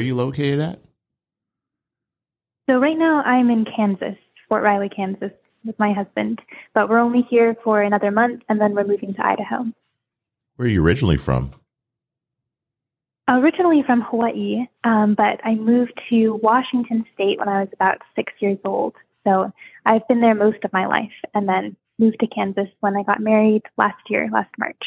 are 0.00 0.04
you 0.04 0.16
located 0.16 0.60
at? 0.60 0.80
So 2.68 2.78
right 2.78 2.96
now 2.96 3.22
I'm 3.22 3.50
in 3.50 3.64
Kansas, 3.64 4.16
Fort 4.48 4.62
Riley, 4.62 4.88
Kansas, 4.88 5.32
with 5.64 5.78
my 5.78 5.92
husband. 5.92 6.40
But 6.74 6.88
we're 6.88 6.98
only 6.98 7.26
here 7.28 7.54
for 7.62 7.82
another 7.82 8.10
month, 8.10 8.42
and 8.48 8.60
then 8.60 8.74
we're 8.74 8.86
moving 8.86 9.12
to 9.14 9.26
Idaho. 9.26 9.66
Where 10.56 10.66
are 10.66 10.70
you 10.70 10.82
originally 10.82 11.18
from? 11.18 11.50
Originally 13.28 13.82
from 13.86 14.00
Hawaii, 14.00 14.66
um, 14.84 15.14
but 15.14 15.38
I 15.44 15.54
moved 15.54 16.00
to 16.08 16.40
Washington 16.42 17.04
State 17.14 17.38
when 17.38 17.48
I 17.48 17.60
was 17.60 17.68
about 17.74 17.98
six 18.16 18.32
years 18.40 18.58
old. 18.64 18.94
So 19.24 19.52
I've 19.84 20.08
been 20.08 20.20
there 20.20 20.34
most 20.34 20.64
of 20.64 20.72
my 20.72 20.86
life, 20.86 21.12
and 21.34 21.48
then 21.48 21.76
moved 21.98 22.20
to 22.20 22.26
Kansas 22.26 22.68
when 22.80 22.96
I 22.96 23.02
got 23.02 23.20
married 23.20 23.62
last 23.76 24.00
year, 24.08 24.28
last 24.32 24.50
March. 24.58 24.82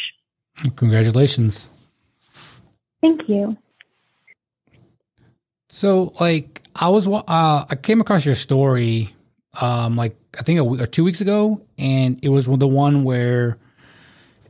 Congratulations. 0.75 1.69
Thank 3.01 3.29
you. 3.29 3.55
So, 5.73 6.13
like, 6.19 6.61
I 6.75 6.87
was, 6.89 7.07
uh, 7.07 7.21
I 7.27 7.75
came 7.81 7.99
across 7.99 8.27
your 8.27 8.35
story, 8.35 9.09
um, 9.59 9.95
like 9.95 10.15
I 10.39 10.43
think 10.43 10.59
a 10.59 10.63
week 10.63 10.79
or 10.79 10.85
two 10.85 11.03
weeks 11.03 11.19
ago, 11.19 11.65
and 11.79 12.19
it 12.21 12.29
was 12.29 12.45
the 12.45 12.67
one 12.67 13.03
where, 13.03 13.57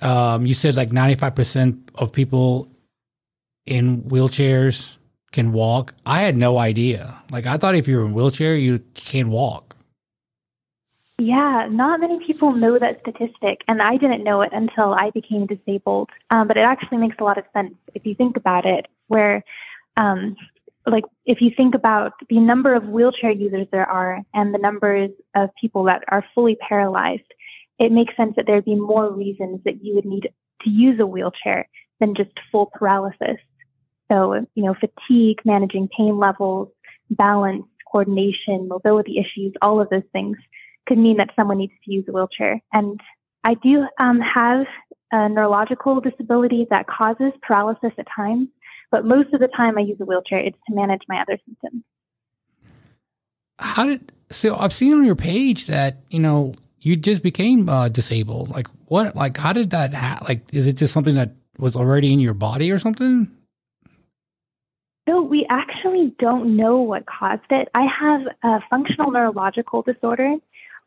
um, 0.02 0.46
you 0.46 0.54
said 0.54 0.76
like 0.76 0.92
ninety 0.92 1.16
five 1.16 1.34
percent 1.34 1.92
of 1.96 2.12
people 2.12 2.68
in 3.66 4.02
wheelchairs 4.02 4.98
can 5.32 5.54
walk. 5.54 5.94
I 6.06 6.20
had 6.24 6.36
no 6.36 6.58
idea. 6.58 7.18
Like, 7.32 7.46
I 7.46 7.56
thought 7.56 7.76
if 7.76 7.88
you're 7.88 8.04
in 8.06 8.12
a 8.12 8.14
wheelchair, 8.14 8.58
you 8.58 8.80
can't 8.94 9.30
walk. 9.30 9.78
Yeah, 11.18 11.70
not 11.72 12.02
many 12.02 12.20
people 12.28 12.52
know 12.52 12.78
that 12.78 13.00
statistic, 13.00 13.64
and 13.70 13.82
I 13.82 13.96
didn't 13.96 14.26
know 14.26 14.42
it 14.42 14.52
until 14.52 14.94
I 14.94 15.10
became 15.12 15.46
disabled. 15.46 16.10
Um, 16.32 16.50
but 16.50 16.58
it 16.58 16.66
actually 16.66 16.98
makes 16.98 17.16
a 17.20 17.24
lot 17.24 17.38
of 17.38 17.46
sense 17.54 17.76
if 17.96 18.06
you 18.06 18.14
think 18.14 18.36
about 18.36 18.66
it, 18.66 18.88
where 19.08 19.46
um, 19.96 20.36
like 20.86 21.06
if 21.26 21.42
you 21.42 21.52
think 21.56 21.76
about 21.76 22.14
the 22.30 22.40
number 22.40 22.74
of 22.74 22.86
wheelchair 22.86 23.32
users 23.32 23.68
there 23.72 23.90
are 23.90 24.22
and 24.34 24.54
the 24.54 24.58
numbers 24.58 25.12
of 25.36 25.50
people 25.60 25.86
that 25.86 26.04
are 26.10 26.26
fully 26.36 26.56
paralyzed, 26.56 27.22
it 27.80 27.92
makes 27.92 28.16
sense 28.16 28.34
that 28.36 28.46
there'd 28.46 28.66
be 28.66 28.76
more 28.76 29.12
reasons 29.12 29.62
that 29.66 29.84
you 29.84 29.96
would 29.96 30.06
need 30.06 30.30
to 30.62 30.70
use 30.70 31.00
a 31.00 31.08
wheelchair 31.08 31.68
than 32.00 32.16
just 32.16 32.32
full 32.52 32.72
paralysis. 32.74 33.38
So, 34.12 34.46
you 34.56 34.64
know, 34.64 34.76
fatigue, 34.76 35.40
managing 35.46 35.90
pain 35.98 36.18
levels, 36.18 36.70
balance, 37.10 37.66
coordination, 37.92 38.68
mobility 38.68 39.18
issues, 39.18 39.54
all 39.62 39.80
of 39.80 39.90
those 39.90 40.04
things 40.12 40.38
could 40.88 40.98
mean 40.98 41.18
that 41.18 41.30
someone 41.36 41.60
needs 41.60 41.74
to 41.86 41.92
use 41.92 42.06
a 42.10 42.12
wheelchair. 42.12 42.62
And 42.74 43.00
I 43.44 43.54
do 43.56 43.88
um, 44.00 44.20
have 44.20 44.66
a 45.12 45.30
neurological 45.30 46.02
disability 46.02 46.68
that 46.70 46.88
causes 46.88 47.32
paralysis 47.42 47.92
at 47.98 48.08
times. 48.14 48.50
But 48.94 49.06
most 49.06 49.34
of 49.34 49.40
the 49.40 49.48
time 49.48 49.76
I 49.80 49.82
use 49.82 49.98
a 50.00 50.06
wheelchair, 50.06 50.38
it's 50.38 50.56
to 50.68 50.76
manage 50.76 51.02
my 51.10 51.20
other 51.20 51.40
symptoms. 51.48 51.84
How 53.58 53.88
did, 53.88 54.12
so 54.30 54.56
I've 54.56 54.72
seen 54.72 54.94
on 54.94 55.04
your 55.04 55.16
page 55.16 55.66
that, 55.66 55.98
you 56.12 56.20
know, 56.20 56.54
you 56.80 56.96
just 56.96 57.24
became 57.24 57.68
uh, 57.70 57.90
disabled. 57.90 58.52
Like 58.52 58.68
what, 58.86 59.16
like 59.16 59.36
how 59.36 59.52
did 59.52 59.72
that 59.72 59.96
happen? 59.96 60.28
Like, 60.28 60.42
is 60.54 60.68
it 60.68 60.74
just 60.74 60.94
something 60.94 61.16
that 61.16 61.32
was 61.58 61.76
already 61.76 62.14
in 62.14 62.20
your 62.20 62.36
body 62.36 62.72
or 62.72 62.78
something? 62.78 63.32
No, 65.08 65.24
we 65.24 65.48
actually 65.50 66.14
don't 66.20 66.56
know 66.56 66.78
what 66.78 67.08
caused 67.08 67.50
it. 67.50 67.70
I 67.74 67.88
have 68.00 68.22
a 68.44 68.62
functional 68.70 69.10
neurological 69.10 69.82
disorder, 69.82 70.36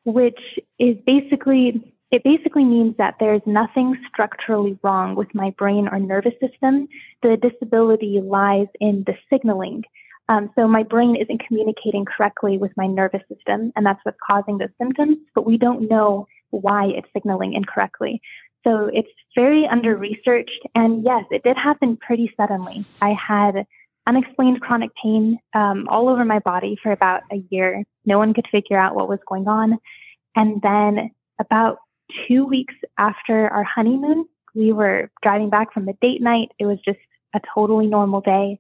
which 0.05 0.39
is 0.79 0.97
basically 1.05 1.93
it 2.11 2.23
basically 2.23 2.65
means 2.65 2.97
that 2.99 3.17
there's 3.19 3.43
nothing 3.47 3.97
structurally 4.09 4.79
wrong 4.83 5.17
with 5.17 5.35
my 5.35 5.51
brain 5.59 5.89
or 5.89 5.99
nervous 5.99 6.35
system. 6.41 6.89
The 7.23 7.37
disability 7.37 8.21
lies 8.23 8.69
in 8.81 9.05
the 9.07 9.15
signaling. 9.31 9.85
Um, 10.29 10.51
so 10.57 10.67
my 10.67 10.83
brain 10.83 11.17
isn't 11.17 11.47
communicating 11.47 12.05
correctly 12.05 12.59
with 12.59 12.73
my 12.77 12.87
nervous 12.87 13.23
system, 13.33 13.73
and 13.77 13.85
that's 13.87 14.01
what's 14.05 14.19
causing 14.29 14.59
those 14.59 14.71
symptoms, 14.81 15.19
but 15.35 15.47
we 15.47 15.57
don't 15.57 15.89
know 15.89 16.27
why 16.51 16.87
it's 16.87 17.09
signaling 17.13 17.55
incorrectly. 17.55 18.21
So 18.65 18.91
it's 18.93 19.09
very 19.37 19.67
under 19.67 19.97
researched, 19.97 20.67
and 20.75 21.05
yes, 21.05 21.25
it 21.31 21.45
did 21.45 21.57
happen 21.57 21.97
pretty 21.97 22.33
suddenly. 22.37 22.85
I 23.01 23.13
had 23.13 23.67
unexplained 24.07 24.61
chronic 24.61 24.91
pain 25.01 25.39
um, 25.55 25.87
all 25.89 26.09
over 26.09 26.25
my 26.25 26.39
body 26.41 26.77
for 26.83 26.93
about 26.93 27.23
a 27.33 27.43
year. 27.51 27.85
No 28.05 28.19
one 28.19 28.35
could 28.35 28.47
figure 28.51 28.79
out 28.79 28.95
what 28.95 29.09
was 29.09 29.19
going 29.29 29.49
on. 29.49 29.79
And 30.35 30.61
then 30.63 31.11
about 31.41 31.79
two 32.27 32.45
weeks 32.45 32.75
after 32.99 33.49
our 33.49 33.65
honeymoon, 33.65 34.27
we 34.55 34.73
were 34.73 35.11
driving 35.23 35.51
back 35.51 35.73
from 35.73 35.89
a 35.89 35.93
date 35.95 36.23
night. 36.23 36.53
It 36.59 36.67
was 36.67 36.79
just 36.85 36.99
a 37.35 37.41
totally 37.55 37.87
normal 37.87 38.21
day. 38.21 38.59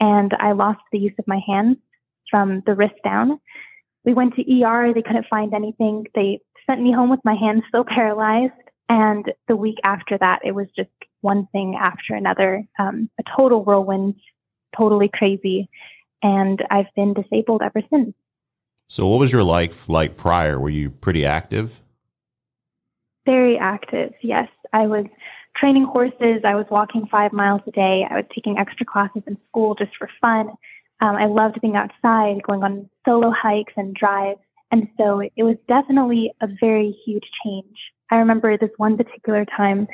And 0.00 0.32
I 0.38 0.52
lost 0.52 0.80
the 0.92 0.98
use 0.98 1.14
of 1.18 1.26
my 1.26 1.40
hands 1.46 1.78
from 2.30 2.62
the 2.66 2.74
wrist 2.74 2.94
down. 3.02 3.40
We 4.04 4.14
went 4.14 4.34
to 4.36 4.62
ER. 4.62 4.92
They 4.94 5.02
couldn't 5.02 5.26
find 5.28 5.54
anything. 5.54 6.06
They 6.14 6.40
sent 6.68 6.82
me 6.82 6.92
home 6.92 7.10
with 7.10 7.20
my 7.24 7.34
hands 7.34 7.62
still 7.68 7.84
paralyzed. 7.84 8.52
And 8.88 9.24
the 9.48 9.56
week 9.56 9.76
after 9.84 10.16
that, 10.18 10.40
it 10.44 10.52
was 10.52 10.66
just 10.76 10.90
one 11.20 11.48
thing 11.52 11.76
after 11.80 12.14
another, 12.14 12.64
um, 12.78 13.10
a 13.18 13.22
total 13.36 13.64
whirlwind, 13.64 14.14
totally 14.76 15.10
crazy. 15.12 15.68
And 16.22 16.64
I've 16.70 16.92
been 16.96 17.14
disabled 17.14 17.62
ever 17.62 17.82
since. 17.90 18.14
So, 18.88 19.06
what 19.06 19.18
was 19.18 19.32
your 19.32 19.44
life 19.44 19.88
like 19.88 20.16
prior? 20.16 20.58
Were 20.58 20.70
you 20.70 20.90
pretty 20.90 21.26
active? 21.26 21.82
Very 23.28 23.58
active, 23.58 24.14
yes. 24.22 24.48
I 24.72 24.86
was 24.86 25.04
training 25.54 25.84
horses. 25.84 26.40
I 26.44 26.54
was 26.54 26.64
walking 26.70 27.06
five 27.10 27.30
miles 27.30 27.60
a 27.66 27.70
day. 27.72 28.06
I 28.10 28.14
was 28.14 28.24
taking 28.34 28.56
extra 28.56 28.86
classes 28.86 29.22
in 29.26 29.36
school 29.50 29.74
just 29.74 29.94
for 29.98 30.08
fun. 30.18 30.48
Um, 31.02 31.14
I 31.14 31.26
loved 31.26 31.60
being 31.60 31.76
outside, 31.76 32.42
going 32.42 32.64
on 32.64 32.88
solo 33.06 33.30
hikes 33.30 33.74
and 33.76 33.94
drives. 33.94 34.40
And 34.70 34.88
so 34.96 35.20
it 35.20 35.42
was 35.42 35.56
definitely 35.68 36.32
a 36.40 36.48
very 36.58 36.96
huge 37.04 37.28
change. 37.44 37.76
I 38.10 38.16
remember 38.16 38.56
this 38.56 38.70
one 38.78 38.96
particular 38.96 39.44
time 39.44 39.88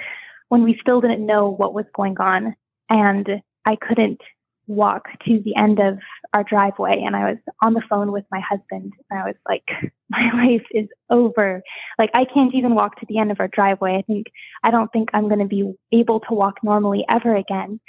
when 0.49 0.63
we 0.63 0.79
still 0.81 1.01
didn't 1.01 1.27
know 1.27 1.49
what 1.49 1.75
was 1.75 1.87
going 1.93 2.17
on 2.21 2.55
and 2.89 3.43
I 3.65 3.75
couldn't 3.75 4.21
walk 4.67 5.09
to 5.27 5.41
the 5.41 5.57
end 5.57 5.79
of 5.79 5.99
our 6.33 6.45
driveway 6.45 7.03
and 7.05 7.15
I 7.15 7.31
was 7.31 7.39
on 7.63 7.75
the 7.75 7.83
phone 7.89 8.13
with 8.13 8.25
my 8.31 8.41
husband 8.41 8.93
and 9.11 9.21
I 9.21 9.25
was 9.25 9.37
like, 9.49 9.65
my 10.11 10.31
life 10.33 10.67
is 10.73 10.89
over. 11.11 11.63
Like 11.99 12.11
I 12.15 12.25
can't 12.25 12.55
even 12.55 12.75
walk 12.75 12.99
to 13.01 13.07
the 13.09 13.19
end 13.19 13.31
of 13.31 13.41
our 13.41 13.49
driveway. 13.49 13.97
I 13.97 14.03
think, 14.03 14.27
I 14.63 14.71
don't 14.71 14.93
think 14.93 15.11
I'm 15.13 15.29
going 15.29 15.41
to 15.41 15.47
be 15.47 15.75
able 15.93 16.21
to 16.21 16.35
walk 16.35 16.59
normally 16.63 17.05
ever 17.09 17.37
again. 17.37 17.81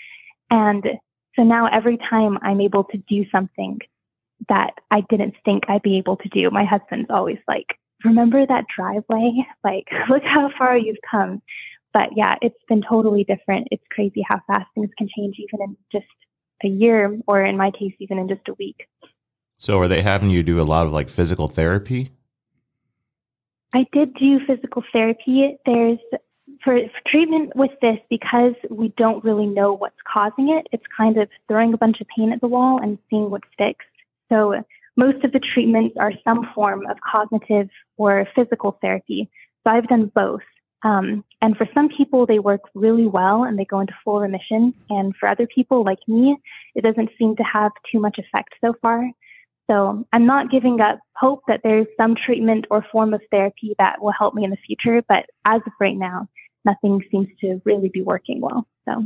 And 0.50 0.86
so 1.36 1.44
now 1.44 1.68
every 1.68 1.97
time 1.97 2.38
I'm 2.41 2.62
able 2.62 2.84
to 2.86 2.97
do 2.97 3.25
something 3.31 3.80
that 4.50 4.74
I 4.92 5.02
didn't 5.09 5.36
think 5.44 5.63
I'd 5.68 5.81
be 5.81 5.97
able 5.97 6.18
to 6.18 6.30
do, 6.30 6.50
my 6.52 6.66
husband's 6.66 7.09
always 7.09 7.40
like, 7.47 7.68
remember 8.03 8.46
that 8.46 8.66
driveway? 8.75 9.46
Like, 9.63 9.88
look 10.09 10.24
how 10.24 10.52
far 10.57 10.78
you've 10.78 10.97
come. 11.09 11.42
But 11.94 12.09
yeah, 12.16 12.36
it's 12.42 12.62
been 12.68 12.84
totally 12.88 13.24
different. 13.24 13.69
It's 13.72 13.84
crazy 13.90 14.24
how 14.28 14.42
fast 14.47 14.68
things 14.75 14.90
can 14.97 15.07
change 15.16 15.38
even 15.40 15.62
in 15.62 15.78
just 15.92 16.06
a 16.64 16.68
year, 16.68 17.18
or 17.28 17.44
in 17.44 17.58
my 17.58 17.72
case, 17.72 17.94
even 18.00 18.18
in 18.18 18.28
just 18.28 18.48
a 18.48 18.54
week. 18.54 18.88
So, 19.58 19.80
are 19.80 19.88
they 19.88 20.02
having 20.02 20.30
you 20.30 20.44
do 20.44 20.62
a 20.62 20.64
lot 20.64 20.86
of 20.86 20.94
like 20.94 21.10
physical 21.10 21.48
therapy? 21.48 22.12
I 23.74 23.86
did 23.92 24.14
do 24.16 24.40
physical 24.46 24.84
therapy. 24.94 25.58
There's 25.66 26.00
for, 26.64 26.80
for, 26.80 27.10
treatment 27.10 27.56
with 27.56 27.72
this 27.81 27.98
because 28.10 28.54
we 28.69 28.90
don't 28.98 29.24
really 29.24 29.46
know 29.46 29.74
what's 29.74 30.00
causing 30.12 30.50
it. 30.50 30.68
It's 30.72 30.86
kind 30.96 31.18
of 31.18 31.30
throwing 31.48 31.74
a 31.74 31.78
bunch 31.78 32.02
of 32.02 32.07
paint 32.07 32.34
at 32.34 32.42
the 32.42 32.48
wall 32.48 32.80
and 32.81 32.98
seeing 33.10 33.30
what 33.30 33.42
sticks. 33.54 33.86
So 34.30 34.63
most 34.96 35.24
of 35.24 35.31
the 35.31 35.40
treatments 35.40 35.96
are 36.00 36.13
some 36.24 36.50
form 36.56 36.86
of 36.88 36.98
cognitive 37.01 37.69
or 37.98 38.28
physical 38.36 38.78
therapy. 38.81 39.30
So 39.66 39.74
I've 39.74 39.88
done 39.88 40.12
both. 40.13 40.42
Um, 40.84 41.24
and 41.45 41.56
for 41.56 41.68
some 41.75 41.89
people, 41.89 42.25
they 42.25 42.39
work 42.39 42.62
really 42.74 43.06
well 43.06 43.44
and 43.44 43.59
they 43.59 43.65
go 43.65 43.80
into 43.80 43.94
full 44.03 44.19
remission. 44.19 44.74
And 44.89 45.15
for 45.15 45.30
other 45.30 45.45
people 45.45 45.83
like 45.83 46.00
me, 46.07 46.36
it 46.74 46.83
doesn't 46.83 47.12
seem 47.19 47.36
to 47.36 47.44
have 47.44 47.71
too 47.92 48.00
much 48.00 48.18
effect 48.18 48.56
so 48.62 48.74
far. 48.81 49.07
So 49.69 50.07
I'm 50.12 50.25
not 50.25 50.50
giving 50.50 50.81
up 50.81 50.97
hope 51.15 51.44
that 51.47 51.62
there's 51.63 51.86
some 52.01 52.15
treatment 52.15 52.65
or 52.71 52.83
form 52.92 53.13
of 53.13 53.21
therapy 53.30 53.75
that 53.77 54.01
will 54.01 54.12
help 54.12 54.33
me 54.33 54.44
in 54.44 54.50
the 54.50 54.57
future. 54.65 55.03
But 55.07 55.27
as 55.45 55.62
of 55.68 55.74
right 55.80 55.95
now, 55.95 56.27
nothing 56.65 57.03
seems 57.12 57.27
to 57.42 57.62
really 57.63 57.89
be 57.89 58.01
working 58.01 58.41
well. 58.41 58.65
So, 58.86 59.03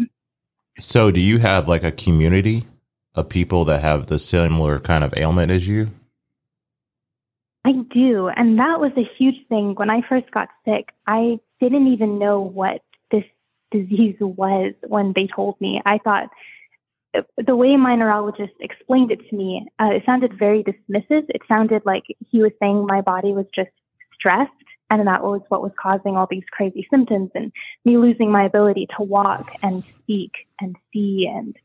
so 0.80 1.12
do 1.12 1.20
you 1.20 1.40
have 1.40 1.68
like 1.68 1.84
a 1.84 1.92
community 1.92 2.68
of 3.16 3.28
people 3.28 3.66
that 3.66 3.82
have 3.82 4.08
the 4.08 4.18
similar 4.18 4.80
kind 4.80 5.04
of 5.04 5.14
ailment 5.18 5.52
as 5.52 5.68
you? 5.68 5.90
I 7.66 7.74
do. 7.74 8.30
And 8.30 8.58
that 8.60 8.80
was 8.80 8.94
a 8.96 9.04
huge 9.18 9.46
thing. 9.50 9.76
When 9.76 9.92
I 9.92 10.04
first 10.08 10.32
got 10.32 10.48
sick, 10.64 10.92
I 11.06 11.40
didn't 11.60 11.88
even 11.88 12.20
know 12.20 12.42
what 12.42 12.82
this 13.12 13.26
disease 13.72 14.16
was 14.20 14.74
when 14.88 15.14
they 15.16 15.28
told 15.28 15.60
me. 15.62 15.82
I 15.86 16.00
thought 16.00 16.30
the 17.38 17.56
way 17.56 17.76
my 17.76 17.96
neurologist 17.96 18.54
explained 18.60 19.12
it 19.12 19.28
to 19.30 19.36
me, 19.36 19.66
uh, 19.80 19.90
it 19.94 20.04
sounded 20.06 20.38
very 20.38 20.64
dismissive. 20.64 21.26
It 21.30 21.42
sounded 21.52 21.84
like 21.86 22.04
he 22.30 22.42
was 22.42 22.52
saying 22.62 22.86
my 22.86 23.02
body 23.02 23.32
was 23.32 23.46
just 23.54 23.72
stressed 24.14 24.52
and 24.92 25.08
that 25.08 25.24
was 25.24 25.42
what 25.50 25.62
was 25.62 25.72
causing 25.80 26.18
all 26.18 26.28
these 26.30 26.44
crazy 26.52 26.88
symptoms 26.90 27.32
and 27.36 27.52
me 27.86 27.98
losing 27.98 28.32
my 28.32 28.44
ability 28.44 28.88
to 28.98 29.04
walk 29.04 29.52
and 29.62 29.84
speak 30.00 30.32
and 30.60 30.76
see 30.92 31.28
and 31.32 31.56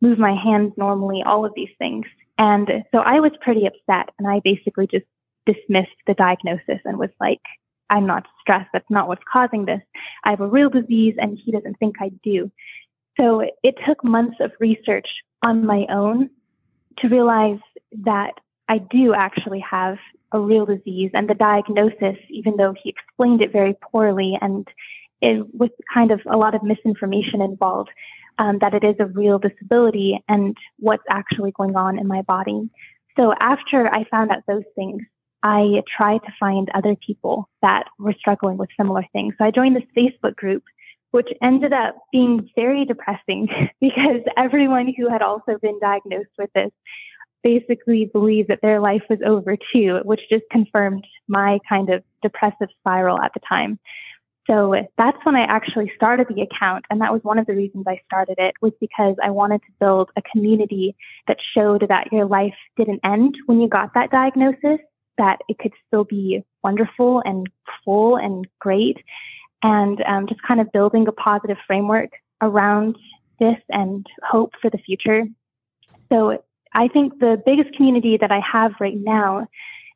move 0.00 0.18
my 0.18 0.34
hands 0.34 0.72
normally, 0.76 1.22
all 1.24 1.44
of 1.44 1.52
these 1.54 1.70
things. 1.78 2.06
And 2.36 2.68
so 2.92 2.98
I 2.98 3.20
was 3.20 3.32
pretty 3.40 3.66
upset 3.66 4.10
and 4.18 4.28
I 4.28 4.40
basically 4.44 4.86
just 4.86 5.06
dismissed 5.46 5.96
the 6.06 6.14
diagnosis 6.14 6.80
and 6.84 6.98
was 6.98 7.10
like, 7.20 7.40
I'm 7.90 8.06
not 8.06 8.26
stressed. 8.40 8.70
That's 8.72 8.90
not 8.90 9.08
what's 9.08 9.22
causing 9.30 9.64
this. 9.64 9.80
I 10.24 10.30
have 10.30 10.40
a 10.40 10.46
real 10.46 10.70
disease 10.70 11.14
and 11.18 11.38
he 11.42 11.52
doesn't 11.52 11.78
think 11.78 11.96
I 12.00 12.10
do. 12.22 12.50
So 13.20 13.42
it 13.62 13.74
took 13.86 14.02
months 14.02 14.36
of 14.40 14.52
research 14.58 15.06
on 15.44 15.66
my 15.66 15.86
own 15.90 16.30
to 16.98 17.08
realize 17.08 17.60
that 18.04 18.32
I 18.68 18.78
do 18.78 19.14
actually 19.14 19.60
have 19.60 19.98
a 20.32 20.40
real 20.40 20.66
disease 20.66 21.10
and 21.14 21.28
the 21.28 21.34
diagnosis, 21.34 22.16
even 22.28 22.56
though 22.56 22.74
he 22.82 22.90
explained 22.90 23.42
it 23.42 23.52
very 23.52 23.74
poorly 23.74 24.36
and 24.40 24.66
it, 25.20 25.46
with 25.54 25.70
kind 25.92 26.10
of 26.10 26.20
a 26.26 26.36
lot 26.36 26.54
of 26.54 26.62
misinformation 26.62 27.40
involved, 27.40 27.90
um, 28.38 28.58
that 28.60 28.74
it 28.74 28.82
is 28.82 28.96
a 28.98 29.06
real 29.06 29.38
disability 29.38 30.18
and 30.28 30.56
what's 30.78 31.04
actually 31.08 31.52
going 31.52 31.76
on 31.76 31.98
in 31.98 32.08
my 32.08 32.22
body. 32.22 32.68
So 33.16 33.32
after 33.40 33.86
I 33.86 34.04
found 34.10 34.32
out 34.32 34.42
those 34.48 34.64
things, 34.74 35.02
I 35.44 35.82
tried 35.94 36.22
to 36.24 36.32
find 36.40 36.70
other 36.74 36.96
people 36.96 37.50
that 37.60 37.84
were 37.98 38.14
struggling 38.18 38.56
with 38.56 38.70
similar 38.78 39.04
things. 39.12 39.34
So 39.36 39.44
I 39.44 39.50
joined 39.50 39.76
this 39.76 39.84
Facebook 39.94 40.36
group, 40.36 40.64
which 41.10 41.28
ended 41.42 41.74
up 41.74 41.96
being 42.10 42.48
very 42.56 42.86
depressing 42.86 43.48
because 43.80 44.22
everyone 44.38 44.92
who 44.96 45.10
had 45.10 45.20
also 45.20 45.58
been 45.60 45.78
diagnosed 45.80 46.30
with 46.38 46.50
this 46.54 46.70
basically 47.42 48.06
believed 48.06 48.48
that 48.48 48.62
their 48.62 48.80
life 48.80 49.02
was 49.10 49.18
over 49.24 49.54
too, 49.70 50.00
which 50.04 50.22
just 50.30 50.44
confirmed 50.50 51.06
my 51.28 51.58
kind 51.68 51.90
of 51.90 52.02
depressive 52.22 52.68
spiral 52.80 53.20
at 53.20 53.32
the 53.34 53.40
time. 53.46 53.78
So 54.50 54.74
that's 54.96 55.18
when 55.24 55.36
I 55.36 55.42
actually 55.42 55.92
started 55.94 56.26
the 56.28 56.40
account. 56.40 56.86
And 56.88 57.02
that 57.02 57.12
was 57.12 57.22
one 57.22 57.38
of 57.38 57.46
the 57.46 57.54
reasons 57.54 57.84
I 57.86 58.00
started 58.06 58.36
it 58.38 58.54
was 58.62 58.72
because 58.80 59.16
I 59.22 59.28
wanted 59.28 59.60
to 59.62 59.72
build 59.78 60.10
a 60.16 60.22
community 60.22 60.96
that 61.28 61.36
showed 61.54 61.86
that 61.88 62.12
your 62.12 62.24
life 62.24 62.54
didn't 62.78 63.00
end 63.04 63.36
when 63.44 63.60
you 63.60 63.68
got 63.68 63.92
that 63.94 64.10
diagnosis, 64.10 64.80
that 65.18 65.40
it 65.48 65.58
could 65.58 65.72
still 65.86 66.04
be 66.04 66.44
wonderful 66.62 67.22
and 67.24 67.48
full 67.84 68.16
and 68.16 68.46
great. 68.58 68.98
And 69.62 70.02
um, 70.06 70.26
just 70.26 70.42
kind 70.42 70.60
of 70.60 70.70
building 70.72 71.08
a 71.08 71.12
positive 71.12 71.56
framework 71.66 72.10
around 72.42 72.96
this 73.40 73.56
and 73.70 74.06
hope 74.22 74.52
for 74.60 74.70
the 74.70 74.78
future. 74.78 75.24
So 76.12 76.42
I 76.74 76.88
think 76.88 77.18
the 77.18 77.40
biggest 77.44 77.74
community 77.74 78.16
that 78.18 78.30
I 78.30 78.40
have 78.40 78.72
right 78.80 78.96
now 78.96 79.46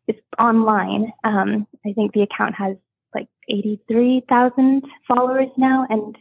is 0.06 0.16
online. 0.40 1.12
Um, 1.24 1.66
I 1.84 1.92
think 1.92 2.12
the 2.12 2.22
account 2.22 2.54
has 2.54 2.76
like 3.14 3.28
83,000 3.48 4.84
followers 5.06 5.48
now, 5.56 5.86
and 5.90 6.16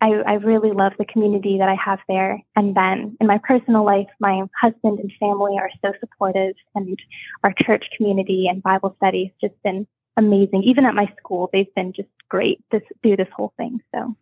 I, 0.00 0.12
I, 0.26 0.34
really 0.34 0.70
love 0.70 0.92
the 0.98 1.04
community 1.04 1.58
that 1.58 1.68
I 1.68 1.74
have 1.74 1.98
there. 2.08 2.40
And 2.54 2.74
then 2.74 3.16
in 3.20 3.26
my 3.26 3.38
personal 3.38 3.84
life, 3.84 4.06
my 4.20 4.42
husband 4.60 5.00
and 5.00 5.12
family 5.18 5.56
are 5.58 5.70
so 5.82 5.92
supportive, 5.98 6.54
and 6.74 6.98
our 7.42 7.52
church 7.62 7.84
community 7.96 8.46
and 8.48 8.62
Bible 8.62 8.94
study 8.98 9.32
has 9.40 9.50
just 9.50 9.62
been 9.62 9.86
amazing. 10.16 10.62
Even 10.64 10.84
at 10.84 10.94
my 10.94 11.12
school, 11.18 11.50
they've 11.52 11.74
been 11.74 11.92
just 11.92 12.08
great 12.28 12.62
this, 12.70 12.82
through 13.02 13.16
this 13.16 13.28
whole 13.34 13.52
thing. 13.56 13.80
So 13.94 14.14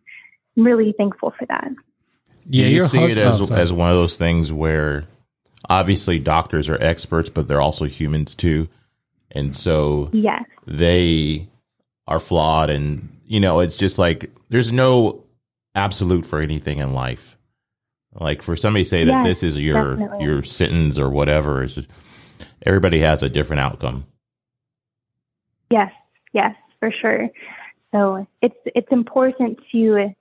I'm 0.57 0.63
really 0.63 0.93
thankful 0.97 1.33
for 1.37 1.45
that. 1.47 1.69
Yeah, 2.49 2.67
you 2.67 2.87
see 2.87 3.03
it 3.03 3.17
as, 3.17 3.51
as 3.51 3.73
one 3.73 3.89
of 3.89 3.97
those 3.97 4.17
things 4.17 4.51
where 4.51 5.05
obviously 5.69 6.17
doctors 6.17 6.69
are 6.69 6.81
experts, 6.81 7.29
but 7.29 7.47
they're 7.47 7.61
also 7.61 7.85
humans 7.85 8.33
too. 8.35 8.69
And 9.31 9.53
so 9.55 10.09
yes. 10.13 10.43
they 10.65 11.49
are 12.07 12.19
flawed. 12.19 12.69
And, 12.69 13.09
you 13.25 13.39
know, 13.39 13.59
it's 13.59 13.75
just 13.75 13.99
like 13.99 14.31
there's 14.49 14.71
no 14.71 15.23
absolute 15.77 16.25
for 16.25 16.41
anything 16.41 16.79
in 16.79 16.93
life. 16.93 17.37
Like 18.13 18.41
for 18.41 18.55
somebody 18.55 18.83
to 18.83 18.89
say 18.89 19.03
that 19.03 19.23
this 19.23 19.43
is 19.43 19.57
your 19.57 19.95
definitely. 19.95 20.25
your 20.25 20.43
sentence 20.43 20.97
or 20.97 21.09
whatever 21.09 21.63
is 21.63 21.87
everybody 22.65 22.99
has 22.99 23.21
a 23.21 23.29
different 23.29 23.59
outcome. 23.59 24.05
Yes, 25.69 25.91
yes, 26.33 26.55
for 26.79 26.91
sure. 26.91 27.29
So 27.91 28.27
it's 28.41 28.57
it's 28.65 28.91
important 28.91 29.59
to 29.71 30.13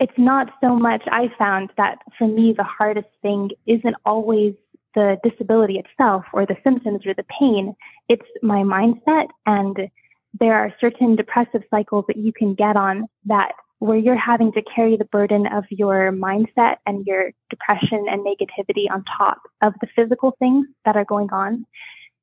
it's 0.00 0.18
not 0.18 0.48
so 0.60 0.74
much 0.74 1.02
I 1.08 1.28
found 1.38 1.70
that 1.76 1.98
for 2.16 2.26
me 2.26 2.54
the 2.56 2.64
hardest 2.64 3.08
thing 3.20 3.50
isn't 3.66 3.96
always 4.06 4.54
the 4.94 5.18
disability 5.22 5.78
itself 5.78 6.24
or 6.32 6.46
the 6.46 6.56
symptoms 6.64 7.06
or 7.06 7.14
the 7.14 7.26
pain. 7.38 7.74
It's 8.08 8.26
my 8.42 8.62
mindset 8.62 9.28
and 9.44 9.90
there 10.38 10.54
are 10.54 10.72
certain 10.80 11.14
depressive 11.14 11.62
cycles 11.70 12.06
that 12.08 12.16
you 12.16 12.32
can 12.32 12.54
get 12.54 12.76
on 12.76 13.06
that 13.26 13.52
where 13.82 13.98
you're 13.98 14.14
having 14.16 14.52
to 14.52 14.62
carry 14.62 14.96
the 14.96 15.04
burden 15.06 15.44
of 15.48 15.64
your 15.68 16.12
mindset 16.12 16.76
and 16.86 17.04
your 17.04 17.32
depression 17.50 18.06
and 18.08 18.24
negativity 18.24 18.88
on 18.88 19.02
top 19.18 19.40
of 19.60 19.74
the 19.80 19.88
physical 19.96 20.36
things 20.38 20.68
that 20.84 20.96
are 20.96 21.04
going 21.04 21.28
on. 21.32 21.66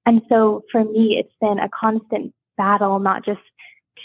And 0.05 0.21
so 0.29 0.63
for 0.71 0.85
me, 0.85 1.17
it's 1.19 1.35
been 1.41 1.59
a 1.59 1.67
constant 1.77 2.33
battle, 2.57 2.99
not 2.99 3.25
just 3.25 3.41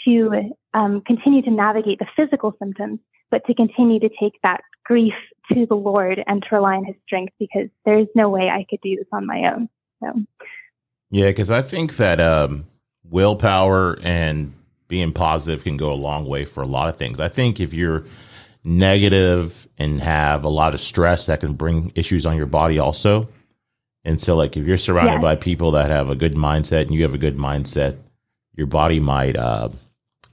to 0.03 0.51
um, 0.73 0.99
continue 1.07 1.41
to 1.43 1.49
navigate 1.49 1.99
the 1.99 2.07
physical 2.17 2.53
symptoms, 2.61 2.99
but 3.31 3.41
to 3.45 3.53
continue 3.53 4.01
to 4.01 4.09
take 4.19 4.33
that 4.43 4.59
grief 4.83 5.13
to 5.53 5.65
the 5.65 5.75
Lord 5.75 6.21
and 6.27 6.43
to 6.43 6.55
rely 6.55 6.75
on 6.75 6.83
His 6.83 6.97
strength 7.05 7.33
because 7.39 7.69
there's 7.85 8.07
no 8.15 8.29
way 8.29 8.49
I 8.49 8.65
could 8.69 8.81
do 8.83 8.97
this 8.97 9.07
on 9.13 9.25
my 9.25 9.49
own. 9.53 9.69
So, 10.03 10.25
yeah, 11.09 11.27
because 11.27 11.51
I 11.51 11.61
think 11.61 11.95
that 11.95 12.19
um, 12.19 12.65
willpower 13.09 13.97
and 14.03 14.53
being 14.87 15.13
positive 15.13 15.63
can 15.63 15.77
go 15.77 15.91
a 15.91 15.95
long 15.95 16.25
way 16.25 16.45
for 16.45 16.61
a 16.61 16.67
lot 16.67 16.89
of 16.89 16.97
things. 16.97 17.19
I 17.19 17.29
think 17.29 17.59
if 17.59 17.73
you're 17.73 18.05
negative 18.63 19.67
and 19.77 19.99
have 20.01 20.43
a 20.43 20.49
lot 20.49 20.73
of 20.73 20.81
stress, 20.81 21.27
that 21.27 21.39
can 21.39 21.53
bring 21.53 21.91
issues 21.95 22.25
on 22.25 22.37
your 22.37 22.45
body 22.45 22.79
also. 22.79 23.29
And 24.03 24.21
so, 24.21 24.35
like, 24.35 24.55
if 24.55 24.65
you're 24.65 24.77
surrounded 24.77 25.13
yes. 25.13 25.21
by 25.21 25.35
people 25.35 25.71
that 25.71 25.89
have 25.89 26.09
a 26.09 26.15
good 26.15 26.35
mindset 26.35 26.83
and 26.83 26.93
you 26.93 27.01
have 27.03 27.13
a 27.13 27.19
good 27.19 27.37
mindset, 27.37 27.97
your 28.55 28.67
body 28.67 28.99
might, 28.99 29.35
uh, 29.35 29.69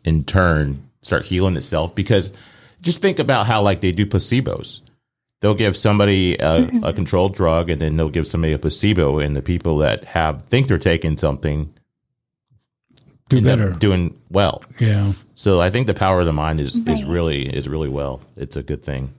in 0.04 0.24
turn, 0.24 0.88
start 1.00 1.24
healing 1.24 1.56
itself 1.56 1.94
because 1.94 2.32
just 2.80 3.00
think 3.00 3.18
about 3.18 3.46
how 3.46 3.62
like 3.62 3.80
they 3.80 3.92
do 3.92 4.06
placebos. 4.06 4.80
They'll 5.40 5.54
give 5.54 5.76
somebody 5.76 6.34
a, 6.34 6.60
mm-hmm. 6.60 6.84
a 6.84 6.92
controlled 6.92 7.34
drug, 7.34 7.68
and 7.68 7.80
then 7.80 7.96
they'll 7.96 8.10
give 8.10 8.28
somebody 8.28 8.52
a 8.52 8.58
placebo, 8.58 9.18
and 9.18 9.34
the 9.34 9.42
people 9.42 9.78
that 9.78 10.04
have 10.04 10.46
think 10.46 10.68
they're 10.68 10.78
taking 10.78 11.16
something 11.16 11.72
do 13.40 13.46
better, 13.46 13.70
doing 13.72 14.18
well. 14.30 14.62
Yeah. 14.78 15.12
So 15.34 15.60
I 15.60 15.70
think 15.70 15.86
the 15.86 15.94
power 15.94 16.20
of 16.20 16.26
the 16.26 16.32
mind 16.32 16.60
is 16.60 16.76
is 16.86 17.04
really 17.04 17.46
is 17.46 17.68
really 17.68 17.88
well. 17.88 18.20
It's 18.36 18.56
a 18.56 18.62
good 18.62 18.82
thing. 18.82 19.14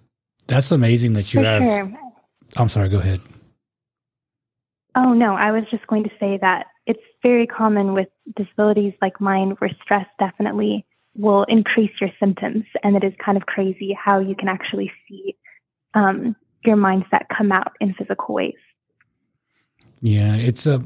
That's 0.48 0.72
amazing 0.72 1.14
that 1.14 1.34
you 1.34 1.42
For 1.42 1.46
have. 1.46 1.64
Sure. 1.64 2.00
I'm 2.58 2.70
sorry. 2.70 2.90
Go 2.90 3.00
ahead. 3.00 3.22
Oh 4.96 5.14
no, 5.14 5.34
I 5.36 5.52
was 5.52 5.64
just 5.72 5.88
going 5.88 6.04
to 6.04 6.12
say 6.20 6.38
that 6.42 6.68
it's 6.86 7.02
very 7.24 7.48
common 7.48 7.94
with 7.94 8.10
disabilities 8.36 8.94
like 9.02 9.20
mine, 9.20 9.56
where 9.60 9.72
stress 9.84 10.06
definitely 10.20 10.86
will 11.16 11.44
increase 11.46 11.92
your 12.00 12.12
symptoms. 12.20 12.66
And 12.84 12.96
it 12.96 13.04
is 13.04 13.14
kind 13.24 13.38
of 13.38 13.46
crazy 13.46 13.98
how 14.00 14.20
you 14.20 14.36
can 14.36 14.48
actually 14.48 14.92
see 15.08 15.36
um, 15.94 16.36
your 16.66 16.78
mindset 16.78 17.26
come 17.36 17.52
out 17.52 17.74
in 17.80 17.94
physical 17.94 18.36
ways. 18.36 18.54
Yeah, 20.02 20.36
it's 20.36 20.66
a. 20.66 20.84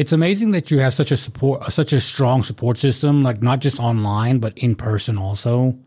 It's 0.00 0.12
amazing 0.12 0.52
that 0.52 0.70
you 0.70 0.78
have 0.78 0.94
such 0.94 1.12
a 1.12 1.16
support, 1.18 1.70
such 1.70 1.92
a 1.92 2.00
strong 2.00 2.42
support 2.42 2.78
system, 2.78 3.20
like 3.20 3.42
not 3.42 3.58
just 3.58 3.78
online 3.78 4.38
but 4.38 4.56
in 4.56 4.74
person 4.74 5.18
also. 5.18 5.78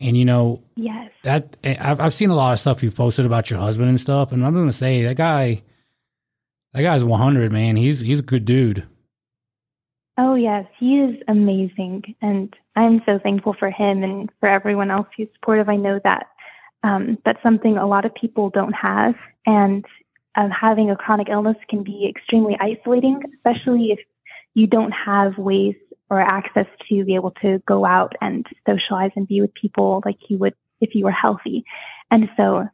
And 0.00 0.16
you 0.16 0.24
know, 0.24 0.62
yes, 0.76 1.10
that 1.24 1.58
I've 1.62 2.00
I've 2.00 2.14
seen 2.14 2.30
a 2.30 2.34
lot 2.34 2.54
of 2.54 2.58
stuff 2.58 2.82
you've 2.82 2.96
posted 2.96 3.26
about 3.26 3.50
your 3.50 3.60
husband 3.60 3.90
and 3.90 4.00
stuff, 4.00 4.32
and 4.32 4.46
I'm 4.46 4.54
going 4.54 4.66
to 4.66 4.72
say 4.72 5.02
that 5.02 5.16
guy, 5.16 5.60
that 6.72 6.80
guy's 6.80 7.04
100, 7.04 7.52
man. 7.52 7.76
He's 7.76 8.00
he's 8.00 8.20
a 8.20 8.22
good 8.22 8.46
dude. 8.46 8.86
Oh, 10.16 10.36
yes, 10.36 10.64
he 10.78 10.98
is 10.98 11.16
amazing. 11.28 12.14
And 12.22 12.56
I'm 12.76 13.02
so 13.04 13.18
thankful 13.18 13.54
for 13.58 13.70
him 13.70 14.02
and 14.02 14.30
for 14.40 14.48
everyone 14.48 14.90
else 14.90 15.08
who's 15.14 15.28
supportive. 15.34 15.68
I 15.68 15.76
know 15.76 16.00
that 16.02 16.28
um, 16.82 17.18
that's 17.26 17.42
something 17.42 17.76
a 17.76 17.86
lot 17.86 18.06
of 18.06 18.14
people 18.14 18.48
don't 18.48 18.72
have. 18.72 19.16
And 19.44 19.84
uh, 20.36 20.48
having 20.48 20.90
a 20.90 20.96
chronic 20.96 21.28
illness 21.28 21.56
can 21.68 21.82
be 21.82 22.08
extremely 22.08 22.56
isolating, 22.60 23.20
especially 23.34 23.90
if 23.92 23.98
you 24.54 24.66
don't 24.66 24.92
have 24.92 25.38
ways 25.38 25.74
or 26.08 26.20
access 26.20 26.66
to 26.88 27.04
be 27.04 27.14
able 27.14 27.30
to 27.42 27.60
go 27.66 27.84
out 27.84 28.14
and 28.20 28.46
socialize 28.66 29.12
and 29.16 29.28
be 29.28 29.40
with 29.40 29.54
people 29.54 30.02
like 30.04 30.18
you 30.28 30.38
would 30.38 30.54
if 30.80 30.94
you 30.94 31.04
were 31.04 31.12
healthy. 31.12 31.64
And 32.10 32.28
so 32.36 32.68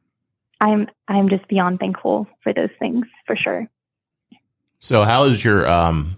I'm 0.61 0.89
I'm 1.09 1.29
just 1.29 1.47
beyond 1.49 1.79
thankful 1.81 2.27
for 2.43 2.53
those 2.53 2.71
things 2.79 3.07
for 3.27 3.37
sure. 3.37 3.69
So 4.79 5.05
how 5.05 5.25
is 5.25 5.45
your 5.45 5.69
um 5.69 6.17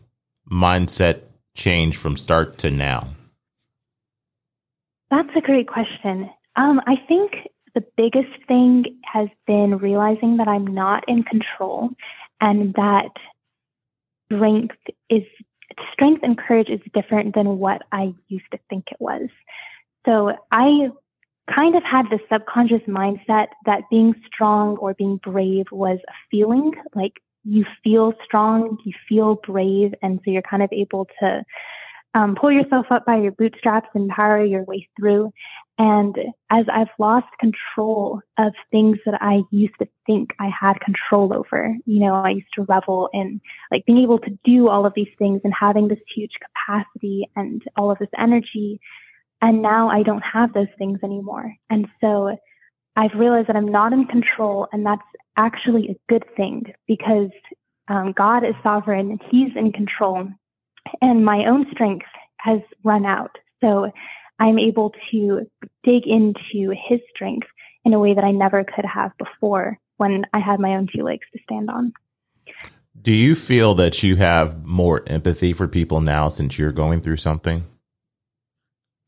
mindset 0.51 1.23
change 1.55 1.97
from 1.97 2.17
start 2.17 2.59
to 2.59 2.71
now? 2.71 3.09
That's 5.11 5.31
a 5.37 5.41
great 5.41 5.69
question. 5.69 6.31
Um, 6.57 6.81
I 6.87 6.97
think 7.09 7.33
the 7.79 7.85
biggest 7.97 8.35
thing 8.49 8.85
has 9.05 9.29
been 9.47 9.79
realizing 9.79 10.39
that 10.39 10.49
I'm 10.49 10.67
not 10.67 11.05
in 11.07 11.23
control 11.23 11.91
and 12.41 12.75
that 12.75 13.11
strength 14.27 14.75
is 15.09 15.23
strength 15.93 16.25
and 16.25 16.37
courage 16.37 16.69
is 16.69 16.81
different 16.93 17.37
than 17.37 17.59
what 17.59 17.83
I 17.93 18.15
used 18.27 18.51
to 18.51 18.59
think 18.69 18.87
it 18.91 18.97
was. 18.99 19.29
So 20.07 20.33
I 20.51 20.89
kind 21.55 21.77
of 21.77 21.85
had 21.85 22.07
this 22.11 22.21
subconscious 22.33 22.83
mindset 22.89 23.47
that 23.65 23.83
being 23.91 24.13
strong 24.27 24.77
or 24.79 24.95
being 24.95 25.19
brave 25.19 25.67
was 25.71 25.99
a 26.09 26.13
feeling, 26.33 26.73
like 26.97 27.13
you 27.45 27.65
feel 27.85 28.13
strong, 28.25 28.79
you 28.85 28.93
feel 29.09 29.37
brave, 29.37 29.95
and 30.03 30.19
so 30.25 30.33
you're 30.33 30.43
kind 30.43 30.65
of 30.65 30.73
able 30.73 31.07
to 31.21 31.45
um, 32.15 32.35
pull 32.35 32.51
yourself 32.51 32.87
up 32.91 33.07
by 33.07 33.19
your 33.19 33.33
bootstraps 33.33 33.89
and 33.95 34.11
power 34.11 34.45
your 34.45 34.65
way 34.65 34.89
through. 34.99 35.33
And 35.79 36.17
as 36.51 36.67
I've 36.73 36.89
lost 36.99 37.27
control 37.39 38.21
of 38.37 38.53
things 38.73 38.99
that 39.07 39.23
I 39.23 39.43
used 39.53 39.75
to 39.79 39.87
think 40.07 40.31
I 40.41 40.51
had 40.61 40.81
control 40.81 41.33
over, 41.33 41.73
you 41.87 42.01
know, 42.01 42.15
I 42.15 42.31
used 42.31 42.53
to 42.57 42.65
revel 42.65 43.09
in 43.13 43.41
like 43.71 43.87
being 43.87 43.99
able 43.99 44.19
to 44.19 44.39
do 44.45 44.69
all 44.69 44.85
of 44.85 44.93
these 44.97 45.13
things 45.19 45.41
and 45.45 45.55
having 45.59 45.87
this 45.87 46.01
huge 46.13 46.33
capacity 46.43 47.29
and 47.37 47.63
all 47.77 47.93
of 47.93 47.99
this 47.99 48.09
energy. 48.19 48.81
And 49.41 49.63
now 49.63 49.89
I 49.89 50.03
don't 50.03 50.23
have 50.23 50.53
those 50.53 50.67
things 50.79 50.99
anymore. 51.05 51.55
And 51.71 51.87
so 52.01 52.37
I've 52.97 53.15
realized 53.15 53.47
that 53.47 53.55
I'm 53.55 53.71
not 53.71 53.93
in 53.93 54.07
control, 54.07 54.67
and 54.73 54.85
that's 54.85 55.01
actually 55.37 55.89
a 55.89 56.13
good 56.13 56.25
thing 56.37 56.65
because 56.89 57.31
um, 57.87 58.11
God 58.11 58.45
is 58.45 58.57
sovereign 58.65 59.13
and 59.13 59.21
He's 59.31 59.55
in 59.55 59.71
control, 59.71 60.29
and 61.01 61.25
my 61.25 61.47
own 61.47 61.67
strength 61.71 62.07
has 62.39 62.59
run 62.83 63.07
out. 63.07 63.39
So 63.61 63.93
I'm 64.39 64.59
able 64.59 64.93
to 65.11 65.47
dig 65.85 66.07
into 66.07 66.75
His 66.89 67.01
strength 67.15 67.49
in 67.85 67.95
a 67.95 67.99
way 67.99 68.15
that 68.15 68.25
I 68.25 68.31
never 68.31 68.65
could 68.65 68.85
have 68.85 69.13
before 69.19 69.79
when 69.97 70.25
I 70.33 70.39
had 70.39 70.61
my 70.61 70.77
own 70.77 70.89
two 70.95 71.03
legs 71.03 71.27
to 71.33 71.43
stand 71.43 71.71
on. 71.71 71.93
Do 73.01 73.13
you 73.13 73.35
feel 73.35 73.75
that 73.77 74.03
you 74.03 74.17
have 74.17 74.65
more 74.65 75.03
empathy 75.07 75.53
for 75.53 75.69
people 75.69 76.01
now 76.01 76.29
since 76.29 76.59
you're 76.59 76.73
going 76.73 77.01
through 77.01 77.19
something? 77.19 77.65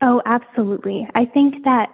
Oh, 0.00 0.22
absolutely. 0.25 1.08
I 1.14 1.25
think 1.26 1.64
that 1.64 1.90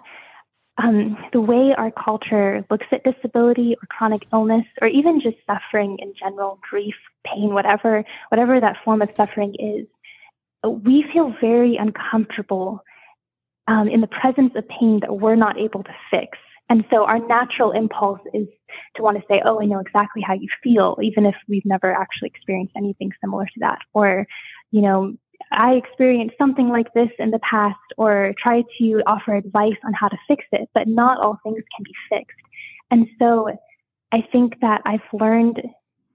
um, 0.77 1.17
the 1.33 1.41
way 1.41 1.73
our 1.75 1.91
culture 1.91 2.63
looks 2.69 2.85
at 2.91 3.03
disability 3.03 3.75
or 3.75 3.87
chronic 3.89 4.27
illness, 4.31 4.65
or 4.81 4.87
even 4.87 5.19
just 5.19 5.37
suffering 5.47 5.97
in 5.99 6.13
general, 6.13 6.59
grief, 6.69 6.95
pain, 7.25 7.53
whatever, 7.53 8.05
whatever 8.29 8.59
that 8.59 8.77
form 8.85 9.01
of 9.01 9.09
suffering 9.15 9.55
is, 9.59 9.87
we 10.63 11.03
feel 11.11 11.33
very 11.41 11.77
uncomfortable 11.77 12.83
um, 13.67 13.87
in 13.87 14.01
the 14.01 14.07
presence 14.07 14.53
of 14.55 14.67
pain 14.67 14.99
that 15.01 15.13
we're 15.13 15.35
not 15.35 15.57
able 15.57 15.83
to 15.83 15.93
fix. 16.11 16.37
And 16.69 16.83
so 16.91 17.05
our 17.05 17.19
natural 17.19 17.71
impulse 17.71 18.19
is 18.33 18.47
to 18.95 19.01
want 19.01 19.17
to 19.17 19.23
say, 19.29 19.41
Oh, 19.45 19.61
I 19.61 19.65
know 19.65 19.79
exactly 19.79 20.21
how 20.21 20.33
you 20.33 20.47
feel, 20.61 20.97
even 21.01 21.25
if 21.25 21.35
we've 21.47 21.65
never 21.65 21.93
actually 21.93 22.29
experienced 22.29 22.73
anything 22.75 23.11
similar 23.21 23.45
to 23.45 23.59
that. 23.61 23.79
Or, 23.93 24.27
you 24.71 24.81
know, 24.81 25.15
I 25.51 25.73
experienced 25.73 26.35
something 26.37 26.67
like 26.67 26.93
this 26.93 27.09
in 27.19 27.31
the 27.31 27.39
past 27.39 27.77
or 27.97 28.33
try 28.41 28.63
to 28.79 29.01
offer 29.07 29.35
advice 29.35 29.77
on 29.85 29.93
how 29.93 30.07
to 30.09 30.17
fix 30.27 30.43
it, 30.51 30.69
but 30.73 30.87
not 30.87 31.19
all 31.19 31.39
things 31.43 31.63
can 31.75 31.83
be 31.83 31.93
fixed. 32.09 32.37
And 32.91 33.07
so 33.19 33.49
I 34.11 34.23
think 34.31 34.59
that 34.61 34.81
I've 34.85 34.99
learned 35.13 35.61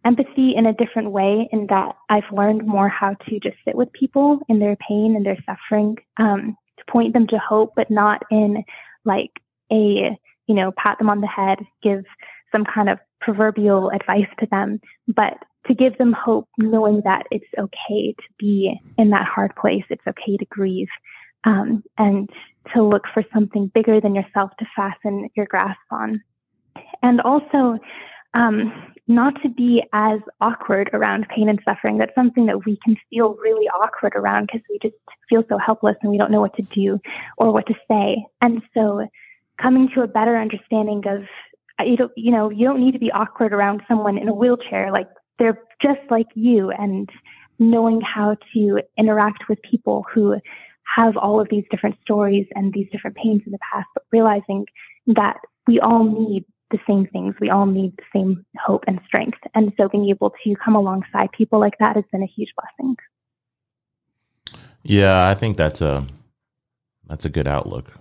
empathy 0.05 0.55
in 0.57 0.67
a 0.67 0.73
different 0.73 1.11
way 1.11 1.49
in 1.53 1.67
that 1.69 1.95
I've 2.09 2.31
learned 2.33 2.67
more 2.67 2.89
how 2.89 3.15
to 3.15 3.41
just 3.41 3.57
sit 3.65 3.75
with 3.75 3.93
people 3.93 4.41
in 4.49 4.59
their 4.59 4.77
pain 4.77 5.15
and 5.17 5.25
their 5.25 5.39
suffering, 5.47 5.97
um, 6.19 6.57
to 6.85 6.93
point 6.93 7.13
them 7.13 7.27
to 7.29 7.39
hope, 7.39 7.73
but 7.77 7.91
not 7.91 8.23
in 8.31 8.65
like 9.05 9.31
a, 9.71 10.17
you 10.47 10.55
know, 10.55 10.73
pat 10.77 10.99
them 10.99 11.11
on 11.11 11.21
the 11.21 11.27
head, 11.27 11.59
give 11.83 12.05
some 12.55 12.65
kind 12.65 12.89
of 12.89 12.99
proverbial 13.21 13.91
advice 13.91 14.29
to 14.41 14.47
them, 14.47 14.81
but 15.09 15.35
to 15.67 15.75
give 15.75 15.97
them 15.99 16.13
hope, 16.13 16.49
knowing 16.59 17.03
that 17.05 17.27
it's 17.31 17.47
okay 17.59 18.13
to 18.13 18.25
be 18.39 18.79
in 18.99 19.11
that 19.11 19.25
hard 19.25 19.55
place. 19.57 19.85
It's 19.91 20.07
okay 20.09 20.37
to 20.37 20.45
grieve. 20.47 20.89
Um, 21.45 21.83
and 21.99 22.31
to 22.73 22.85
look 22.85 23.03
for 23.13 23.25
something 23.35 23.67
bigger 23.75 24.01
than 24.01 24.15
yourself 24.15 24.53
to 24.61 24.67
fasten 24.77 25.29
your 25.35 25.47
grasp 25.47 25.81
on. 25.91 26.23
And 27.03 27.21
also, 27.21 27.79
um, 28.35 28.93
not 29.09 29.41
to 29.43 29.49
be 29.49 29.83
as 29.93 30.21
awkward 30.41 30.91
around 30.93 31.29
pain 31.29 31.49
and 31.49 31.61
suffering. 31.69 31.99
That's 31.99 32.15
something 32.15 32.47
that 32.47 32.65
we 32.65 32.79
can 32.85 32.97
feel 33.11 33.35
really 33.35 33.67
awkward 33.69 34.15
around 34.15 34.47
because 34.47 34.63
we 34.71 34.79
just 34.81 34.95
feel 35.29 35.45
so 35.49 35.59
helpless 35.59 35.97
and 36.03 36.11
we 36.11 36.19
don't 36.19 36.31
know 36.31 36.41
what 36.41 36.57
to 36.57 36.63
do 36.63 37.01
or 37.37 37.53
what 37.53 37.67
to 37.67 37.75
say. 37.89 38.25
And 38.41 38.63
so, 38.75 39.07
coming 39.61 39.89
to 39.95 40.03
a 40.03 40.07
better 40.07 40.37
understanding 40.37 41.03
of 41.07 41.25
you 41.87 41.97
don't, 41.97 42.13
you 42.17 42.31
know, 42.31 42.51
you 42.51 42.67
don't 42.67 42.81
need 42.81 42.93
to 42.93 42.99
be 42.99 43.11
awkward 43.13 43.53
around 43.53 43.83
someone 43.89 44.19
in 44.19 44.29
a 44.29 44.35
wheelchair. 44.35 44.91
Like 44.93 45.09
they're 45.39 45.61
just 45.83 46.01
like 46.11 46.29
you 46.35 46.71
and 46.71 47.09
knowing 47.59 48.01
how 48.01 48.37
to 48.55 48.81
interact 48.97 49.49
with 49.49 49.61
people 49.63 50.05
who 50.13 50.37
have 50.97 51.17
all 51.17 51.41
of 51.41 51.49
these 51.51 51.65
different 51.71 51.97
stories 52.03 52.47
and 52.55 52.73
these 52.73 52.89
different 52.91 53.17
pains 53.17 53.43
in 53.47 53.53
the 53.53 53.59
past, 53.73 53.87
but 53.95 54.05
realizing 54.13 54.67
that 55.07 55.39
we 55.67 55.81
all 55.81 56.05
need 56.05 56.45
the 56.73 56.81
same 56.87 57.07
things. 57.07 57.35
We 57.41 57.51
all 57.51 57.67
need 57.67 57.97
the 57.97 58.05
same 58.13 58.45
hope 58.59 58.85
and 58.89 59.01
strength. 59.07 59.39
And 59.55 59.73
so 59.77 59.89
being 59.89 60.09
able 60.09 60.35
to 60.43 60.55
come 60.57 60.75
alongside 60.75 61.31
people 61.33 61.61
like 61.61 61.79
that 61.79 61.95
has 61.95 62.05
been 62.11 62.23
a 62.23 62.27
huge 62.27 62.53
blessing. 62.57 62.97
Yeah, 64.83 65.29
I 65.29 65.35
think 65.35 65.57
that's 65.57 65.81
a 65.81 66.07
that's 67.07 67.25
a 67.25 67.31
good 67.31 67.47
outlook 67.47 67.93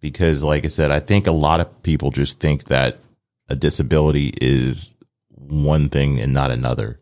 because 0.00 0.42
like 0.42 0.64
I 0.64 0.68
said, 0.68 0.90
I 0.90 1.00
think 1.00 1.26
a 1.26 1.32
lot 1.32 1.60
of 1.60 1.82
people 1.82 2.10
just 2.10 2.40
think 2.40 2.64
that 2.64 2.98
a 3.48 3.56
disability 3.56 4.32
is 4.40 4.94
one 5.28 5.88
thing 5.90 6.20
and 6.20 6.32
not 6.32 6.50
another. 6.50 7.00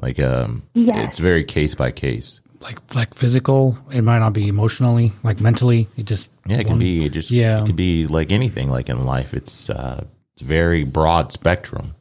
Like 0.00 0.20
um 0.20 0.64
yes. 0.74 1.08
it's 1.08 1.18
very 1.18 1.44
case 1.44 1.74
by 1.74 1.90
case. 1.90 2.40
Like 2.60 2.94
like 2.94 3.14
physical, 3.14 3.78
it 3.92 4.02
might 4.02 4.18
not 4.18 4.32
be 4.32 4.48
emotionally, 4.48 5.12
like 5.22 5.40
mentally. 5.40 5.88
It 5.96 6.06
just 6.06 6.30
Yeah, 6.46 6.58
it 6.58 6.66
can 6.66 6.78
be 6.78 7.06
it 7.06 7.10
just 7.10 7.30
yeah. 7.30 7.62
it 7.62 7.66
can 7.66 7.76
be 7.76 8.06
like 8.06 8.32
anything 8.32 8.68
like 8.68 8.88
in 8.88 9.04
life. 9.04 9.32
It's 9.32 9.70
uh 9.70 10.04
very 10.40 10.84
broad 10.84 11.32
spectrum. 11.32 11.94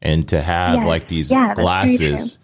And 0.00 0.28
to 0.28 0.42
have 0.42 0.74
yes. 0.74 0.86
like 0.86 1.08
these 1.08 1.30
yeah, 1.30 1.54
glasses 1.54 2.38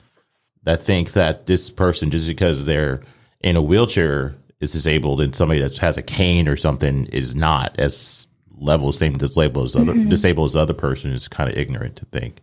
that 0.63 0.81
think 0.83 1.13
that 1.13 1.47
this 1.47 1.71
person 1.71 2.11
just 2.11 2.27
because 2.27 2.65
they're 2.65 3.03
in 3.41 3.57
a 3.57 3.63
wheelchair 3.63 4.35
is 4.61 4.73
disabled 4.73 5.21
and 5.21 5.35
somebody 5.35 5.61
that 5.61 5.77
has 5.79 5.97
a 5.97 6.03
cane 6.03 6.49
or 6.49 6.57
something 6.57 7.07
is 7.07 7.35
not 7.35 7.79
as 7.79 8.29
level, 8.61 8.93
same 8.93 9.17
disabled 9.17 9.67
as 9.67 9.77
other 9.77 9.93
mm-hmm. 9.93 10.09
disabled 10.09 10.51
as 10.51 10.57
other 10.57 10.75
person 10.75 11.13
is 11.13 11.29
kind 11.29 11.51
of 11.51 11.57
ignorant 11.57 11.97
to 11.97 12.05
think. 12.07 12.41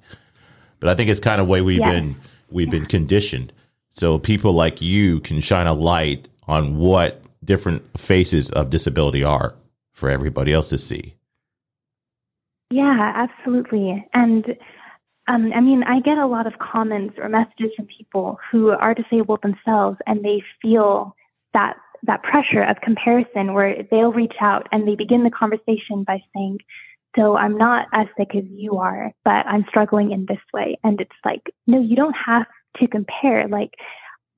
But 0.80 0.90
I 0.90 0.96
think 0.96 1.10
it's 1.10 1.20
kind 1.20 1.42
of 1.42 1.48
way 1.48 1.62
we've 1.62 1.80
yeah. 1.80 1.92
been 1.92 2.16
we've 2.50 2.68
yeah. 2.68 2.80
been 2.80 2.86
conditioned. 2.86 3.52
So 3.96 4.20
people 4.20 4.54
like 4.54 4.82
you 4.82 5.22
can 5.22 5.40
shine 5.40 5.68
a 5.68 5.74
light 5.74 6.28
on 6.48 6.78
what 6.78 7.22
different 7.44 7.98
faces 7.98 8.52
of 8.52 8.70
disability 8.70 9.24
are 9.24 9.56
for 9.94 10.10
everybody 10.10 10.52
else 10.52 10.70
to 10.70 10.78
see. 10.78 11.16
Yeah, 12.70 13.14
absolutely. 13.16 14.06
And 14.14 14.58
um, 15.28 15.54
I 15.54 15.62
mean, 15.62 15.84
I 15.84 16.02
get 16.02 16.18
a 16.18 16.28
lot 16.28 16.46
of 16.46 16.60
comments 16.60 17.16
or 17.18 17.30
messages 17.30 17.72
from 17.78 17.88
people 17.88 18.38
who 18.52 18.72
are 18.72 18.94
disabled 18.94 19.42
themselves 19.42 19.98
and 20.06 20.24
they 20.24 20.44
feel 20.62 21.16
that 21.54 21.78
that 22.04 22.22
pressure 22.22 22.62
of 22.62 22.82
comparison 22.82 23.54
where 23.54 23.82
they'll 23.90 24.12
reach 24.12 24.36
out 24.42 24.68
and 24.72 24.88
they 24.88 24.96
begin 24.96 25.24
the 25.24 25.32
conversation 25.32 26.04
by 26.04 26.22
saying, 26.36 26.60
so 27.16 27.36
I'm 27.38 27.58
not 27.58 27.88
as 27.94 28.08
sick 28.18 28.36
as 28.36 28.44
you 28.50 28.78
are, 28.78 29.12
but 29.24 29.46
I'm 29.48 29.66
struggling 29.70 30.12
in 30.12 30.26
this 30.28 30.42
way. 30.54 30.78
And 30.84 31.00
it's 31.00 31.12
like, 31.24 31.42
no, 31.66 31.80
you 31.80 31.96
don't 31.96 32.16
have 32.26 32.46
to 32.80 32.88
compare. 32.88 33.48
Like 33.48 33.72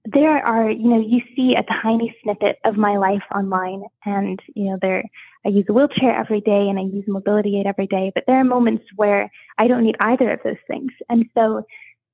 there 0.06 0.46
are, 0.46 0.70
you 0.70 0.88
know, 0.88 1.00
you 1.00 1.22
see 1.36 1.56
a 1.56 1.64
tiny 1.82 2.16
snippet 2.24 2.58
of 2.64 2.78
my 2.78 2.98
life 2.98 3.24
online 3.36 3.84
and, 4.06 4.40
you 4.56 4.66
know, 4.66 4.78
there, 4.82 5.04
I 5.46 5.50
use 5.50 5.66
a 5.68 5.74
wheelchair 5.74 6.16
every 6.16 6.42
day 6.42 6.70
and 6.70 6.80
I 6.80 6.84
use 6.84 7.04
mobility 7.08 7.60
aid 7.60 7.68
every 7.68 7.88
day, 7.88 8.12
but 8.16 8.24
there 8.26 8.40
are 8.40 8.46
moments 8.46 8.86
where 8.96 9.30
I 9.58 9.68
don't 9.68 9.84
need 9.84 9.98
either 10.00 10.32
of 10.32 10.40
those 10.44 10.62
things. 10.68 10.92
And 11.10 11.26
so 11.34 11.64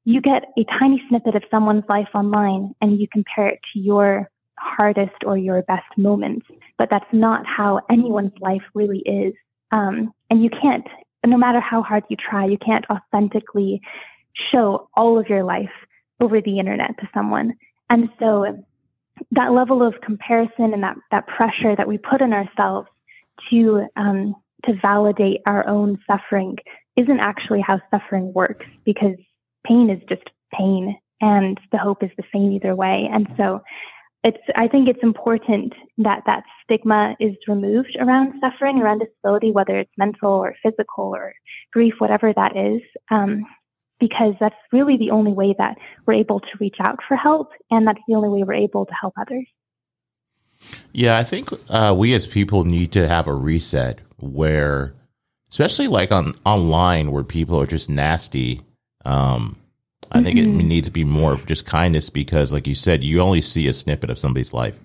you 0.05 0.21
get 0.21 0.45
a 0.57 0.65
tiny 0.79 1.03
snippet 1.07 1.35
of 1.35 1.43
someone's 1.51 1.83
life 1.87 2.09
online 2.15 2.73
and 2.81 2.99
you 2.99 3.07
compare 3.11 3.47
it 3.47 3.59
to 3.73 3.79
your 3.79 4.29
hardest 4.57 5.23
or 5.25 5.37
your 5.37 5.61
best 5.63 5.85
moments, 5.97 6.47
but 6.77 6.89
that's 6.89 7.05
not 7.11 7.45
how 7.45 7.79
anyone's 7.91 8.33
life 8.39 8.63
really 8.73 8.99
is. 8.99 9.33
Um, 9.71 10.13
and 10.29 10.43
you 10.43 10.49
can't, 10.49 10.85
no 11.25 11.37
matter 11.37 11.59
how 11.59 11.83
hard 11.83 12.03
you 12.09 12.17
try, 12.17 12.45
you 12.45 12.57
can't 12.57 12.85
authentically 12.89 13.81
show 14.51 14.89
all 14.95 15.19
of 15.19 15.29
your 15.29 15.43
life 15.43 15.71
over 16.23 16.41
the 16.41 16.59
internet 16.59 16.97
to 16.99 17.09
someone. 17.13 17.53
And 17.89 18.09
so 18.19 18.63
that 19.31 19.51
level 19.51 19.85
of 19.85 19.93
comparison 20.01 20.73
and 20.73 20.83
that, 20.83 20.95
that 21.11 21.27
pressure 21.27 21.75
that 21.75 21.87
we 21.87 21.97
put 21.97 22.21
on 22.21 22.33
ourselves 22.33 22.87
to, 23.49 23.87
um, 23.95 24.35
to 24.65 24.73
validate 24.81 25.41
our 25.45 25.67
own 25.67 25.99
suffering 26.09 26.57
isn't 26.95 27.19
actually 27.19 27.61
how 27.61 27.79
suffering 27.91 28.33
works 28.33 28.65
because 28.85 29.15
pain 29.65 29.89
is 29.89 30.01
just 30.07 30.29
pain 30.53 30.95
and 31.21 31.59
the 31.71 31.77
hope 31.77 32.03
is 32.03 32.11
the 32.17 32.23
same 32.33 32.51
either 32.51 32.75
way. 32.75 33.09
And 33.11 33.27
so 33.37 33.61
it's 34.23 34.37
I 34.55 34.67
think 34.67 34.87
it's 34.87 35.03
important 35.03 35.73
that 35.97 36.23
that 36.25 36.43
stigma 36.63 37.15
is 37.19 37.35
removed 37.47 37.97
around 37.99 38.33
suffering, 38.39 38.81
around 38.81 38.99
disability, 38.99 39.51
whether 39.51 39.77
it's 39.77 39.91
mental 39.97 40.31
or 40.31 40.55
physical 40.63 41.13
or 41.15 41.33
grief, 41.71 41.95
whatever 41.97 42.33
that 42.33 42.55
is, 42.55 42.81
um, 43.11 43.45
because 43.99 44.33
that's 44.39 44.55
really 44.71 44.97
the 44.97 45.11
only 45.11 45.31
way 45.31 45.55
that 45.57 45.77
we're 46.05 46.15
able 46.15 46.39
to 46.39 46.47
reach 46.59 46.77
out 46.79 46.99
for 47.07 47.15
help, 47.15 47.51
and 47.71 47.87
that's 47.87 48.01
the 48.07 48.15
only 48.15 48.29
way 48.29 48.43
we're 48.43 48.53
able 48.53 48.85
to 48.85 48.93
help 48.99 49.13
others. 49.17 49.45
Yeah, 50.93 51.17
I 51.17 51.23
think 51.23 51.49
uh, 51.69 51.93
we 51.97 52.13
as 52.13 52.27
people 52.27 52.63
need 52.63 52.91
to 52.93 53.07
have 53.07 53.27
a 53.27 53.33
reset 53.33 53.99
where, 54.17 54.93
especially 55.49 55.87
like 55.87 56.11
on 56.11 56.35
online, 56.45 57.11
where 57.11 57.23
people 57.23 57.59
are 57.59 57.67
just 57.67 57.89
nasty. 57.89 58.61
Um, 59.05 59.57
I 60.11 60.17
mm-hmm. 60.17 60.25
think 60.25 60.39
it 60.39 60.45
mm-hmm. 60.45 60.67
needs 60.67 60.87
to 60.87 60.91
be 60.91 61.03
more 61.03 61.33
of 61.33 61.45
just 61.45 61.65
kindness 61.65 62.09
because, 62.09 62.53
like 62.53 62.67
you 62.67 62.75
said, 62.75 63.03
you 63.03 63.19
only 63.19 63.41
see 63.41 63.67
a 63.67 63.73
snippet 63.73 64.09
of 64.09 64.19
somebody's 64.19 64.53
life. 64.53 64.79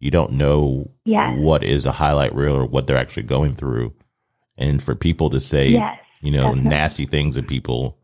You 0.00 0.10
don't 0.10 0.32
know 0.32 0.90
yes. 1.04 1.38
what 1.38 1.62
is 1.62 1.86
a 1.86 1.92
highlight 1.92 2.34
reel 2.34 2.56
or 2.56 2.66
what 2.66 2.86
they're 2.86 2.96
actually 2.96 3.22
going 3.22 3.54
through. 3.54 3.94
And 4.56 4.82
for 4.82 4.94
people 4.94 5.30
to 5.30 5.40
say, 5.40 5.68
yes, 5.68 5.98
you 6.20 6.32
know, 6.32 6.48
definitely. 6.48 6.70
nasty 6.70 7.06
things 7.06 7.36
to 7.36 7.42
people, 7.42 7.98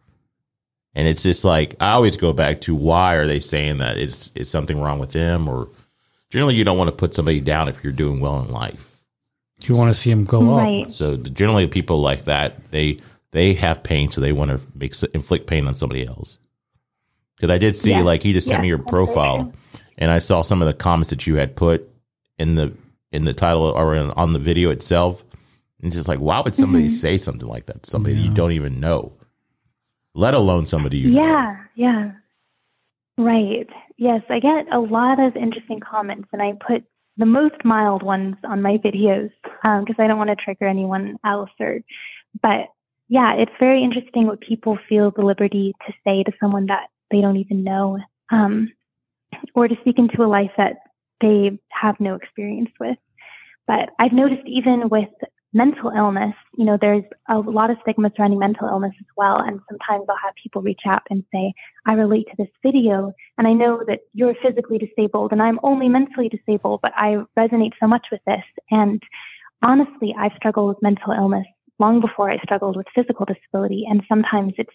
and 0.95 1.07
it's 1.09 1.23
just 1.23 1.45
like 1.45 1.75
I 1.81 1.93
always 1.93 2.17
go 2.17 2.33
back 2.33 2.61
to 2.63 2.75
why 2.75 3.15
are 3.15 3.27
they 3.27 3.41
saying 3.41 3.79
that? 3.79 3.99
Is 3.99 4.31
is 4.35 4.51
something 4.51 4.81
wrong 4.81 4.99
with 4.99 5.13
them 5.13 5.49
or 5.49 5.69
generally 6.31 6.55
you 6.55 6.65
don't 6.65 6.79
want 6.79 6.89
to 6.89 6.97
put 6.97 7.15
somebody 7.15 7.41
down 7.41 7.69
if 7.69 7.83
you're 7.83 7.93
doing 7.93 8.21
well 8.21 8.41
in 8.41 8.51
life. 8.51 9.01
You 9.65 9.75
want 9.75 9.93
to 9.93 9.99
see 9.99 10.11
them 10.11 10.25
go 10.25 10.43
right. 10.57 10.87
up. 10.87 10.93
So 10.93 11.17
generally, 11.17 11.67
people 11.67 12.01
like 12.01 12.25
that 12.25 12.71
they 12.71 13.01
they 13.33 13.55
have 13.55 13.83
pain, 13.83 14.11
so 14.11 14.21
they 14.21 14.33
want 14.33 14.51
to 14.51 14.61
make 14.75 14.95
inflict 15.15 15.47
pain 15.47 15.67
on 15.67 15.75
somebody 15.75 16.07
else. 16.07 16.39
Because 17.37 17.51
I 17.51 17.59
did 17.59 17.77
see, 17.77 17.91
yeah. 17.91 18.03
like, 18.03 18.23
he 18.23 18.33
just 18.33 18.49
sent 18.49 18.59
yeah, 18.59 18.63
me 18.63 18.69
your 18.69 18.79
profile, 18.79 19.53
and 19.97 20.11
I 20.11 20.19
saw 20.19 20.43
some 20.43 20.61
of 20.61 20.67
the 20.67 20.75
comments 20.75 21.11
that 21.11 21.27
you 21.27 21.37
had 21.37 21.55
put 21.55 21.89
in 22.39 22.55
the 22.55 22.73
in 23.13 23.25
the 23.25 23.35
title 23.35 23.63
or 23.63 23.95
in, 23.95 24.11
on 24.13 24.33
the 24.33 24.39
video 24.39 24.71
itself. 24.71 25.25
And 25.81 25.89
it's 25.89 25.97
just 25.97 26.09
like, 26.09 26.19
why 26.19 26.41
would 26.41 26.57
somebody 26.57 26.87
mm-hmm. 26.87 26.95
say 26.95 27.17
something 27.17 27.49
like 27.49 27.67
that? 27.67 27.87
Somebody 27.87 28.17
yeah. 28.17 28.25
you 28.25 28.35
don't 28.35 28.53
even 28.53 28.81
know, 28.81 29.13
let 30.19 30.35
alone 30.35 30.67
somebody 30.67 30.99
you. 30.99 31.11
Yeah, 31.11 31.57
know. 31.57 31.57
yeah, 31.77 32.11
right. 33.17 33.69
Yes, 33.97 34.23
I 34.29 34.41
get 34.41 34.67
a 34.73 34.81
lot 34.81 35.21
of 35.21 35.37
interesting 35.37 35.79
comments, 35.79 36.29
and 36.33 36.43
I 36.43 36.55
put 36.55 36.85
the 37.17 37.27
most 37.27 37.65
mild 37.65 38.03
ones 38.03 38.35
on 38.45 38.61
my 38.61 38.79
videos 38.79 39.31
because 39.63 39.97
um, 39.99 40.05
I 40.05 40.09
don't 40.09 40.19
want 40.19 40.31
to 40.31 40.37
trigger 40.37 40.67
anyone 40.67 41.19
else. 41.25 41.51
Or, 41.61 41.79
but 42.43 42.67
yeah, 43.09 43.35
it's 43.35 43.53
very 43.61 43.85
interesting 43.85 44.27
what 44.27 44.41
people 44.41 44.77
feel 44.89 45.13
the 45.13 45.23
liberty 45.25 45.73
to 45.87 45.93
say 46.05 46.25
to 46.25 46.33
someone 46.41 46.67
that 46.67 46.89
they 47.13 47.21
don't 47.21 47.37
even 47.37 47.63
know, 47.63 47.99
um, 48.31 48.73
or 49.55 49.69
to 49.69 49.77
speak 49.83 49.99
into 49.99 50.23
a 50.23 50.27
life 50.27 50.51
that 50.57 50.79
they 51.21 51.59
have 51.69 51.95
no 52.01 52.17
experience 52.17 52.71
with. 52.81 52.99
But 53.69 53.91
I've 54.01 54.13
noticed 54.13 54.47
even 54.47 54.89
with 54.89 55.11
mental 55.53 55.91
illness, 55.97 56.35
you 56.57 56.65
know, 56.65 56.77
there's 56.79 57.05
a 57.29 57.39
lot 57.39 57.71
of 57.71 57.79
stigma 57.83 58.11
surrounding 58.15 58.39
mental 58.39 58.69
illness 58.69 58.93
as 59.01 59.07
well. 59.17 59.39
And 59.39 59.61
sometimes 59.69 60.05
I'll 60.09 60.17
have 60.23 60.35
people 60.43 60.61
reach 60.61 60.83
out 60.87 61.03
and 61.11 61.25
say, 61.33 61.55
I 61.87 61.95
relate 61.95 62.27
to 62.29 62.37
this 62.37 62.53
video, 62.63 63.13
and 63.39 63.47
I 63.47 63.55
know 63.55 63.83
that 63.87 64.01
you're 64.13 64.35
physically 64.43 64.79
disabled 64.79 65.33
and 65.33 65.43
I'm 65.43 65.59
only 65.63 65.89
mentally 65.89 66.29
disabled, 66.29 66.81
but 66.83 66.93
I 66.97 67.25
resonate 67.39 67.73
so 67.81 67.87
much 67.87 68.07
with 68.13 68.21
this. 68.27 68.45
And 68.71 69.03
honestly, 69.63 70.15
I've 70.19 70.37
struggled 70.37 70.69
with 70.69 70.83
mental 70.83 71.13
illness 71.13 71.47
long 71.79 72.01
before 72.01 72.31
I 72.31 72.39
struggled 72.39 72.77
with 72.77 72.87
physical 72.95 73.25
disability. 73.25 73.87
And 73.89 74.03
sometimes 74.09 74.53
it's 74.59 74.75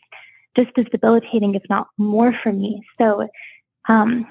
just 0.57 0.71
as 0.77 0.85
debilitating, 0.91 1.55
if 1.55 1.63
not 1.69 1.87
more 1.97 2.33
for 2.41 2.51
me. 2.51 2.81
So, 2.99 3.27
um, 3.89 4.25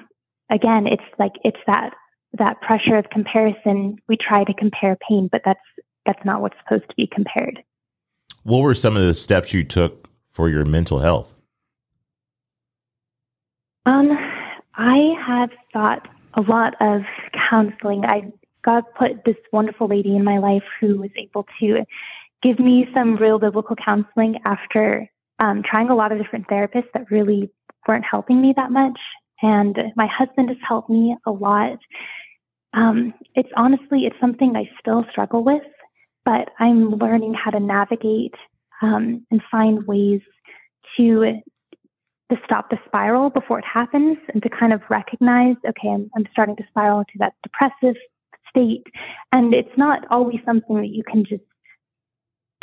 again, 0.49 0.87
it's 0.87 1.03
like, 1.19 1.33
it's 1.43 1.59
that, 1.67 1.91
that 2.33 2.59
pressure 2.61 2.97
of 2.97 3.09
comparison. 3.11 3.97
We 4.07 4.17
try 4.17 4.43
to 4.43 4.53
compare 4.53 4.97
pain, 5.07 5.29
but 5.31 5.41
that's 5.45 5.59
that's 6.05 6.23
not 6.25 6.41
what's 6.41 6.57
supposed 6.63 6.89
to 6.89 6.95
be 6.95 7.07
compared. 7.07 7.63
What 8.43 8.61
were 8.61 8.75
some 8.75 8.97
of 8.97 9.03
the 9.03 9.13
steps 9.13 9.53
you 9.53 9.63
took 9.63 10.09
for 10.31 10.49
your 10.49 10.65
mental 10.65 10.99
health? 10.99 11.33
Um, 13.85 14.11
I 14.75 15.13
have 15.25 15.49
thought 15.71 16.07
a 16.33 16.41
lot 16.41 16.73
of 16.81 17.01
counseling. 17.49 18.05
I 18.05 18.31
God 18.63 18.83
put 18.97 19.25
this 19.25 19.35
wonderful 19.51 19.87
lady 19.87 20.15
in 20.15 20.23
my 20.23 20.37
life 20.37 20.63
who 20.79 20.99
was 20.99 21.11
able 21.17 21.45
to 21.59 21.83
give 22.41 22.59
me 22.59 22.87
some 22.95 23.17
real 23.17 23.37
biblical 23.37 23.75
counseling 23.75 24.39
after 24.45 25.09
um, 25.39 25.63
trying 25.69 25.89
a 25.89 25.95
lot 25.95 26.11
of 26.11 26.17
different 26.17 26.47
therapists 26.47 26.91
that 26.93 27.11
really 27.11 27.49
weren't 27.87 28.05
helping 28.09 28.41
me 28.41 28.53
that 28.55 28.71
much. 28.71 28.97
And 29.41 29.77
my 29.95 30.07
husband 30.07 30.49
has 30.49 30.57
helped 30.65 30.89
me 30.89 31.15
a 31.25 31.31
lot. 31.31 31.77
Um, 32.73 33.13
it's 33.35 33.49
honestly, 33.57 34.05
it's 34.05 34.15
something 34.21 34.55
I 34.55 34.69
still 34.79 35.05
struggle 35.11 35.43
with 35.43 35.63
but 36.25 36.49
I'm 36.59 36.91
learning 36.91 37.33
how 37.33 37.51
to 37.51 37.59
navigate 37.59 38.35
um, 38.81 39.25
and 39.31 39.41
find 39.51 39.85
ways 39.87 40.21
to 40.97 41.41
to 42.31 42.37
stop 42.45 42.69
the 42.69 42.77
spiral 42.85 43.29
before 43.29 43.59
it 43.59 43.65
happens 43.65 44.17
and 44.33 44.41
to 44.41 44.49
kind 44.49 44.73
of 44.73 44.81
recognize, 44.89 45.55
okay, 45.67 45.89
I'm, 45.89 46.09
I'm 46.15 46.25
starting 46.31 46.55
to 46.55 46.63
spiral 46.69 46.99
into 46.99 47.13
that 47.19 47.33
depressive 47.43 47.95
state. 48.49 48.87
And 49.31 49.53
it's 49.53 49.77
not 49.77 50.05
always 50.09 50.39
something 50.45 50.77
that 50.77 50.87
you 50.87 51.03
can 51.03 51.25
just 51.25 51.43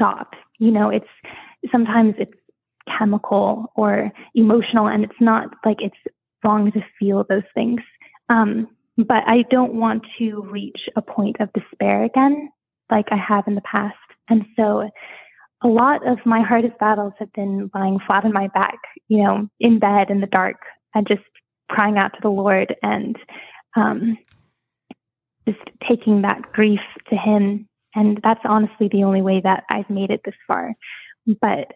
stop. 0.01 0.35
You 0.59 0.71
know, 0.71 0.89
it's 0.89 1.07
sometimes 1.71 2.15
it's 2.19 2.33
chemical 2.99 3.71
or 3.77 4.11
emotional, 4.35 4.89
and 4.89 5.05
it's 5.05 5.21
not 5.21 5.51
like 5.65 5.79
it's 5.81 5.97
wrong 6.45 6.73
to 6.73 6.81
feel 6.99 7.25
those 7.29 7.43
things. 7.55 7.81
Um, 8.29 8.69
but 8.97 9.23
I 9.27 9.45
don't 9.51 9.75
want 9.75 10.05
to 10.19 10.43
reach 10.51 10.89
a 10.97 11.03
point 11.03 11.37
of 11.41 11.53
despair 11.53 12.05
again 12.05 12.51
like 12.91 13.07
I 13.11 13.17
have 13.17 13.47
in 13.47 13.55
the 13.55 13.63
past. 13.63 13.97
And 14.29 14.45
so 14.57 14.89
a 15.63 15.69
lot 15.69 16.07
of 16.07 16.19
my 16.25 16.41
hardest 16.41 16.79
battles 16.79 17.13
have 17.19 17.33
been 17.33 17.71
lying 17.75 17.99
flat 18.07 18.25
on 18.25 18.33
my 18.33 18.49
back, 18.49 18.79
you 19.09 19.23
know, 19.23 19.49
in 19.59 19.79
bed 19.79 20.11
in 20.11 20.21
the 20.21 20.27
dark 20.27 20.57
and 20.95 21.07
just 21.07 21.23
crying 21.69 21.99
out 21.99 22.13
to 22.15 22.19
the 22.23 22.31
Lord 22.31 22.75
and 22.83 23.17
um, 23.77 24.19
just 25.47 25.61
taking 25.89 26.23
that 26.23 26.53
grief 26.53 26.81
to 27.09 27.17
Him. 27.17 27.69
And 27.95 28.21
that's 28.23 28.41
honestly 28.45 28.89
the 28.89 29.05
only 29.05 29.23
way 29.23 29.41
that 29.43 29.65
I've 29.71 29.91
made 29.91 30.11
it 30.11 30.21
this 30.25 30.35
far. 30.47 30.75
But 31.41 31.73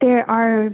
there 0.00 0.28
are 0.28 0.70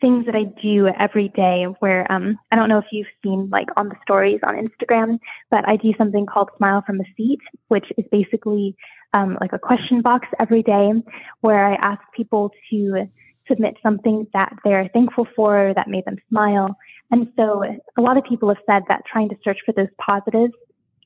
things 0.00 0.26
that 0.26 0.34
I 0.34 0.44
do 0.62 0.88
every 0.88 1.28
day 1.28 1.64
where 1.78 2.10
um, 2.10 2.38
I 2.50 2.56
don't 2.56 2.68
know 2.68 2.78
if 2.78 2.86
you've 2.92 3.06
seen 3.22 3.48
like 3.50 3.68
on 3.76 3.88
the 3.88 3.96
stories 4.02 4.40
on 4.46 4.54
Instagram, 4.54 5.18
but 5.50 5.68
I 5.68 5.76
do 5.76 5.92
something 5.96 6.26
called 6.26 6.50
Smile 6.56 6.82
from 6.86 7.00
a 7.00 7.04
Seat, 7.16 7.40
which 7.68 7.86
is 7.96 8.04
basically 8.10 8.76
um, 9.14 9.38
like 9.40 9.52
a 9.52 9.58
question 9.58 10.02
box 10.02 10.28
every 10.38 10.62
day 10.62 10.92
where 11.40 11.64
I 11.64 11.74
ask 11.76 12.00
people 12.14 12.50
to 12.70 13.08
submit 13.48 13.76
something 13.82 14.26
that 14.32 14.52
they're 14.64 14.88
thankful 14.92 15.26
for 15.34 15.72
that 15.74 15.88
made 15.88 16.04
them 16.04 16.16
smile. 16.28 16.76
And 17.10 17.32
so 17.36 17.64
a 17.98 18.00
lot 18.00 18.16
of 18.16 18.24
people 18.24 18.48
have 18.48 18.62
said 18.66 18.82
that 18.88 19.02
trying 19.10 19.28
to 19.30 19.36
search 19.42 19.58
for 19.66 19.72
those 19.72 19.88
positives 19.98 20.54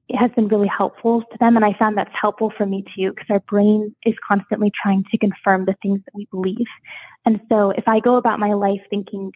it 0.08 0.16
has 0.16 0.30
been 0.32 0.48
really 0.48 0.68
helpful 0.68 1.22
to 1.22 1.38
them. 1.40 1.56
And 1.56 1.64
I 1.64 1.74
found 1.78 1.96
that's 1.96 2.10
helpful 2.20 2.52
for 2.56 2.66
me 2.66 2.84
too, 2.96 3.10
because 3.10 3.26
our 3.30 3.40
brain 3.40 3.94
is 4.04 4.14
constantly 4.26 4.70
trying 4.82 5.04
to 5.10 5.18
confirm 5.18 5.64
the 5.64 5.76
things 5.82 6.00
that 6.04 6.14
we 6.14 6.26
believe. 6.30 6.66
And 7.24 7.40
so 7.48 7.70
if 7.70 7.84
I 7.86 8.00
go 8.00 8.16
about 8.16 8.38
my 8.38 8.52
life 8.52 8.80
thinking, 8.90 9.32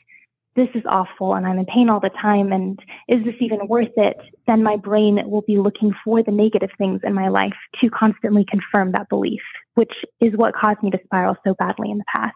this 0.56 0.68
is 0.74 0.82
awful 0.86 1.34
and 1.34 1.46
I'm 1.46 1.58
in 1.58 1.66
pain 1.66 1.88
all 1.88 2.00
the 2.00 2.10
time 2.20 2.52
and 2.52 2.78
is 3.06 3.24
this 3.24 3.36
even 3.40 3.68
worth 3.68 3.92
it? 3.96 4.16
Then 4.48 4.62
my 4.62 4.76
brain 4.76 5.20
will 5.24 5.42
be 5.42 5.56
looking 5.56 5.92
for 6.04 6.22
the 6.22 6.32
negative 6.32 6.70
things 6.76 7.00
in 7.04 7.14
my 7.14 7.28
life 7.28 7.54
to 7.80 7.88
constantly 7.90 8.44
confirm 8.44 8.92
that 8.92 9.08
belief, 9.08 9.40
which 9.76 9.92
is 10.20 10.36
what 10.36 10.56
caused 10.56 10.82
me 10.82 10.90
to 10.90 10.98
spiral 11.04 11.36
so 11.46 11.54
badly 11.54 11.90
in 11.90 11.98
the 11.98 12.04
past. 12.14 12.34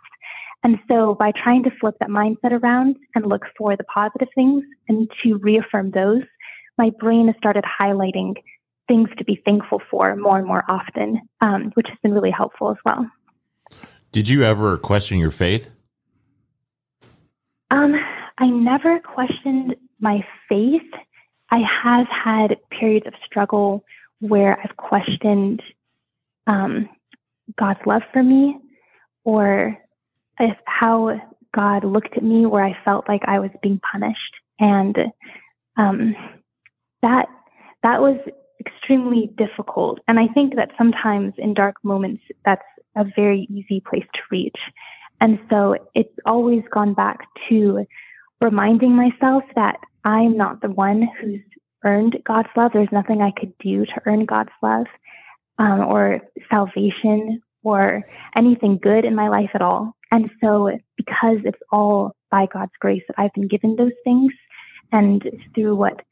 And 0.63 0.79
so 0.89 1.17
by 1.17 1.33
trying 1.33 1.65
to 1.65 1.73
flip 1.81 1.97
that 1.99 2.11
mindset 2.11 2.53
around 2.53 2.97
and 3.17 3.27
look 3.27 3.43
for 3.59 3.77
the 3.77 3.85
positive 3.85 4.29
things 4.37 4.63
and 4.89 5.11
to 5.25 5.39
reaffirm 5.39 5.91
those, 5.91 6.23
my 6.83 6.91
brain 6.99 7.29
has 7.29 7.37
started 7.37 7.63
highlighting 7.81 8.35
things 8.89 9.09
to 9.17 9.25
be 9.25 9.41
thankful 9.45 9.81
for 9.89 10.17
more 10.17 10.39
and 10.39 10.47
more 10.49 10.65
often, 10.69 11.21
um, 11.41 11.71
which 11.75 11.87
has 11.89 11.97
been 12.03 12.13
really 12.13 12.33
helpful 12.33 12.73
as 12.73 12.77
well. 12.85 13.09
Did 14.11 14.29
you 14.29 14.43
ever 14.43 14.77
question 14.79 15.17
your 15.19 15.31
faith? 15.31 15.71
Um, 17.71 17.95
I 18.37 18.47
never 18.47 18.99
questioned 18.99 19.77
my 20.01 20.27
faith. 20.49 20.91
I 21.51 21.61
have 21.85 22.09
had 22.09 22.57
periods 22.71 23.07
of 23.07 23.15
struggle 23.25 23.85
where 24.19 24.59
I've 24.61 24.77
questioned 24.77 25.63
um, 26.49 26.89
God's 27.61 27.87
love 27.87 28.03
for 28.13 28.25
me 28.25 28.59
or 29.23 29.79
if 30.41 30.57
how 30.67 31.21
God 31.55 31.85
looked 31.85 32.17
at 32.17 32.25
me 32.25 32.45
where 32.45 32.65
I 32.65 32.77
felt 32.85 33.09
like 33.09 33.23
I 33.29 33.39
was 33.39 33.51
being 33.63 33.81
punished. 33.93 34.35
And 34.59 34.97
um, 35.77 36.17
that 37.03 37.29
that 37.83 38.01
was 38.01 38.17
extremely 38.61 39.31
difficult. 39.37 39.99
And 40.09 40.19
I 40.19 40.29
think 40.29 40.55
that 40.57 40.71
sometimes 40.79 41.35
in 41.39 41.55
dark 41.55 41.77
moments, 41.83 42.23
that's 42.45 42.63
a 42.97 43.05
very 43.17 43.49
easy 43.51 43.81
place 43.81 44.07
to 44.15 44.21
reach. 44.31 44.59
And 45.21 45.39
so 45.51 45.77
it's 45.95 46.15
always 46.27 46.63
gone 46.73 46.95
back 46.95 47.27
to 47.49 47.85
reminding 48.41 48.95
myself 48.95 49.45
that 49.55 49.79
I'm 50.05 50.37
not 50.37 50.61
the 50.61 50.71
one 50.71 51.09
who's 51.21 51.41
earned 51.85 52.19
God's 52.25 52.49
love. 52.57 52.73
There's 52.73 52.89
nothing 52.93 53.23
I 53.23 53.33
could 53.33 53.57
do 53.59 53.85
to 53.85 54.03
earn 54.07 54.25
God's 54.25 54.51
love 54.63 54.87
um, 55.59 55.81
or 55.81 56.21
salvation 56.51 57.41
or 57.63 58.03
anything 58.37 58.79
good 58.83 59.05
in 59.05 59.15
my 59.15 59.29
life 59.29 59.51
at 59.55 59.63
all. 59.63 59.95
And 60.11 60.31
so, 60.43 60.71
because 60.97 61.39
it's 61.45 61.61
all 61.71 62.15
by 62.31 62.47
God's 62.53 62.73
grace 62.81 63.03
that 63.09 63.19
I've 63.19 63.33
been 63.33 63.49
given 63.49 63.77
those 63.77 63.93
things, 64.05 64.33
and 64.91 65.23
through 65.55 65.77
what 65.77 66.03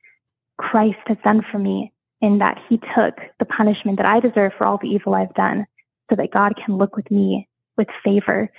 Christ 0.60 0.98
has 1.06 1.16
done 1.24 1.42
for 1.50 1.58
me, 1.58 1.92
in 2.20 2.38
that 2.38 2.58
he 2.68 2.78
took 2.94 3.14
the 3.38 3.46
punishment 3.46 3.96
that 3.96 4.06
I 4.06 4.20
deserve 4.20 4.52
for 4.56 4.66
all 4.66 4.78
the 4.80 4.88
evil 4.88 5.14
I've 5.14 5.34
done 5.34 5.66
so 6.10 6.16
that 6.16 6.30
God 6.32 6.52
can 6.62 6.76
look 6.76 6.96
with 6.96 7.10
me 7.10 7.48
with 7.78 7.88
favor. 8.04 8.50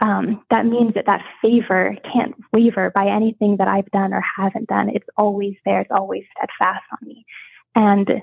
Um, 0.00 0.44
that 0.50 0.64
means 0.64 0.94
that 0.94 1.06
that 1.06 1.22
favor 1.42 1.96
can't 2.12 2.34
waver 2.52 2.90
by 2.94 3.08
anything 3.08 3.56
that 3.56 3.68
I've 3.68 3.90
done 3.90 4.14
or 4.14 4.22
haven't 4.38 4.68
done. 4.68 4.88
It's 4.90 5.08
always 5.16 5.54
there. 5.64 5.80
It's 5.80 5.90
always 5.90 6.22
steadfast 6.36 6.84
on 6.92 7.08
me. 7.08 7.24
And 7.74 8.22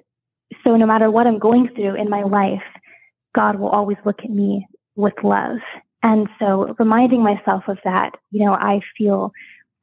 so 0.63 0.77
no 0.77 0.85
matter 0.85 1.11
what 1.11 1.27
I'm 1.27 1.39
going 1.39 1.69
through 1.75 1.95
in 1.95 2.09
my 2.09 2.23
life, 2.23 2.63
God 3.35 3.59
will 3.59 3.69
always 3.69 3.97
look 4.05 4.21
at 4.23 4.31
me 4.31 4.65
with 4.95 5.13
love. 5.23 5.57
And 6.01 6.27
so 6.39 6.75
reminding 6.79 7.21
myself 7.21 7.63
of 7.67 7.77
that, 7.83 8.11
you 8.31 8.45
know, 8.45 8.53
I 8.53 8.79
feel 8.97 9.31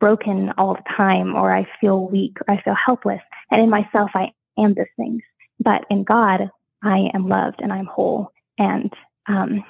broken 0.00 0.52
all 0.58 0.74
the 0.74 0.94
time, 0.96 1.34
or 1.34 1.54
I 1.54 1.66
feel 1.80 2.08
weak, 2.08 2.38
or 2.40 2.54
I 2.54 2.62
feel 2.62 2.74
helpless. 2.74 3.22
And 3.50 3.62
in 3.62 3.70
myself, 3.70 4.10
I 4.14 4.32
am 4.58 4.74
those 4.74 4.86
things. 4.96 5.22
But 5.60 5.84
in 5.90 6.04
God, 6.04 6.50
I 6.82 7.08
am 7.14 7.28
loved 7.28 7.60
and 7.60 7.72
I'm 7.72 7.86
whole. 7.86 8.32
And 8.58 8.92
um, 9.26 9.64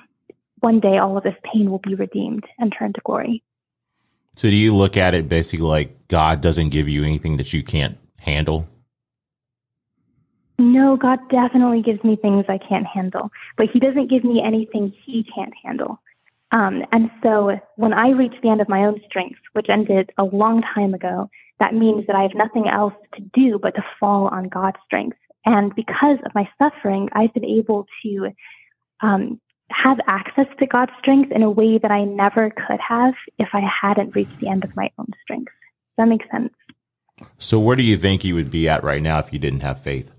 one 0.60 0.80
day, 0.80 0.98
all 0.98 1.16
of 1.16 1.24
this 1.24 1.36
pain 1.52 1.70
will 1.70 1.78
be 1.78 1.94
redeemed 1.94 2.44
and 2.58 2.74
turned 2.76 2.94
to 2.96 3.00
glory. 3.04 3.42
So, 4.36 4.48
do 4.48 4.56
you 4.56 4.74
look 4.74 4.96
at 4.96 5.14
it 5.14 5.28
basically 5.28 5.66
like 5.66 6.08
God 6.08 6.40
doesn't 6.40 6.70
give 6.70 6.88
you 6.88 7.04
anything 7.04 7.36
that 7.36 7.52
you 7.52 7.62
can't 7.62 7.98
handle? 8.18 8.66
No, 10.58 10.96
God 10.96 11.18
definitely 11.30 11.82
gives 11.82 12.02
me 12.04 12.16
things 12.16 12.44
I 12.48 12.58
can't 12.58 12.86
handle, 12.86 13.30
but 13.56 13.68
He 13.72 13.78
doesn't 13.78 14.10
give 14.10 14.24
me 14.24 14.42
anything 14.44 14.92
He 15.04 15.24
can't 15.34 15.52
handle. 15.64 16.00
Um, 16.52 16.84
and 16.92 17.10
so 17.22 17.58
when 17.76 17.92
I 17.92 18.10
reached 18.10 18.40
the 18.42 18.48
end 18.48 18.60
of 18.60 18.68
my 18.68 18.84
own 18.84 19.00
strength, 19.06 19.40
which 19.52 19.66
ended 19.68 20.10
a 20.18 20.24
long 20.24 20.62
time 20.74 20.94
ago, 20.94 21.28
that 21.60 21.74
means 21.74 22.06
that 22.06 22.16
I 22.16 22.22
have 22.22 22.34
nothing 22.34 22.68
else 22.68 22.94
to 23.14 23.22
do 23.32 23.58
but 23.58 23.74
to 23.76 23.84
fall 24.00 24.28
on 24.28 24.48
God's 24.48 24.78
strength. 24.84 25.18
And 25.46 25.74
because 25.74 26.18
of 26.24 26.34
my 26.34 26.48
suffering, 26.60 27.08
I've 27.12 27.32
been 27.34 27.44
able 27.44 27.86
to 28.02 28.30
um, 29.00 29.40
have 29.70 29.98
access 30.06 30.46
to 30.58 30.66
God's 30.66 30.92
strength 30.98 31.32
in 31.32 31.42
a 31.42 31.50
way 31.50 31.78
that 31.78 31.90
I 31.90 32.04
never 32.04 32.50
could 32.50 32.80
have 32.80 33.14
if 33.38 33.48
I 33.52 33.60
hadn't 33.82 34.14
reached 34.14 34.38
the 34.40 34.48
end 34.48 34.64
of 34.64 34.76
my 34.76 34.90
own 34.98 35.08
strength. 35.22 35.52
Does 35.52 35.96
that 35.98 36.08
make 36.08 36.22
sense? 36.30 36.52
So, 37.38 37.60
where 37.60 37.76
do 37.76 37.82
you 37.82 37.96
think 37.96 38.24
you 38.24 38.34
would 38.34 38.50
be 38.50 38.68
at 38.68 38.82
right 38.82 39.02
now 39.02 39.18
if 39.18 39.32
you 39.32 39.38
didn't 39.38 39.60
have 39.60 39.80
faith? 39.80 40.10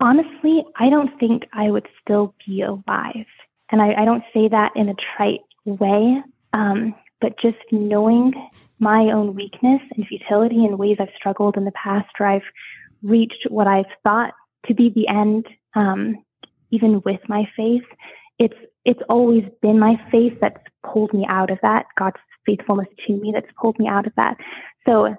Honestly, 0.00 0.64
I 0.76 0.90
don't 0.90 1.18
think 1.18 1.44
I 1.52 1.70
would 1.70 1.88
still 2.02 2.34
be 2.46 2.62
alive. 2.62 3.26
And 3.70 3.80
I, 3.80 3.94
I 4.02 4.04
don't 4.04 4.22
say 4.32 4.48
that 4.48 4.72
in 4.76 4.88
a 4.88 4.94
trite 5.16 5.40
way, 5.64 6.22
um, 6.52 6.94
but 7.24 7.40
just 7.40 7.56
knowing 7.72 8.34
my 8.78 9.04
own 9.10 9.34
weakness 9.34 9.80
and 9.96 10.06
futility 10.06 10.66
and 10.66 10.78
ways 10.78 10.98
I've 11.00 11.08
struggled 11.16 11.56
in 11.56 11.64
the 11.64 11.72
past 11.72 12.06
where 12.18 12.28
I've 12.28 12.42
reached 13.02 13.46
what 13.48 13.66
I've 13.66 13.86
thought 14.02 14.34
to 14.66 14.74
be 14.74 14.90
the 14.90 15.08
end, 15.08 15.46
um, 15.74 16.22
even 16.70 17.00
with 17.02 17.20
my 17.26 17.48
faith, 17.56 17.84
it's 18.38 18.58
it's 18.84 19.00
always 19.08 19.42
been 19.62 19.78
my 19.78 19.98
faith 20.10 20.34
that's 20.38 20.62
pulled 20.86 21.14
me 21.14 21.24
out 21.26 21.50
of 21.50 21.58
that. 21.62 21.86
God's 21.98 22.18
faithfulness 22.44 22.88
to 23.06 23.14
me 23.14 23.30
that's 23.32 23.50
pulled 23.58 23.78
me 23.78 23.88
out 23.88 24.06
of 24.06 24.12
that. 24.16 24.36
So 24.86 25.16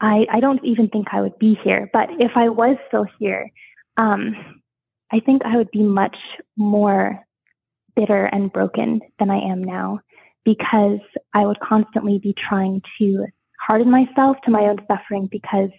I 0.00 0.26
I 0.30 0.38
don't 0.38 0.64
even 0.64 0.88
think 0.88 1.08
I 1.10 1.20
would 1.20 1.36
be 1.40 1.58
here. 1.64 1.90
But 1.92 2.10
if 2.20 2.30
I 2.36 2.48
was 2.48 2.76
still 2.86 3.06
here, 3.18 3.50
um, 3.96 4.36
I 5.10 5.18
think 5.18 5.42
I 5.44 5.56
would 5.56 5.72
be 5.72 5.82
much 5.82 6.16
more 6.56 7.18
bitter 7.96 8.24
and 8.26 8.52
broken 8.52 9.00
than 9.18 9.30
I 9.30 9.40
am 9.50 9.64
now 9.64 9.98
because 10.44 11.00
I 11.32 11.46
would 11.46 11.60
constantly 11.60 12.18
be 12.18 12.34
trying 12.48 12.82
to 12.98 13.26
harden 13.60 13.90
myself 13.90 14.36
to 14.44 14.50
my 14.50 14.62
own 14.62 14.78
suffering 14.86 15.28
because 15.30 15.70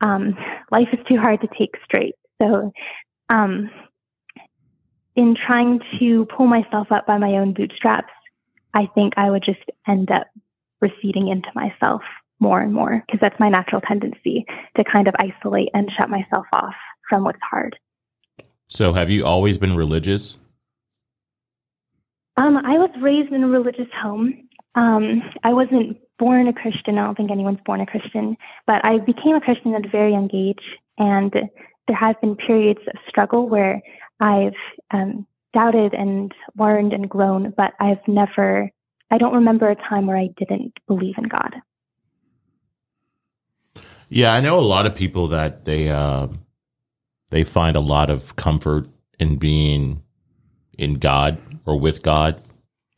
um, 0.00 0.36
life 0.70 0.88
is 0.92 1.00
too 1.08 1.18
hard 1.18 1.40
to 1.42 1.48
take 1.58 1.74
straight. 1.84 2.14
So, 2.40 2.72
um, 3.28 3.70
in 5.16 5.36
trying 5.46 5.80
to 5.98 6.26
pull 6.36 6.46
myself 6.46 6.90
up 6.90 7.06
by 7.06 7.18
my 7.18 7.32
own 7.32 7.52
bootstraps, 7.52 8.12
I 8.72 8.86
think 8.94 9.14
I 9.16 9.30
would 9.30 9.42
just 9.44 9.60
end 9.86 10.10
up 10.10 10.28
receding 10.80 11.28
into 11.28 11.48
myself 11.54 12.00
more 12.38 12.60
and 12.60 12.72
more 12.72 13.02
because 13.06 13.20
that's 13.20 13.38
my 13.38 13.48
natural 13.48 13.82
tendency 13.82 14.46
to 14.76 14.84
kind 14.84 15.08
of 15.08 15.14
isolate 15.18 15.68
and 15.74 15.90
shut 15.98 16.08
myself 16.08 16.46
off 16.52 16.74
from 17.08 17.24
what's 17.24 17.40
hard. 17.50 17.78
So, 18.68 18.92
have 18.92 19.10
you 19.10 19.26
always 19.26 19.58
been 19.58 19.76
religious? 19.76 20.36
Raised 23.00 23.32
in 23.32 23.42
a 23.42 23.48
religious 23.48 23.88
home. 24.00 24.48
Um, 24.74 25.22
I 25.42 25.52
wasn't 25.52 25.98
born 26.18 26.48
a 26.48 26.52
Christian. 26.52 26.98
I 26.98 27.04
don't 27.06 27.16
think 27.16 27.30
anyone's 27.30 27.58
born 27.64 27.80
a 27.80 27.86
Christian, 27.86 28.36
but 28.66 28.84
I 28.84 28.98
became 28.98 29.34
a 29.34 29.40
Christian 29.40 29.74
at 29.74 29.86
a 29.86 29.88
very 29.88 30.12
young 30.12 30.30
age, 30.32 30.62
and 30.98 31.32
there 31.32 31.96
have 31.96 32.20
been 32.20 32.36
periods 32.36 32.80
of 32.86 33.00
struggle 33.08 33.48
where 33.48 33.82
I've 34.20 34.54
um, 34.90 35.26
doubted 35.54 35.94
and 35.94 36.32
learned 36.56 36.92
and 36.92 37.08
grown, 37.08 37.52
but 37.56 37.72
I've 37.80 38.06
never. 38.06 38.70
I 39.10 39.18
don't 39.18 39.34
remember 39.34 39.68
a 39.68 39.74
time 39.74 40.06
where 40.06 40.16
I 40.16 40.28
didn't 40.36 40.78
believe 40.86 41.16
in 41.18 41.24
God. 41.24 41.56
Yeah, 44.08 44.32
I 44.32 44.40
know 44.40 44.58
a 44.58 44.60
lot 44.60 44.86
of 44.86 44.94
people 44.94 45.28
that 45.28 45.64
they 45.64 45.88
uh, 45.88 46.28
they 47.30 47.44
find 47.44 47.76
a 47.76 47.80
lot 47.80 48.10
of 48.10 48.36
comfort 48.36 48.88
in 49.18 49.36
being 49.36 50.02
in 50.76 50.94
God 50.94 51.38
or 51.64 51.78
with 51.78 52.02
God. 52.02 52.40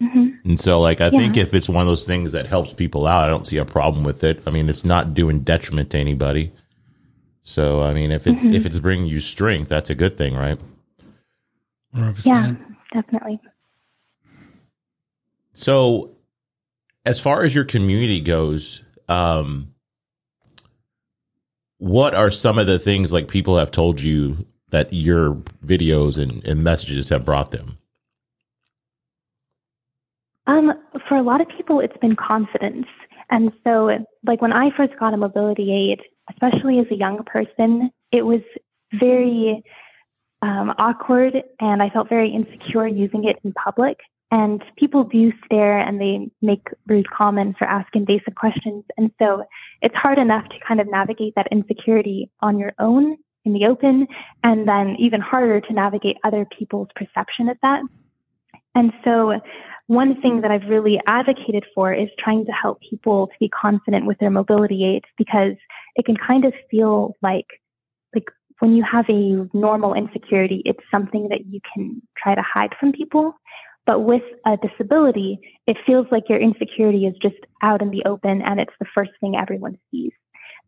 Mm-hmm. 0.02 0.48
And 0.48 0.58
so, 0.58 0.80
like, 0.80 1.00
I 1.00 1.06
yeah. 1.06 1.18
think 1.18 1.36
if 1.36 1.54
it's 1.54 1.68
one 1.68 1.82
of 1.82 1.86
those 1.86 2.04
things 2.04 2.32
that 2.32 2.46
helps 2.46 2.72
people 2.72 3.06
out, 3.06 3.24
I 3.24 3.28
don't 3.28 3.46
see 3.46 3.58
a 3.58 3.64
problem 3.64 4.02
with 4.02 4.24
it. 4.24 4.42
I 4.46 4.50
mean, 4.50 4.68
it's 4.68 4.84
not 4.84 5.14
doing 5.14 5.40
detriment 5.40 5.90
to 5.90 5.98
anybody. 5.98 6.52
So, 7.42 7.82
I 7.82 7.94
mean, 7.94 8.10
if 8.10 8.26
it's 8.26 8.42
mm-hmm. 8.42 8.54
if 8.54 8.66
it's 8.66 8.78
bringing 8.78 9.06
you 9.06 9.20
strength, 9.20 9.68
that's 9.68 9.90
a 9.90 9.94
good 9.94 10.16
thing, 10.16 10.34
right? 10.34 10.58
100%. 11.94 12.24
Yeah, 12.24 12.54
definitely. 12.92 13.40
So, 15.54 16.16
as 17.04 17.20
far 17.20 17.42
as 17.42 17.54
your 17.54 17.64
community 17.64 18.20
goes, 18.20 18.82
um, 19.08 19.74
what 21.78 22.14
are 22.14 22.30
some 22.30 22.58
of 22.58 22.66
the 22.66 22.78
things 22.78 23.12
like 23.12 23.28
people 23.28 23.58
have 23.58 23.70
told 23.70 24.00
you 24.00 24.46
that 24.70 24.92
your 24.92 25.34
videos 25.64 26.16
and, 26.16 26.44
and 26.46 26.64
messages 26.64 27.08
have 27.10 27.24
brought 27.24 27.50
them? 27.50 27.76
Um, 30.46 30.72
for 31.09 31.16
a 31.16 31.22
lot 31.22 31.40
of 31.40 31.48
people, 31.48 31.81
it's 31.81 31.96
been 31.98 32.16
confidence. 32.16 32.87
And 33.31 33.52
so, 33.64 34.05
like 34.26 34.42
when 34.42 34.52
I 34.52 34.70
first 34.76 34.98
got 34.98 35.14
a 35.14 35.16
mobility 35.16 35.72
aid, 35.72 36.00
especially 36.31 36.78
as 36.78 36.87
a 36.90 36.96
young 36.96 37.22
person, 37.24 37.90
it 38.11 38.22
was 38.22 38.40
very 38.92 39.62
um, 40.42 40.74
awkward 40.78 41.42
and 41.61 41.83
I 41.83 41.88
felt 41.88 42.09
very 42.09 42.31
insecure 42.31 42.87
using 42.87 43.24
it 43.24 43.38
in 43.44 43.52
public. 43.52 44.00
And 44.31 44.62
people 44.76 45.05
do 45.05 45.33
stare 45.44 45.78
and 45.78 46.00
they 46.00 46.31
make 46.40 46.66
rude 46.87 47.11
comments 47.11 47.59
or 47.61 47.68
ask 47.68 47.94
invasive 47.94 48.35
questions. 48.35 48.85
And 48.96 49.11
so 49.20 49.44
it's 49.83 49.94
hard 49.94 50.18
enough 50.18 50.48
to 50.48 50.57
kind 50.66 50.81
of 50.81 50.90
navigate 50.90 51.35
that 51.37 51.48
insecurity 51.52 52.31
on 52.40 52.59
your 52.59 52.72
own 52.78 53.18
in 53.44 53.52
the 53.52 53.66
open, 53.66 54.07
and 54.44 54.68
then 54.68 54.94
even 55.00 55.20
harder 55.20 55.61
to 55.61 55.72
navigate 55.72 56.16
other 56.22 56.46
people's 56.57 56.87
perception 56.94 57.48
of 57.48 57.57
that. 57.61 57.83
And 58.74 58.92
so 59.05 59.40
one 59.86 60.20
thing 60.20 60.40
that 60.40 60.50
I've 60.50 60.68
really 60.68 61.00
advocated 61.06 61.64
for 61.74 61.92
is 61.92 62.08
trying 62.18 62.46
to 62.46 62.52
help 62.52 62.80
people 62.88 63.26
to 63.26 63.34
be 63.40 63.48
confident 63.48 64.06
with 64.06 64.18
their 64.18 64.30
mobility 64.30 64.84
aids 64.84 65.06
because 65.18 65.54
it 65.96 66.04
can 66.04 66.16
kind 66.16 66.44
of 66.44 66.52
feel 66.70 67.16
like 67.22 67.46
like 68.14 68.24
when 68.60 68.74
you 68.74 68.84
have 68.84 69.06
a 69.08 69.48
normal 69.52 69.94
insecurity, 69.94 70.62
it's 70.64 70.84
something 70.90 71.28
that 71.30 71.46
you 71.46 71.60
can 71.74 72.00
try 72.16 72.34
to 72.34 72.42
hide 72.42 72.74
from 72.78 72.92
people. 72.92 73.34
But 73.86 74.00
with 74.00 74.22
a 74.46 74.56
disability, 74.56 75.40
it 75.66 75.76
feels 75.84 76.06
like 76.12 76.28
your 76.28 76.38
insecurity 76.38 77.06
is 77.06 77.14
just 77.20 77.34
out 77.62 77.82
in 77.82 77.90
the 77.90 78.04
open 78.06 78.40
and 78.42 78.60
it's 78.60 78.74
the 78.78 78.86
first 78.94 79.10
thing 79.20 79.34
everyone 79.36 79.78
sees. 79.90 80.12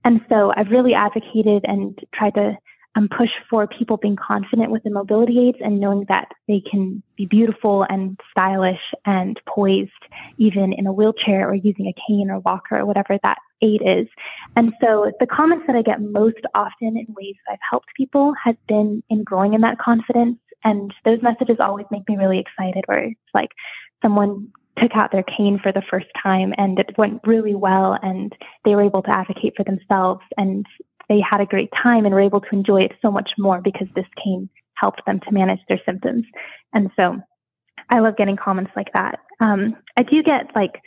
And 0.04 0.20
so 0.28 0.52
I've 0.56 0.70
really 0.70 0.94
advocated 0.94 1.64
and 1.64 1.96
tried 2.12 2.34
to 2.34 2.58
um, 2.96 3.08
push 3.08 3.30
for 3.50 3.66
people 3.66 3.96
being 3.96 4.16
confident 4.16 4.70
with 4.70 4.82
the 4.84 4.90
mobility 4.90 5.48
aids 5.48 5.58
and 5.60 5.80
knowing 5.80 6.04
that 6.08 6.28
they 6.48 6.62
can 6.70 7.02
be 7.16 7.26
beautiful 7.26 7.84
and 7.88 8.18
stylish 8.30 8.80
and 9.04 9.40
poised 9.48 9.90
even 10.38 10.72
in 10.72 10.86
a 10.86 10.92
wheelchair 10.92 11.48
or 11.48 11.54
using 11.54 11.86
a 11.86 11.94
cane 12.06 12.30
or 12.30 12.40
walker 12.40 12.78
or 12.78 12.86
whatever 12.86 13.18
that 13.22 13.38
aid 13.62 13.82
is. 13.84 14.06
And 14.56 14.72
so 14.80 15.10
the 15.20 15.26
comments 15.26 15.64
that 15.66 15.76
I 15.76 15.82
get 15.82 16.00
most 16.00 16.40
often 16.54 16.96
in 16.96 17.06
ways 17.08 17.34
that 17.46 17.54
I've 17.54 17.58
helped 17.68 17.88
people 17.96 18.34
has 18.42 18.56
been 18.68 19.02
in 19.10 19.24
growing 19.24 19.54
in 19.54 19.62
that 19.62 19.78
confidence. 19.78 20.38
And 20.62 20.92
those 21.04 21.22
messages 21.22 21.56
always 21.60 21.86
make 21.90 22.08
me 22.08 22.16
really 22.16 22.38
excited 22.38 22.84
where 22.86 23.04
it's 23.04 23.20
like 23.34 23.50
someone 24.02 24.48
took 24.78 24.92
out 24.94 25.12
their 25.12 25.22
cane 25.22 25.58
for 25.62 25.72
the 25.72 25.82
first 25.88 26.06
time 26.20 26.52
and 26.58 26.78
it 26.78 26.96
went 26.98 27.20
really 27.24 27.54
well 27.54 27.96
and 28.02 28.34
they 28.64 28.74
were 28.74 28.82
able 28.82 29.02
to 29.02 29.16
advocate 29.16 29.54
for 29.56 29.64
themselves 29.64 30.22
and 30.36 30.66
they 31.08 31.20
had 31.20 31.40
a 31.40 31.46
great 31.46 31.70
time 31.82 32.04
and 32.04 32.14
were 32.14 32.20
able 32.20 32.40
to 32.40 32.48
enjoy 32.52 32.82
it 32.82 32.92
so 33.02 33.10
much 33.10 33.30
more 33.38 33.60
because 33.60 33.88
this 33.94 34.06
cane 34.22 34.48
helped 34.74 35.04
them 35.06 35.20
to 35.20 35.32
manage 35.32 35.60
their 35.68 35.80
symptoms. 35.86 36.24
And 36.72 36.90
so 36.96 37.20
I 37.90 38.00
love 38.00 38.16
getting 38.16 38.36
comments 38.36 38.72
like 38.76 38.92
that. 38.94 39.20
Um, 39.40 39.76
I 39.96 40.02
do 40.02 40.22
get 40.22 40.54
like 40.54 40.80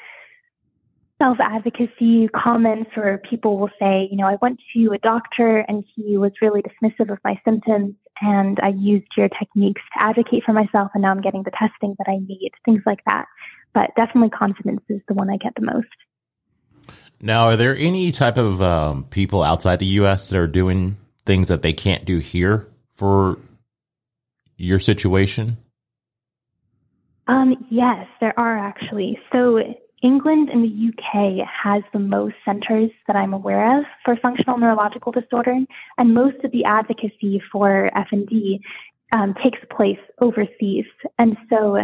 self 1.21 1.37
advocacy 1.39 2.27
comments 2.29 2.91
where 2.95 3.17
people 3.17 3.57
will 3.57 3.69
say, 3.79 4.07
you 4.11 4.17
know, 4.17 4.27
I 4.27 4.37
went 4.41 4.59
to 4.75 4.91
a 4.91 4.97
doctor 4.99 5.59
and 5.67 5.83
he 5.95 6.17
was 6.17 6.31
really 6.41 6.61
dismissive 6.61 7.11
of 7.11 7.19
my 7.23 7.39
symptoms 7.43 7.95
and 8.21 8.59
I 8.61 8.69
used 8.69 9.07
your 9.15 9.29
techniques 9.29 9.81
to 9.93 10.05
advocate 10.05 10.43
for 10.43 10.53
myself 10.53 10.91
and 10.93 11.01
now 11.01 11.11
I'm 11.11 11.21
getting 11.21 11.43
the 11.43 11.51
testing 11.51 11.95
that 11.97 12.07
I 12.07 12.17
need, 12.17 12.51
things 12.65 12.81
like 12.85 12.99
that. 13.07 13.25
But 13.73 13.91
definitely 13.95 14.29
confidence 14.29 14.81
is 14.89 15.01
the 15.07 15.13
one 15.13 15.29
I 15.29 15.37
get 15.37 15.53
the 15.55 15.65
most. 15.65 15.87
Now, 17.19 17.47
are 17.47 17.57
there 17.57 17.75
any 17.75 18.11
type 18.11 18.37
of 18.37 18.61
um, 18.61 19.05
people 19.05 19.41
outside 19.41 19.79
the 19.79 19.85
U.S. 19.85 20.29
that 20.29 20.37
are 20.37 20.47
doing 20.47 20.97
things 21.25 21.47
that 21.47 21.61
they 21.61 21.73
can't 21.73 22.05
do 22.05 22.19
here 22.19 22.67
for 22.93 23.39
your 24.55 24.79
situation? 24.79 25.57
Um, 27.27 27.67
yes, 27.69 28.07
there 28.21 28.37
are 28.39 28.57
actually. 28.57 29.19
So 29.33 29.59
England 30.03 30.49
and 30.49 30.63
the 30.63 30.89
UK 30.89 31.45
has 31.47 31.83
the 31.91 31.99
most 31.99 32.35
centers 32.45 32.91
that 33.07 33.15
I'm 33.15 33.33
aware 33.33 33.79
of 33.79 33.85
for 34.05 34.15
functional 34.17 34.57
neurological 34.57 35.11
disorder, 35.11 35.57
and 35.97 36.13
most 36.13 36.37
of 36.43 36.51
the 36.51 36.63
advocacy 36.65 37.41
for 37.51 37.89
FND 37.95 38.59
um, 39.11 39.33
takes 39.43 39.59
place 39.75 39.99
overseas. 40.21 40.85
And 41.17 41.35
so 41.49 41.79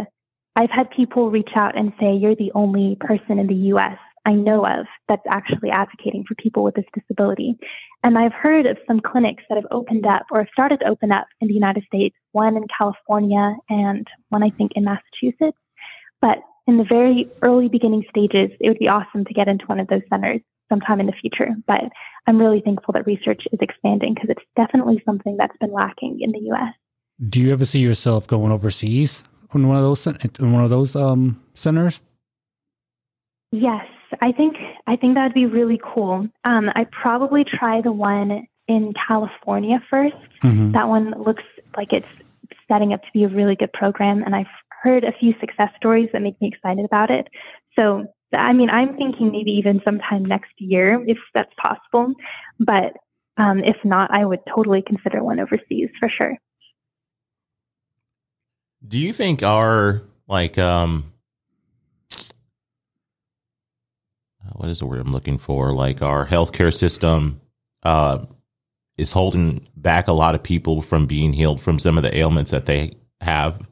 I've 0.56 0.70
had 0.70 0.90
people 0.90 1.30
reach 1.30 1.50
out 1.56 1.76
and 1.76 1.92
say, 2.00 2.14
"You're 2.14 2.36
the 2.36 2.52
only 2.54 2.96
person 3.00 3.38
in 3.38 3.48
the 3.48 3.54
U.S. 3.72 3.98
I 4.24 4.32
know 4.32 4.64
of 4.64 4.86
that's 5.08 5.26
actually 5.28 5.70
advocating 5.70 6.24
for 6.26 6.34
people 6.36 6.64
with 6.64 6.74
this 6.74 6.84
disability." 6.94 7.56
And 8.02 8.18
I've 8.18 8.32
heard 8.32 8.66
of 8.66 8.78
some 8.86 9.00
clinics 9.00 9.42
that 9.48 9.56
have 9.56 9.66
opened 9.70 10.06
up 10.06 10.26
or 10.30 10.46
started 10.52 10.80
to 10.80 10.88
open 10.88 11.10
up 11.12 11.26
in 11.40 11.48
the 11.48 11.54
United 11.54 11.84
States, 11.84 12.14
one 12.32 12.56
in 12.56 12.66
California 12.78 13.56
and 13.68 14.06
one 14.28 14.42
I 14.42 14.50
think 14.50 14.72
in 14.74 14.84
Massachusetts. 14.84 15.58
But 16.20 16.38
in 16.66 16.78
the 16.78 16.84
very 16.84 17.28
early 17.42 17.68
beginning 17.68 18.04
stages, 18.08 18.50
it 18.60 18.68
would 18.68 18.78
be 18.78 18.88
awesome 18.88 19.24
to 19.24 19.34
get 19.34 19.48
into 19.48 19.66
one 19.66 19.80
of 19.80 19.88
those 19.88 20.02
centers 20.10 20.40
sometime 20.68 21.00
in 21.00 21.06
the 21.06 21.12
future. 21.12 21.50
But 21.66 21.84
I'm 22.26 22.38
really 22.38 22.60
thankful 22.60 22.92
that 22.92 23.06
research 23.06 23.42
is 23.52 23.58
expanding 23.60 24.14
because 24.14 24.30
it's 24.30 24.44
definitely 24.56 25.02
something 25.04 25.36
that's 25.36 25.56
been 25.58 25.72
lacking 25.72 26.18
in 26.20 26.32
the 26.32 26.40
U.S. 26.40 26.74
Do 27.28 27.40
you 27.40 27.52
ever 27.52 27.64
see 27.64 27.80
yourself 27.80 28.26
going 28.26 28.50
overseas 28.50 29.24
in 29.54 29.68
one 29.68 29.76
of 29.76 29.82
those 29.82 30.06
in 30.06 30.52
one 30.52 30.64
of 30.64 30.70
those 30.70 30.96
um, 30.96 31.40
centers? 31.54 32.00
Yes, 33.52 33.86
I 34.20 34.32
think 34.32 34.56
I 34.86 34.96
think 34.96 35.14
that'd 35.14 35.34
be 35.34 35.46
really 35.46 35.80
cool. 35.82 36.28
Um, 36.44 36.70
I'd 36.74 36.90
probably 36.90 37.44
try 37.44 37.80
the 37.80 37.92
one 37.92 38.46
in 38.66 38.94
California 39.08 39.82
1st 39.92 40.20
mm-hmm. 40.42 40.72
That 40.72 40.88
one 40.88 41.14
looks 41.22 41.42
like 41.76 41.92
it's 41.92 42.06
setting 42.68 42.92
up 42.92 43.02
to 43.02 43.08
be 43.12 43.24
a 43.24 43.28
really 43.28 43.56
good 43.56 43.72
program, 43.72 44.22
and 44.22 44.34
I've 44.34 44.46
heard 44.82 45.04
a 45.04 45.12
few 45.12 45.34
success 45.40 45.70
stories 45.76 46.10
that 46.12 46.22
make 46.22 46.40
me 46.40 46.48
excited 46.48 46.84
about 46.84 47.10
it. 47.10 47.28
So, 47.78 48.06
I 48.34 48.52
mean, 48.52 48.70
I'm 48.70 48.96
thinking 48.96 49.32
maybe 49.32 49.50
even 49.52 49.80
sometime 49.84 50.24
next 50.24 50.52
year 50.58 51.02
if 51.06 51.18
that's 51.34 51.52
possible. 51.62 52.12
But 52.58 52.92
um, 53.36 53.60
if 53.64 53.76
not, 53.84 54.10
I 54.12 54.24
would 54.24 54.40
totally 54.54 54.82
consider 54.82 55.22
one 55.22 55.40
overseas 55.40 55.88
for 55.98 56.08
sure. 56.08 56.36
Do 58.86 58.98
you 58.98 59.12
think 59.12 59.42
our 59.42 60.02
like 60.28 60.58
um 60.58 61.13
what 64.52 64.68
is 64.68 64.78
the 64.78 64.86
word 64.86 65.00
I'm 65.00 65.12
looking 65.12 65.38
for? 65.38 65.72
Like 65.72 66.02
our 66.02 66.26
healthcare 66.26 66.74
system 66.74 67.40
uh 67.82 68.24
is 68.96 69.12
holding 69.12 69.66
back 69.76 70.08
a 70.08 70.12
lot 70.12 70.34
of 70.34 70.42
people 70.42 70.80
from 70.80 71.06
being 71.06 71.32
healed 71.32 71.60
from 71.60 71.78
some 71.78 71.96
of 71.96 72.04
the 72.04 72.16
ailments 72.16 72.50
that 72.52 72.66
they 72.66 72.92
have? 73.20 73.66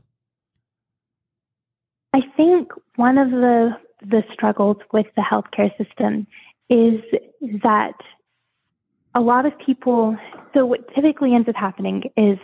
I 2.13 2.21
think 2.37 2.73
one 2.97 3.19
of 3.19 3.31
the 3.31 3.71
the 4.03 4.25
struggles 4.33 4.79
with 4.93 5.07
the 5.15 5.23
healthcare 5.23 5.71
system 5.79 6.27
is 6.69 7.01
that 7.63 7.95
a 9.15 9.21
lot 9.21 9.47
of 9.47 9.53
people 9.59 10.17
so 10.55 10.67
what 10.67 10.93
typically 10.95 11.35
ends 11.35 11.49
up 11.49 11.55
happening 11.55 12.03
is 12.17 12.39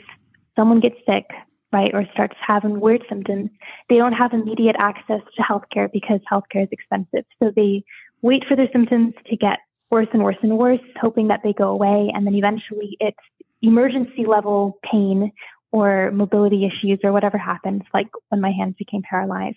someone 0.56 0.80
gets 0.80 0.96
sick 1.08 1.24
right 1.72 1.90
or 1.92 2.04
starts 2.12 2.36
having 2.46 2.78
weird 2.80 3.02
symptoms 3.08 3.50
they 3.88 3.96
don't 3.96 4.12
have 4.12 4.32
immediate 4.32 4.76
access 4.78 5.20
to 5.36 5.42
healthcare 5.42 5.90
because 5.92 6.20
healthcare 6.30 6.62
is 6.62 6.68
expensive 6.70 7.24
so 7.42 7.50
they 7.56 7.82
wait 8.22 8.44
for 8.46 8.56
their 8.56 8.68
symptoms 8.72 9.14
to 9.26 9.36
get 9.36 9.58
worse 9.90 10.08
and 10.12 10.22
worse 10.22 10.36
and 10.42 10.58
worse 10.58 10.80
hoping 11.00 11.28
that 11.28 11.40
they 11.42 11.52
go 11.52 11.68
away 11.70 12.10
and 12.14 12.26
then 12.26 12.34
eventually 12.34 12.96
it's 13.00 13.18
emergency 13.62 14.24
level 14.26 14.78
pain 14.82 15.32
or 15.72 16.10
mobility 16.12 16.64
issues 16.66 16.98
or 17.04 17.12
whatever 17.12 17.36
happens, 17.36 17.82
like 17.92 18.08
when 18.28 18.40
my 18.40 18.50
hands 18.50 18.74
became 18.78 19.02
paralyzed, 19.02 19.56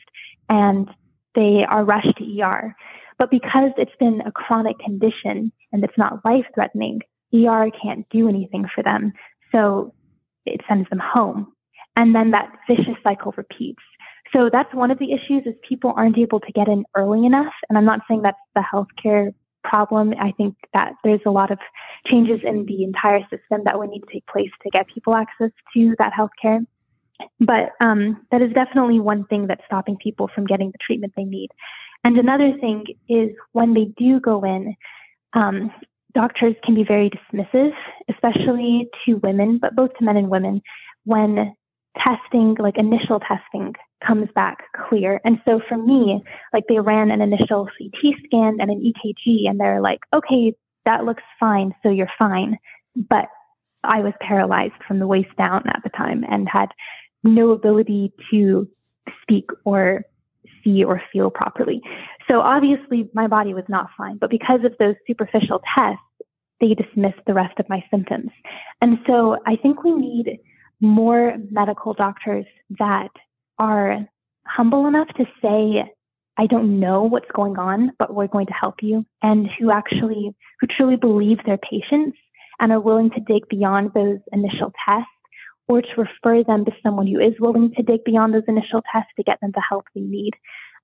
and 0.50 0.90
they 1.36 1.64
are 1.68 1.86
rushed 1.86 2.18
to 2.18 2.42
ER. 2.42 2.76
But 3.18 3.32
because 3.32 3.72
it's 3.78 3.96
been 4.00 4.22
a 4.22 4.32
chronic 4.32 4.78
condition 4.80 5.52
and 5.72 5.84
it's 5.84 5.98
not 5.98 6.26
life 6.26 6.46
threatening, 6.54 7.02
ER 7.34 7.70
can't 7.82 8.08
do 8.10 8.28
anything 8.28 8.66
for 8.74 8.84
them. 8.84 9.14
So 9.52 9.94
it 10.46 10.62
sends 10.68 10.90
them 10.90 11.00
home. 11.00 11.54
And 11.96 12.16
then 12.16 12.32
that 12.32 12.52
vicious 12.68 12.96
cycle 13.04 13.34
repeats. 13.38 13.84
So 14.34 14.50
that's 14.52 14.74
one 14.74 14.92
of 14.92 15.00
the 15.00 15.12
issues 15.12 15.44
is 15.46 15.54
people 15.68 15.94
aren't 15.96 16.18
able 16.18 16.40
to 16.40 16.52
get 16.54 16.68
in 16.68 16.86
early 16.96 17.26
enough. 17.26 17.54
And 17.70 17.78
I'm 17.78 17.86
not 17.86 18.02
saying 18.08 18.22
that's 18.22 18.38
the 18.56 18.64
healthcare 18.74 19.34
problem. 19.64 20.14
I 20.20 20.32
think 20.32 20.56
that 20.74 20.94
there's 21.04 21.22
a 21.26 21.32
lot 21.32 21.52
of 21.52 21.60
changes 22.08 22.40
in 22.44 22.66
the 22.66 22.84
entire 22.84 23.22
system 23.24 23.62
that 23.66 23.78
would 23.78 23.90
need 23.90 24.02
to 24.02 24.14
take 24.14 24.26
place 24.28 24.50
to 24.64 24.70
get 24.70 24.88
people 24.88 25.16
access 25.16 25.52
to 25.74 25.96
that 26.00 26.14
healthcare. 26.14 26.66
But 27.40 27.72
um, 27.80 28.26
that 28.32 28.42
is 28.42 28.52
definitely 28.54 29.00
one 29.00 29.26
thing 29.26 29.48
that's 29.48 29.64
stopping 29.66 29.98
people 29.98 30.30
from 30.34 30.46
getting 30.46 30.72
the 30.72 30.78
treatment 30.86 31.14
they 31.16 31.24
need. 31.24 31.50
And 32.04 32.18
another 32.18 32.58
thing 32.60 32.86
is 33.08 33.30
when 33.52 33.74
they 33.74 33.86
do 33.98 34.20
go 34.20 34.44
in, 34.44 34.76
um, 35.34 35.72
doctors 36.14 36.56
can 36.64 36.74
be 36.74 36.84
very 36.84 37.12
dismissive, 37.12 37.74
especially 38.10 38.90
to 39.06 39.16
women, 39.16 39.60
but 39.62 39.76
both 39.76 39.94
to 40.00 40.04
men 40.04 40.18
and 40.18 40.30
women, 40.30 40.62
when 41.06 41.56
testing, 41.98 42.56
like 42.60 42.78
initial 42.78 43.20
testing, 43.20 43.76
comes 44.06 44.28
back 44.36 44.64
clear. 44.88 45.22
And 45.24 45.40
so 45.46 45.62
for 45.68 45.78
me, 45.78 46.24
like 46.54 46.64
they 46.68 46.80
ran 46.80 47.12
an 47.12 47.22
initial 47.22 47.68
CT 47.78 48.16
scan 48.26 48.58
and 48.60 48.72
an 48.72 48.82
EKG, 48.82 49.50
and 49.50 49.60
they're 49.60 49.82
like, 49.82 50.00
okay, 50.14 50.56
that 50.86 51.06
looks 51.06 51.24
fine, 51.40 51.74
so 51.84 51.90
you're 51.90 52.12
fine. 52.18 52.58
But 52.96 53.26
I 53.84 54.00
was 54.02 54.14
paralyzed 54.22 54.74
from 54.88 55.00
the 55.00 55.08
waist 55.08 55.36
down 55.38 55.64
at 55.68 55.82
the 55.84 55.90
time 55.90 56.24
and 56.30 56.48
had 56.48 56.68
no 57.24 57.52
ability 57.52 58.14
to 58.32 58.68
speak 59.22 59.50
or 59.66 60.04
see 60.64 60.84
or 60.84 61.02
feel 61.12 61.30
properly. 61.30 61.82
So 62.30 62.42
obviously 62.42 63.10
my 63.14 63.28
body 63.28 63.54
was 63.54 63.64
not 63.68 63.90
fine, 63.98 64.18
but 64.18 64.30
because 64.30 64.64
of 64.64 64.74
those 64.80 64.96
superficial 65.08 65.62
tests, 65.76 66.02
they 66.60 66.76
dismissed 66.76 67.20
the 67.26 67.34
rest 67.34 67.60
of 67.60 67.68
my 67.70 67.84
symptoms. 67.90 68.30
And 68.82 69.00
so 69.08 69.38
I 69.46 69.56
think 69.56 69.84
we 69.84 69.94
need 69.94 70.40
more 70.80 71.36
medical 71.50 71.94
doctors 71.94 72.46
that 72.78 73.10
are 73.62 74.00
humble 74.48 74.88
enough 74.88 75.08
to 75.18 75.26
say, 75.42 75.86
I 76.38 76.48
don't 76.48 76.80
know 76.80 77.04
what's 77.04 77.30
going 77.34 77.60
on, 77.60 77.92
but 78.00 78.14
we're 78.14 78.28
going 78.28 78.48
to 78.48 78.54
help 78.54 78.76
you, 78.82 79.06
and 79.22 79.48
who 79.60 79.72
actually, 79.72 80.36
who 80.60 80.68
truly 80.68 80.96
believe 80.96 81.38
their 81.46 81.60
patients 81.60 82.18
and 82.60 82.72
are 82.72 82.80
willing 82.80 83.12
to 83.12 83.20
dig 83.20 83.48
beyond 83.50 83.92
those 83.94 84.18
initial 84.34 84.74
tests 84.88 85.08
or 85.68 85.82
to 85.82 85.88
refer 85.96 86.44
them 86.44 86.66
to 86.66 86.72
someone 86.82 87.06
who 87.06 87.20
is 87.20 87.34
willing 87.40 87.72
to 87.76 87.84
dig 87.84 88.04
beyond 88.04 88.34
those 88.34 88.44
initial 88.48 88.82
tests 88.92 89.12
to 89.16 89.24
get 89.24 89.40
them 89.42 89.52
the 89.54 89.64
help 89.68 89.86
they 89.94 90.02
need. 90.02 90.32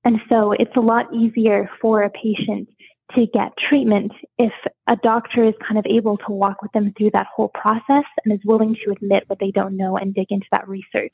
And 0.06 0.20
so 0.30 0.52
it's 0.52 0.76
a 0.76 0.82
lot 0.82 1.14
easier 1.14 1.70
for 1.82 2.04
a 2.04 2.12
patient 2.12 2.70
to 3.16 3.26
get 3.34 3.54
treatment 3.70 4.12
if 4.38 4.52
a 4.88 4.96
doctor 4.98 5.44
is 5.44 5.54
kind 5.66 5.78
of 5.78 5.86
able 5.86 6.18
to 6.18 6.32
walk 6.32 6.62
with 6.62 6.72
them 6.74 6.94
through 6.98 7.12
that 7.14 7.28
whole 7.34 7.50
process 7.50 8.04
and 8.24 8.34
is 8.34 8.46
willing 8.46 8.76
to 8.84 8.92
admit 8.92 9.24
what 9.28 9.40
they 9.40 9.52
don't 9.52 9.78
know 9.78 9.98
and 9.98 10.14
dig 10.14 10.28
into 10.30 10.48
that 10.52 10.68
research. 10.68 11.14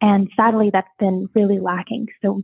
And 0.00 0.30
sadly, 0.36 0.70
that's 0.72 0.88
been 0.98 1.28
really 1.34 1.60
lacking. 1.60 2.08
So 2.22 2.42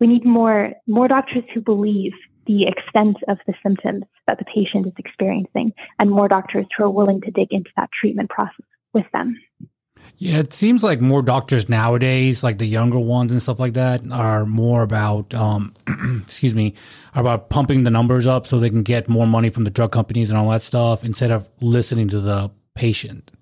we 0.00 0.06
need 0.06 0.24
more, 0.24 0.72
more 0.86 1.08
doctors 1.08 1.44
who 1.54 1.60
believe 1.60 2.12
the 2.46 2.66
extent 2.66 3.16
of 3.28 3.38
the 3.46 3.54
symptoms 3.62 4.04
that 4.26 4.38
the 4.38 4.44
patient 4.44 4.86
is 4.86 4.92
experiencing 4.98 5.72
and 5.98 6.10
more 6.10 6.28
doctors 6.28 6.66
who 6.76 6.84
are 6.84 6.90
willing 6.90 7.20
to 7.22 7.30
dig 7.30 7.48
into 7.52 7.70
that 7.76 7.90
treatment 7.98 8.28
process 8.30 8.66
with 8.92 9.06
them. 9.12 9.38
Yeah, 10.18 10.38
it 10.38 10.52
seems 10.52 10.84
like 10.84 11.00
more 11.00 11.20
doctors 11.20 11.68
nowadays, 11.68 12.44
like 12.44 12.58
the 12.58 12.66
younger 12.66 13.00
ones 13.00 13.32
and 13.32 13.42
stuff 13.42 13.58
like 13.58 13.72
that, 13.72 14.02
are 14.12 14.46
more 14.46 14.82
about, 14.82 15.34
um, 15.34 15.74
excuse 16.22 16.54
me, 16.54 16.74
about 17.14 17.50
pumping 17.50 17.82
the 17.82 17.90
numbers 17.90 18.26
up 18.26 18.46
so 18.46 18.60
they 18.60 18.70
can 18.70 18.84
get 18.84 19.08
more 19.08 19.26
money 19.26 19.50
from 19.50 19.64
the 19.64 19.70
drug 19.70 19.90
companies 19.90 20.30
and 20.30 20.38
all 20.38 20.48
that 20.50 20.62
stuff 20.62 21.02
instead 21.02 21.32
of 21.32 21.48
listening 21.60 22.06
to 22.08 22.20
the 22.20 22.52
patient. 22.74 23.32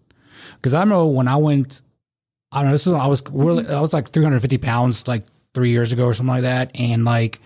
Because 0.56 0.72
I 0.72 0.80
remember 0.80 1.04
when 1.06 1.28
I 1.28 1.36
went, 1.36 1.82
I 2.50 2.60
don't 2.60 2.66
know, 2.66 2.72
this 2.72 2.86
was 2.86 2.94
I 2.94 3.06
was 3.06 3.22
really, 3.30 3.68
I 3.68 3.80
was 3.80 3.92
like 3.92 4.08
350 4.08 4.58
pounds 4.58 5.06
like 5.06 5.26
three 5.54 5.70
years 5.70 5.92
ago 5.92 6.06
or 6.06 6.14
something 6.14 6.34
like 6.34 6.42
that, 6.42 6.70
and 6.74 7.04
like 7.04 7.40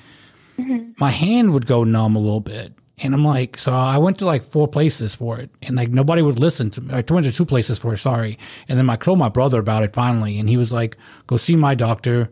mm-hmm. 0.58 0.92
my 0.98 1.10
hand 1.10 1.52
would 1.52 1.66
go 1.66 1.84
numb 1.84 2.16
a 2.16 2.20
little 2.20 2.40
bit, 2.40 2.72
and 2.98 3.12
I'm 3.12 3.24
like, 3.24 3.58
so 3.58 3.72
I 3.72 3.98
went 3.98 4.18
to 4.18 4.24
like 4.24 4.44
four 4.44 4.68
places 4.68 5.14
for 5.14 5.38
it, 5.38 5.50
and 5.62 5.76
like 5.76 5.90
nobody 5.90 6.22
would 6.22 6.38
listen 6.38 6.70
to 6.70 6.80
me. 6.80 6.94
I 6.94 7.04
went 7.10 7.26
to 7.26 7.32
two 7.32 7.44
places 7.44 7.78
for 7.78 7.94
it, 7.94 7.98
sorry. 7.98 8.38
And 8.68 8.78
then 8.78 8.88
I 8.88 8.96
told 8.96 9.18
my 9.18 9.28
brother 9.28 9.58
about 9.58 9.82
it 9.82 9.92
finally, 9.92 10.38
and 10.38 10.48
he 10.48 10.56
was 10.56 10.72
like, 10.72 10.96
go 11.26 11.36
see 11.36 11.56
my 11.56 11.74
doctor 11.74 12.30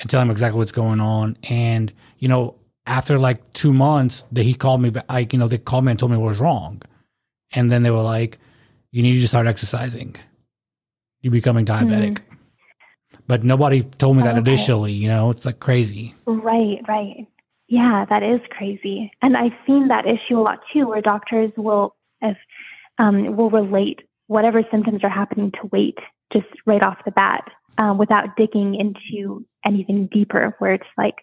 and 0.00 0.10
tell 0.10 0.20
him 0.20 0.30
exactly 0.30 0.58
what's 0.58 0.72
going 0.72 1.00
on. 1.00 1.36
And, 1.44 1.92
you 2.18 2.28
know, 2.28 2.56
after 2.86 3.18
like 3.18 3.52
two 3.54 3.72
months, 3.72 4.26
that 4.32 4.42
he 4.42 4.54
called 4.54 4.82
me, 4.82 4.90
back, 4.90 5.06
like 5.08 5.32
you 5.32 5.38
know, 5.38 5.48
they 5.48 5.58
called 5.58 5.84
me 5.84 5.92
and 5.92 5.98
told 5.98 6.12
me 6.12 6.18
what 6.18 6.28
was 6.28 6.40
wrong, 6.40 6.82
and 7.52 7.70
then 7.70 7.82
they 7.82 7.90
were 7.90 8.02
like, 8.02 8.38
"You 8.92 9.02
need 9.02 9.20
to 9.20 9.28
start 9.28 9.46
exercising. 9.46 10.16
You're 11.22 11.32
becoming 11.32 11.64
diabetic." 11.64 12.18
Mm-hmm. 12.18 12.34
But 13.26 13.42
nobody 13.42 13.82
told 13.82 14.18
me 14.18 14.22
that 14.24 14.36
okay. 14.36 14.50
initially. 14.50 14.92
You 14.92 15.08
know, 15.08 15.30
it's 15.30 15.46
like 15.46 15.60
crazy. 15.60 16.14
Right, 16.26 16.80
right. 16.86 17.26
Yeah, 17.74 18.04
that 18.08 18.22
is 18.22 18.40
crazy, 18.50 19.10
and 19.20 19.36
I've 19.36 19.58
seen 19.66 19.88
that 19.88 20.06
issue 20.06 20.38
a 20.38 20.42
lot 20.42 20.60
too, 20.72 20.86
where 20.86 21.02
doctors 21.02 21.50
will, 21.56 21.96
if 22.22 22.36
um, 22.98 23.34
will 23.36 23.50
relate 23.50 23.98
whatever 24.28 24.62
symptoms 24.70 25.02
are 25.02 25.10
happening 25.10 25.50
to 25.50 25.68
weight 25.72 25.98
just 26.32 26.46
right 26.66 26.84
off 26.84 26.98
the 27.04 27.10
bat 27.10 27.42
um, 27.78 27.98
without 27.98 28.36
digging 28.36 28.76
into 28.76 29.44
anything 29.66 30.08
deeper, 30.12 30.54
where 30.60 30.74
it's 30.74 30.86
like, 30.96 31.16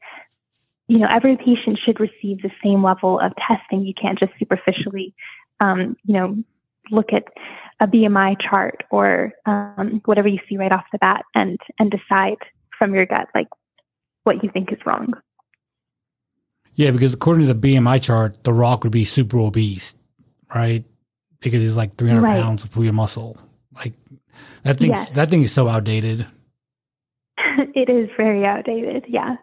you 0.89 0.97
know, 0.97 1.07
every 1.09 1.37
patient 1.37 1.79
should 1.85 2.01
receive 2.01 2.41
the 2.41 2.51
same 2.61 2.83
level 2.83 3.17
of 3.17 3.31
testing. 3.47 3.85
You 3.85 3.93
can't 3.93 4.19
just 4.19 4.33
superficially, 4.37 5.13
um, 5.61 5.95
you 6.03 6.15
know, 6.15 6.35
look 6.91 7.13
at 7.13 7.23
a 7.79 7.87
BMI 7.87 8.35
chart 8.41 8.83
or 8.91 9.31
um, 9.45 10.01
whatever 10.03 10.27
you 10.27 10.39
see 10.49 10.57
right 10.57 10.73
off 10.73 10.83
the 10.91 10.97
bat 10.97 11.23
and 11.33 11.57
and 11.79 11.89
decide 11.89 12.39
from 12.77 12.93
your 12.93 13.05
gut 13.05 13.29
like 13.33 13.47
what 14.25 14.43
you 14.43 14.49
think 14.51 14.73
is 14.73 14.79
wrong. 14.85 15.13
Yeah, 16.75 16.91
because 16.91 17.13
according 17.13 17.47
to 17.47 17.53
the 17.53 17.73
BMI 17.73 18.01
chart, 18.01 18.43
The 18.43 18.53
Rock 18.53 18.83
would 18.83 18.91
be 18.91 19.05
super 19.05 19.39
obese, 19.39 19.93
right? 20.53 20.83
Because 21.39 21.61
he's 21.61 21.75
like 21.75 21.95
300 21.95 22.21
right. 22.21 22.41
pounds 22.41 22.63
of 22.63 22.75
your 22.77 22.93
muscle. 22.93 23.37
Like 23.73 23.93
that 24.63 24.79
thing, 24.79 24.91
yes. 24.91 25.11
that 25.11 25.29
thing 25.29 25.43
is 25.43 25.51
so 25.51 25.67
outdated. 25.67 26.27
it 27.75 27.89
is 27.89 28.09
very 28.17 28.45
outdated. 28.45 29.05
Yeah. 29.07 29.35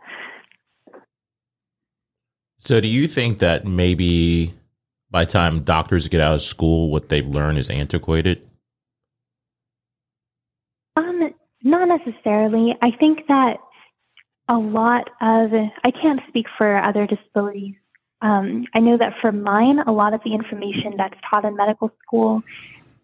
So, 2.58 2.80
do 2.80 2.88
you 2.88 3.06
think 3.06 3.38
that 3.38 3.66
maybe 3.66 4.54
by 5.10 5.24
the 5.24 5.30
time 5.30 5.62
doctors 5.62 6.08
get 6.08 6.20
out 6.20 6.34
of 6.34 6.42
school, 6.42 6.90
what 6.90 7.08
they've 7.08 7.26
learned 7.26 7.58
is 7.58 7.70
antiquated? 7.70 8.42
Um, 10.96 11.32
not 11.62 11.88
necessarily. 11.88 12.76
I 12.82 12.90
think 12.90 13.26
that 13.28 13.58
a 14.48 14.56
lot 14.56 15.08
of 15.20 15.52
I 15.52 15.90
can't 15.90 16.20
speak 16.28 16.46
for 16.56 16.76
other 16.78 17.06
disabilities. 17.06 17.74
Um, 18.20 18.64
I 18.74 18.80
know 18.80 18.96
that 18.96 19.14
for 19.20 19.30
mine, 19.30 19.78
a 19.80 19.92
lot 19.92 20.14
of 20.14 20.20
the 20.24 20.34
information 20.34 20.94
that's 20.96 21.14
taught 21.30 21.44
in 21.44 21.54
medical 21.56 21.92
school, 22.02 22.42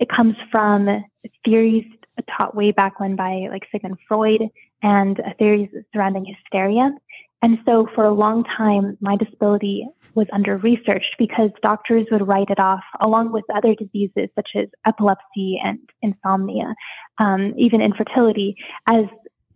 it 0.01 0.09
comes 0.09 0.35
from 0.51 1.05
theories 1.45 1.85
taught 2.37 2.55
way 2.55 2.71
back 2.71 3.01
when 3.01 3.17
by 3.17 3.49
like 3.51 3.67
Sigmund 3.71 3.99
Freud 4.09 4.43
and 4.83 5.21
theories 5.39 5.69
surrounding 5.93 6.25
hysteria. 6.25 6.91
And 7.43 7.59
so 7.67 7.89
for 7.95 8.05
a 8.05 8.13
long 8.13 8.45
time, 8.45 8.97
my 9.01 9.17
disability 9.17 9.87
was 10.15 10.27
under 10.33 10.57
researched 10.59 11.17
because 11.19 11.51
doctors 11.63 12.07
would 12.11 12.27
write 12.27 12.49
it 12.51 12.61
off 12.61 12.83
along 13.01 13.33
with 13.33 13.45
other 13.55 13.75
diseases 13.75 14.29
such 14.35 14.51
as 14.55 14.69
epilepsy 14.87 15.61
and 15.63 15.79
insomnia, 16.03 16.75
um, 17.19 17.53
even 17.57 17.81
infertility 17.81 18.57
as 18.89 19.05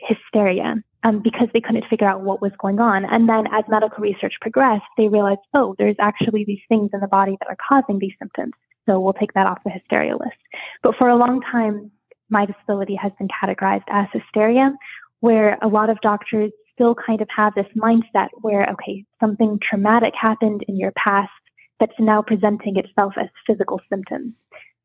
hysteria. 0.01 0.75
Um, 1.05 1.21
because 1.23 1.47
they 1.55 1.61
couldn't 1.61 1.85
figure 1.89 2.09
out 2.09 2.23
what 2.23 2.43
was 2.43 2.51
going 2.59 2.81
on. 2.81 3.05
And 3.05 3.29
then 3.29 3.47
as 3.53 3.63
medical 3.69 4.03
research 4.03 4.35
progressed, 4.41 4.83
they 4.97 5.07
realized, 5.07 5.39
oh, 5.55 5.77
there's 5.79 5.95
actually 6.01 6.45
these 6.45 6.59
things 6.69 6.91
in 6.93 6.99
the 6.99 7.07
body 7.07 7.37
that 7.39 7.49
are 7.49 7.57
causing 7.71 8.01
these 8.01 8.15
symptoms. 8.19 8.53
So 8.85 8.99
we'll 8.99 9.13
take 9.13 9.33
that 9.35 9.47
off 9.47 9.63
the 9.65 9.71
hysteria 9.71 10.17
list. 10.17 10.37
But 10.83 10.97
for 10.99 11.09
a 11.09 11.15
long 11.15 11.41
time, 11.41 11.93
my 12.31 12.47
disability 12.47 12.97
has 12.97 13.13
been 13.17 13.29
categorized 13.29 13.85
as 13.89 14.07
hysteria, 14.13 14.75
where 15.21 15.57
a 15.63 15.69
lot 15.69 15.89
of 15.89 16.01
doctors 16.01 16.51
still 16.73 16.95
kind 16.95 17.21
of 17.21 17.29
have 17.35 17.55
this 17.55 17.67
mindset 17.77 18.29
where, 18.41 18.67
okay, 18.71 19.05
something 19.21 19.61
traumatic 19.69 20.15
happened 20.21 20.65
in 20.69 20.77
your 20.77 20.93
past 20.93 21.31
that's 21.79 21.93
now 21.99 22.23
presenting 22.23 22.77
itself 22.77 23.15
as 23.21 23.29
physical 23.47 23.81
symptoms. 23.89 24.33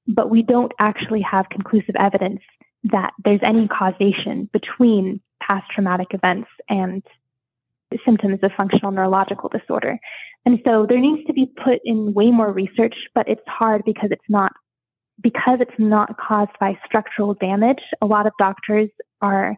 But 0.07 0.29
we 0.29 0.43
don't 0.43 0.71
actually 0.79 1.21
have 1.21 1.49
conclusive 1.49 1.95
evidence 1.97 2.41
that 2.91 3.13
there's 3.23 3.39
any 3.43 3.67
causation 3.67 4.49
between 4.51 5.21
past 5.47 5.65
traumatic 5.73 6.07
events 6.11 6.49
and 6.69 7.03
symptoms 8.05 8.39
of 8.41 8.51
functional 8.57 8.91
neurological 8.91 9.49
disorder. 9.49 9.99
And 10.45 10.59
so 10.65 10.85
there 10.87 10.99
needs 10.99 11.25
to 11.27 11.33
be 11.33 11.45
put 11.63 11.79
in 11.85 12.13
way 12.13 12.31
more 12.31 12.51
research, 12.51 12.95
but 13.13 13.27
it's 13.27 13.41
hard 13.47 13.83
because 13.85 14.09
it's 14.11 14.29
not 14.29 14.51
because 15.21 15.59
it's 15.61 15.79
not 15.79 16.17
caused 16.17 16.51
by 16.59 16.77
structural 16.85 17.35
damage, 17.35 17.81
a 18.01 18.05
lot 18.05 18.25
of 18.25 18.33
doctors 18.39 18.89
are 19.21 19.55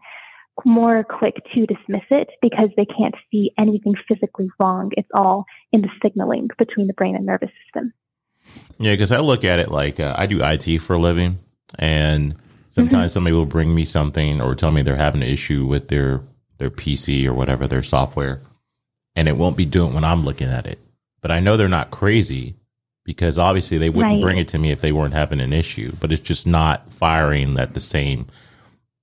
more 0.64 1.04
quick 1.04 1.34
to 1.54 1.66
dismiss 1.66 2.04
it 2.10 2.28
because 2.40 2.70
they 2.76 2.86
can't 2.86 3.14
see 3.30 3.50
anything 3.58 3.94
physically 4.08 4.48
wrong. 4.58 4.90
It's 4.96 5.08
all 5.14 5.44
in 5.72 5.82
the 5.82 5.88
signaling 6.02 6.48
between 6.58 6.86
the 6.86 6.94
brain 6.94 7.14
and 7.14 7.26
nervous 7.26 7.50
system. 7.64 7.92
Yeah, 8.78 8.92
because 8.92 9.12
I 9.12 9.18
look 9.18 9.44
at 9.44 9.58
it 9.58 9.70
like 9.70 9.98
uh, 10.00 10.14
I 10.16 10.26
do 10.26 10.42
IT 10.42 10.78
for 10.78 10.94
a 10.94 10.98
living, 10.98 11.40
and 11.78 12.36
sometimes 12.76 13.10
mm-hmm. 13.10 13.14
somebody 13.14 13.34
will 13.34 13.46
bring 13.46 13.74
me 13.74 13.86
something 13.86 14.40
or 14.40 14.54
tell 14.54 14.70
me 14.70 14.82
they're 14.82 14.96
having 14.96 15.22
an 15.22 15.28
issue 15.28 15.66
with 15.66 15.88
their 15.88 16.20
their 16.58 16.70
PC 16.70 17.26
or 17.26 17.34
whatever 17.34 17.66
their 17.66 17.82
software, 17.82 18.40
and 19.16 19.28
it 19.28 19.36
won't 19.36 19.56
be 19.56 19.64
doing 19.64 19.94
when 19.94 20.04
I'm 20.04 20.22
looking 20.22 20.48
at 20.48 20.66
it. 20.66 20.78
But 21.22 21.30
I 21.30 21.40
know 21.40 21.56
they're 21.56 21.68
not 21.68 21.90
crazy 21.90 22.54
because 23.04 23.38
obviously 23.38 23.78
they 23.78 23.90
wouldn't 23.90 24.16
right. 24.16 24.22
bring 24.22 24.38
it 24.38 24.48
to 24.48 24.58
me 24.58 24.70
if 24.70 24.80
they 24.80 24.92
weren't 24.92 25.14
having 25.14 25.40
an 25.40 25.52
issue. 25.52 25.96
But 25.98 26.12
it's 26.12 26.22
just 26.22 26.46
not 26.46 26.92
firing 26.92 27.58
at 27.58 27.74
the 27.74 27.80
same, 27.80 28.26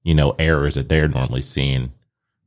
you 0.03 0.13
know, 0.13 0.35
errors 0.37 0.75
that 0.75 0.89
they're 0.89 1.07
normally 1.07 1.41
seeing 1.41 1.91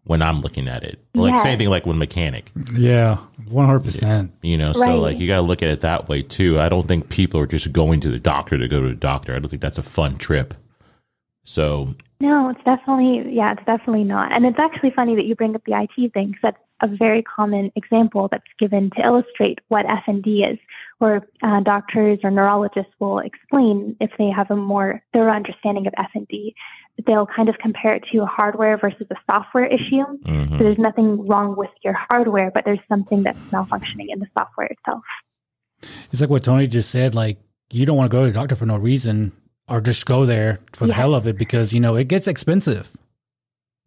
when 0.05 0.23
I'm 0.23 0.41
looking 0.41 0.69
at 0.69 0.85
it. 0.85 1.01
Or 1.15 1.29
like 1.29 1.43
same 1.43 1.59
thing 1.59 1.69
like 1.69 1.87
with 1.87 1.97
mechanic. 1.97 2.53
Yeah, 2.73 3.19
one 3.49 3.67
hundred 3.67 3.85
percent. 3.85 4.33
You 4.43 4.59
know, 4.59 4.73
right. 4.73 4.89
so 4.89 4.99
like 4.99 5.19
you 5.19 5.27
got 5.27 5.37
to 5.37 5.43
look 5.43 5.63
at 5.63 5.69
it 5.71 5.81
that 5.81 6.09
way 6.09 6.23
too. 6.23 6.61
I 6.61 6.69
don't 6.69 6.87
think 6.87 7.09
people 7.09 7.41
are 7.41 7.47
just 7.47 7.73
going 7.73 8.01
to 8.01 8.11
the 8.11 8.21
doctor 8.21 8.57
to 8.59 8.69
go 8.69 8.81
to 8.81 8.89
the 8.89 8.95
doctor. 8.95 9.35
I 9.35 9.41
don't 9.41 9.49
think 9.49 9.63
that's 9.63 9.79
a 9.79 9.83
fun 9.83 10.19
trip. 10.19 10.55
So 11.47 11.95
no, 12.21 12.51
it's 12.51 12.63
definitely 12.65 13.35
yeah, 13.35 13.53
it's 13.53 13.65
definitely 13.65 14.05
not. 14.05 14.35
And 14.35 14.45
it's 14.45 14.59
actually 14.59 14.91
funny 14.91 15.15
that 15.15 15.25
you 15.25 15.35
bring 15.35 15.55
up 15.55 15.63
the 15.65 15.81
IT 15.81 16.13
thing 16.13 16.29
because 16.29 16.41
that's 16.43 16.59
a 16.83 16.89
very 16.89 17.23
common 17.23 17.73
example 17.77 18.29
that's 18.31 18.45
given 18.59 18.91
to 18.97 19.03
illustrate 19.03 19.61
what 19.69 19.87
FND 19.87 20.53
is, 20.53 20.59
where 20.99 21.27
uh, 21.43 21.61
doctors 21.61 22.19
or 22.23 22.31
neurologists 22.31 22.93
will 22.99 23.21
explain 23.21 23.97
if 24.01 24.11
they 24.19 24.29
have 24.29 24.51
a 24.51 24.57
more 24.57 25.03
thorough 25.13 25.33
understanding 25.33 25.87
of 25.87 25.95
FND. 25.95 26.53
They'll 27.07 27.27
kind 27.27 27.49
of 27.49 27.57
compare 27.59 27.95
it 27.95 28.05
to 28.13 28.23
a 28.23 28.27
hardware 28.27 28.77
versus 28.77 29.07
a 29.11 29.17
software 29.31 29.67
issue. 29.67 30.05
Mm-hmm. 30.25 30.57
So 30.57 30.65
there's 30.65 30.79
nothing 30.79 31.27
wrong 31.27 31.55
with 31.57 31.71
your 31.85 31.95
hardware, 31.95 32.51
but 32.51 32.65
there's 32.65 32.81
something 32.89 33.23
that's 33.23 33.39
malfunctioning 33.53 34.07
in 34.09 34.19
the 34.19 34.27
software 34.37 34.67
itself. 34.67 35.03
It's 36.11 36.21
like 36.21 36.31
what 36.31 36.45
Tony 36.45 36.67
just 36.67 36.91
said. 36.91 37.15
Like 37.15 37.39
you 37.71 37.87
don't 37.87 37.97
want 37.97 38.11
to 38.11 38.15
go 38.15 38.23
to 38.23 38.33
the 38.33 38.39
doctor 38.39 38.57
for 38.57 38.67
no 38.67 38.77
reason, 38.77 39.33
or 39.69 39.81
just 39.81 40.07
go 40.07 40.25
there 40.27 40.61
for 40.73 40.87
the 40.87 40.95
hell 40.95 41.15
of 41.15 41.27
it 41.27 41.37
because 41.37 41.73
you 41.73 41.81
know 41.81 41.97
it 41.97 42.09
gets 42.09 42.27
expensive. 42.27 42.97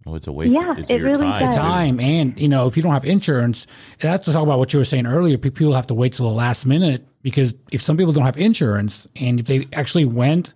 Well, 0.06 0.15
it's 0.15 0.28
a 0.28 0.32
waste. 0.32 0.54
Yeah, 0.54 0.76
it's 0.78 0.89
it 0.89 1.02
really 1.02 1.24
time. 1.24 1.46
does. 1.46 1.56
Time 1.56 2.00
and 2.00 2.39
you 2.39 2.48
know 2.48 2.68
if 2.68 2.78
you 2.78 2.84
don't 2.84 2.94
have 2.94 3.06
insurance, 3.06 3.68
that's 4.00 4.26
to 4.26 4.34
talk 4.34 4.44
about 4.44 4.60
what 4.60 4.74
you 4.74 4.80
were 4.80 4.86
saying 4.86 5.06
earlier. 5.06 5.38
People 5.38 5.74
have 5.74 5.88
to 5.88 5.94
wait 5.94 6.13
till 6.13 6.28
the 6.28 6.36
last 6.36 6.65
minute 6.65 7.06
because 7.22 7.54
if 7.72 7.82
some 7.82 7.98
people 7.98 8.13
don't 8.13 8.26
have 8.26 8.38
insurance 8.38 9.08
and 9.15 9.39
if 9.39 9.46
they 9.48 9.68
actually 9.74 10.06
went, 10.06 10.54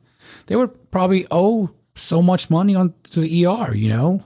they 0.48 0.56
would 0.56 0.92
probably 0.92 1.28
owe 1.30 1.70
so 1.96 2.22
much 2.22 2.50
money 2.50 2.76
on 2.76 2.94
to 3.12 3.20
the 3.20 3.46
ER. 3.46 3.76
You 3.76 3.90
know. 3.90 4.24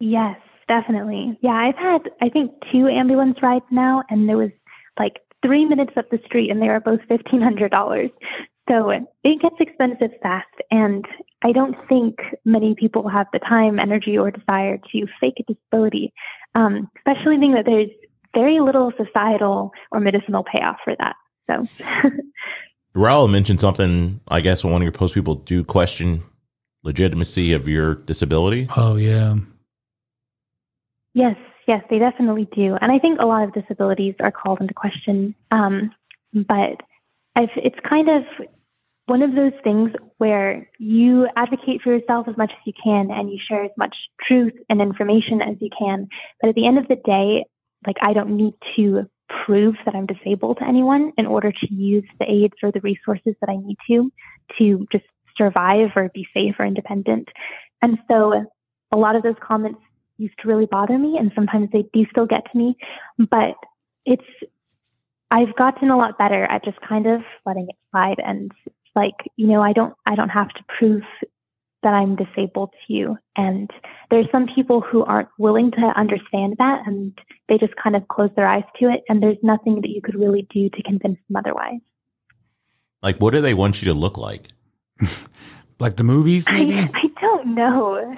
Yes, 0.00 0.38
definitely. 0.68 1.38
Yeah, 1.42 1.52
I've 1.52 1.76
had 1.76 2.10
I 2.20 2.28
think 2.28 2.52
two 2.72 2.88
ambulance 2.88 3.42
rides 3.42 3.66
now, 3.70 4.04
and 4.08 4.28
there 4.28 4.38
was 4.38 4.50
like 4.98 5.20
three 5.44 5.64
minutes 5.64 5.92
up 5.96 6.10
the 6.10 6.20
street, 6.24 6.50
and 6.50 6.62
they 6.62 6.68
were 6.68 6.80
both 6.80 7.00
fifteen 7.08 7.42
hundred 7.42 7.72
dollars. 7.72 8.10
So 8.68 8.90
it 8.90 9.40
gets 9.40 9.56
expensive 9.60 10.10
fast, 10.22 10.46
and 10.70 11.04
I 11.42 11.52
don't 11.52 11.78
think 11.88 12.16
many 12.44 12.74
people 12.74 13.08
have 13.08 13.26
the 13.32 13.38
time, 13.38 13.78
energy, 13.78 14.18
or 14.18 14.30
desire 14.30 14.78
to 14.92 15.06
fake 15.20 15.34
a 15.40 15.52
disability, 15.52 16.12
um, 16.54 16.90
especially 16.98 17.38
being 17.38 17.54
that 17.54 17.64
there's 17.64 17.90
very 18.34 18.60
little 18.60 18.92
societal 19.02 19.70
or 19.90 20.00
medicinal 20.00 20.44
payoff 20.44 20.76
for 20.84 20.94
that. 20.98 21.16
So, 21.48 21.66
Raul 22.94 23.30
mentioned 23.30 23.60
something. 23.60 24.20
I 24.28 24.40
guess 24.40 24.62
when 24.62 24.72
one 24.72 24.82
of 24.82 24.84
your 24.84 24.92
post 24.92 25.14
people 25.14 25.36
do 25.36 25.64
question 25.64 26.24
legitimacy 26.82 27.54
of 27.54 27.68
your 27.68 27.94
disability. 27.94 28.68
Oh 28.76 28.96
yeah. 28.96 29.36
Yes, 31.14 31.36
yes, 31.66 31.82
they 31.88 31.98
definitely 31.98 32.48
do, 32.54 32.76
and 32.82 32.92
I 32.92 32.98
think 32.98 33.20
a 33.20 33.26
lot 33.26 33.44
of 33.44 33.54
disabilities 33.54 34.14
are 34.20 34.30
called 34.30 34.60
into 34.60 34.74
question. 34.74 35.34
Um, 35.50 35.90
but 36.34 36.82
I've, 37.34 37.50
it's 37.56 37.78
kind 37.88 38.08
of 38.10 38.24
one 39.08 39.22
of 39.22 39.34
those 39.34 39.52
things 39.64 39.90
where 40.18 40.68
you 40.78 41.28
advocate 41.36 41.80
for 41.82 41.94
yourself 41.94 42.28
as 42.28 42.36
much 42.36 42.50
as 42.52 42.58
you 42.66 42.72
can 42.82 43.10
and 43.10 43.30
you 43.30 43.38
share 43.48 43.64
as 43.64 43.70
much 43.76 43.96
truth 44.26 44.52
and 44.68 44.80
information 44.80 45.40
as 45.40 45.56
you 45.60 45.70
can. 45.76 46.08
But 46.40 46.50
at 46.50 46.54
the 46.54 46.66
end 46.66 46.78
of 46.78 46.88
the 46.88 46.96
day, 46.96 47.44
like 47.86 47.96
I 48.02 48.12
don't 48.12 48.36
need 48.36 48.54
to 48.76 49.08
prove 49.44 49.76
that 49.84 49.94
I'm 49.94 50.06
disabled 50.06 50.58
to 50.58 50.68
anyone 50.68 51.12
in 51.16 51.26
order 51.26 51.52
to 51.52 51.74
use 51.74 52.04
the 52.18 52.30
aids 52.30 52.54
or 52.62 52.70
the 52.70 52.80
resources 52.80 53.34
that 53.40 53.50
I 53.50 53.56
need 53.56 53.76
to 53.88 54.12
to 54.58 54.86
just 54.92 55.04
survive 55.36 55.90
or 55.96 56.10
be 56.12 56.26
safe 56.34 56.54
or 56.58 56.66
independent. 56.66 57.28
And 57.80 57.98
so 58.10 58.44
a 58.92 58.96
lot 58.96 59.16
of 59.16 59.22
those 59.22 59.36
comments 59.40 59.80
used 60.16 60.34
to 60.42 60.48
really 60.48 60.66
bother 60.66 60.98
me 60.98 61.16
and 61.18 61.30
sometimes 61.34 61.68
they 61.72 61.84
do 61.92 62.04
still 62.10 62.26
get 62.26 62.50
to 62.50 62.58
me. 62.58 62.76
But 63.18 63.54
it's 64.04 64.24
I've 65.30 65.54
gotten 65.56 65.90
a 65.90 65.96
lot 65.96 66.18
better 66.18 66.44
at 66.44 66.64
just 66.64 66.80
kind 66.80 67.06
of 67.06 67.20
letting 67.44 67.68
it 67.68 67.76
slide 67.90 68.18
and 68.24 68.50
like, 68.98 69.30
you 69.36 69.46
know, 69.46 69.62
I 69.62 69.72
don't 69.72 69.94
I 70.06 70.14
don't 70.14 70.28
have 70.40 70.48
to 70.48 70.64
prove 70.76 71.02
that 71.82 71.94
I'm 71.94 72.16
disabled 72.16 72.70
to 72.72 72.92
you. 72.92 73.16
And 73.36 73.70
there's 74.10 74.26
some 74.32 74.46
people 74.52 74.80
who 74.80 75.04
aren't 75.04 75.28
willing 75.38 75.70
to 75.70 75.92
understand 75.96 76.56
that 76.58 76.82
and 76.86 77.16
they 77.48 77.56
just 77.56 77.74
kind 77.76 77.94
of 77.94 78.08
close 78.08 78.30
their 78.34 78.48
eyes 78.48 78.64
to 78.80 78.86
it 78.86 79.04
and 79.08 79.22
there's 79.22 79.38
nothing 79.42 79.76
that 79.82 79.90
you 79.90 80.02
could 80.02 80.16
really 80.16 80.46
do 80.50 80.68
to 80.70 80.82
convince 80.82 81.18
them 81.28 81.36
otherwise. 81.36 81.80
Like 83.00 83.18
what 83.18 83.32
do 83.32 83.40
they 83.40 83.54
want 83.54 83.80
you 83.80 83.86
to 83.92 83.94
look 83.94 84.18
like? 84.18 84.48
like 85.78 85.96
the 85.96 86.04
movies 86.04 86.46
maybe? 86.50 86.74
I, 86.74 86.90
I 86.94 87.20
don't 87.20 87.54
know. 87.54 88.14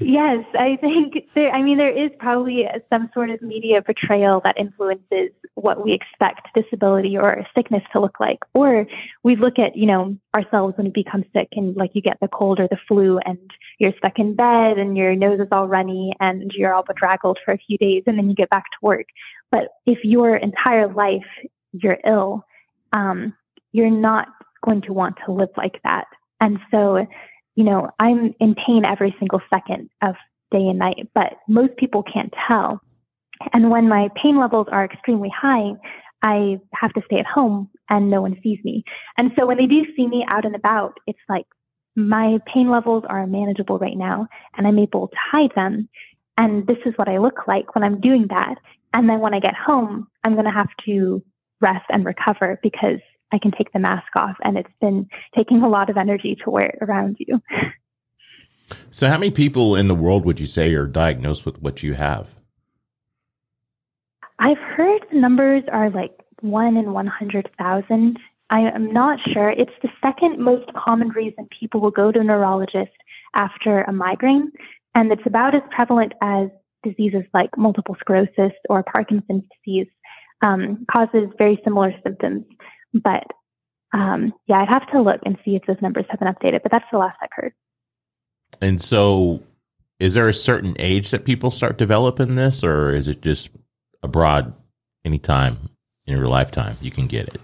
Yes, 0.00 0.44
I 0.58 0.76
think 0.80 1.28
there, 1.34 1.50
I 1.50 1.62
mean, 1.62 1.76
there 1.76 1.90
is 1.90 2.10
probably 2.18 2.66
some 2.88 3.10
sort 3.12 3.28
of 3.30 3.42
media 3.42 3.82
portrayal 3.82 4.40
that 4.44 4.58
influences 4.58 5.30
what 5.54 5.84
we 5.84 5.92
expect 5.92 6.48
disability 6.54 7.18
or 7.18 7.46
sickness 7.54 7.82
to 7.92 8.00
look 8.00 8.18
like. 8.18 8.38
Or 8.54 8.86
we 9.22 9.36
look 9.36 9.58
at, 9.58 9.76
you 9.76 9.86
know, 9.86 10.16
ourselves 10.34 10.76
when 10.78 10.86
we 10.86 11.02
become 11.04 11.24
sick 11.34 11.48
and 11.52 11.76
like 11.76 11.90
you 11.92 12.00
get 12.00 12.18
the 12.20 12.28
cold 12.28 12.60
or 12.60 12.68
the 12.68 12.78
flu 12.88 13.18
and 13.18 13.38
you're 13.78 13.92
stuck 13.98 14.18
in 14.18 14.34
bed 14.34 14.78
and 14.78 14.96
your 14.96 15.14
nose 15.14 15.40
is 15.40 15.48
all 15.52 15.68
runny 15.68 16.14
and 16.18 16.50
you're 16.54 16.72
all 16.72 16.82
bedraggled 16.82 17.38
for 17.44 17.52
a 17.52 17.58
few 17.58 17.76
days 17.76 18.02
and 18.06 18.16
then 18.16 18.28
you 18.28 18.34
get 18.34 18.48
back 18.50 18.64
to 18.64 18.78
work. 18.80 19.06
But 19.50 19.68
if 19.84 19.98
your 20.02 20.36
entire 20.36 20.88
life 20.88 21.26
you're 21.72 21.98
ill, 22.06 22.44
um, 22.92 23.34
you're 23.72 23.90
not 23.90 24.28
going 24.64 24.82
to 24.82 24.92
want 24.92 25.16
to 25.26 25.32
live 25.32 25.50
like 25.56 25.80
that. 25.84 26.06
And 26.40 26.58
so 26.70 27.06
you 27.56 27.64
know, 27.64 27.90
I'm 27.98 28.34
in 28.40 28.54
pain 28.54 28.84
every 28.86 29.14
single 29.18 29.42
second 29.52 29.90
of 30.02 30.14
day 30.50 30.66
and 30.66 30.78
night, 30.78 31.08
but 31.14 31.34
most 31.48 31.76
people 31.76 32.02
can't 32.02 32.32
tell. 32.48 32.80
And 33.52 33.70
when 33.70 33.88
my 33.88 34.08
pain 34.22 34.38
levels 34.38 34.66
are 34.70 34.84
extremely 34.84 35.30
high, 35.30 35.72
I 36.22 36.58
have 36.74 36.92
to 36.94 37.02
stay 37.06 37.16
at 37.16 37.26
home 37.26 37.70
and 37.88 38.10
no 38.10 38.22
one 38.22 38.38
sees 38.42 38.58
me. 38.64 38.84
And 39.18 39.32
so 39.38 39.46
when 39.46 39.56
they 39.56 39.66
do 39.66 39.84
see 39.96 40.06
me 40.06 40.24
out 40.30 40.44
and 40.44 40.54
about, 40.54 40.98
it's 41.06 41.18
like 41.28 41.46
my 41.96 42.38
pain 42.52 42.70
levels 42.70 43.04
are 43.08 43.26
manageable 43.26 43.78
right 43.78 43.96
now 43.96 44.26
and 44.56 44.66
I'm 44.66 44.78
able 44.78 45.08
to 45.08 45.16
hide 45.32 45.52
them. 45.56 45.88
And 46.36 46.66
this 46.66 46.78
is 46.86 46.94
what 46.96 47.08
I 47.08 47.18
look 47.18 47.46
like 47.46 47.74
when 47.74 47.84
I'm 47.84 48.00
doing 48.00 48.26
that. 48.30 48.54
And 48.94 49.08
then 49.08 49.20
when 49.20 49.34
I 49.34 49.40
get 49.40 49.54
home, 49.54 50.08
I'm 50.24 50.32
going 50.32 50.46
to 50.46 50.50
have 50.50 50.70
to 50.86 51.22
rest 51.60 51.84
and 51.90 52.04
recover 52.04 52.58
because 52.62 53.00
I 53.32 53.38
can 53.38 53.52
take 53.52 53.72
the 53.72 53.78
mask 53.78 54.14
off. 54.16 54.36
And 54.42 54.56
it's 54.56 54.72
been 54.80 55.08
taking 55.36 55.62
a 55.62 55.68
lot 55.68 55.90
of 55.90 55.96
energy 55.96 56.36
to 56.44 56.50
wear 56.50 56.66
it 56.66 56.78
around 56.80 57.16
you. 57.18 57.40
So, 58.90 59.08
how 59.08 59.18
many 59.18 59.30
people 59.30 59.74
in 59.74 59.88
the 59.88 59.94
world 59.94 60.24
would 60.24 60.38
you 60.38 60.46
say 60.46 60.72
are 60.74 60.86
diagnosed 60.86 61.44
with 61.44 61.60
what 61.60 61.82
you 61.82 61.94
have? 61.94 62.34
I've 64.38 64.58
heard 64.58 65.02
the 65.12 65.18
numbers 65.18 65.64
are 65.70 65.90
like 65.90 66.12
one 66.40 66.76
in 66.76 66.92
100,000. 66.92 68.18
I 68.48 68.60
am 68.60 68.92
not 68.92 69.18
sure. 69.32 69.50
It's 69.50 69.72
the 69.82 69.90
second 70.02 70.38
most 70.38 70.72
common 70.72 71.10
reason 71.10 71.48
people 71.58 71.80
will 71.80 71.90
go 71.90 72.10
to 72.10 72.20
a 72.20 72.24
neurologist 72.24 72.92
after 73.34 73.82
a 73.82 73.92
migraine. 73.92 74.50
And 74.94 75.12
it's 75.12 75.26
about 75.26 75.54
as 75.54 75.62
prevalent 75.70 76.14
as 76.22 76.48
diseases 76.82 77.22
like 77.34 77.56
multiple 77.56 77.96
sclerosis 78.00 78.52
or 78.68 78.82
Parkinson's 78.82 79.44
disease, 79.64 79.86
um, 80.42 80.86
causes 80.90 81.28
very 81.38 81.60
similar 81.62 81.92
symptoms. 82.02 82.44
But 82.94 83.24
um, 83.92 84.32
yeah, 84.46 84.60
I'd 84.60 84.68
have 84.68 84.90
to 84.92 85.00
look 85.00 85.20
and 85.24 85.36
see 85.44 85.56
if 85.56 85.62
those 85.66 85.80
numbers 85.80 86.06
have 86.10 86.20
been 86.20 86.32
updated, 86.32 86.62
but 86.62 86.70
that's 86.70 86.84
the 86.92 86.98
last 86.98 87.16
I've 87.22 87.28
heard. 87.32 87.52
And 88.60 88.80
so, 88.80 89.42
is 89.98 90.14
there 90.14 90.28
a 90.28 90.34
certain 90.34 90.76
age 90.78 91.10
that 91.10 91.24
people 91.24 91.50
start 91.50 91.78
developing 91.78 92.34
this, 92.34 92.62
or 92.62 92.94
is 92.94 93.08
it 93.08 93.22
just 93.22 93.50
abroad 94.02 94.54
anytime 95.04 95.70
in 96.06 96.16
your 96.16 96.26
lifetime 96.26 96.76
you 96.80 96.90
can 96.90 97.06
get 97.06 97.28
it? 97.28 97.40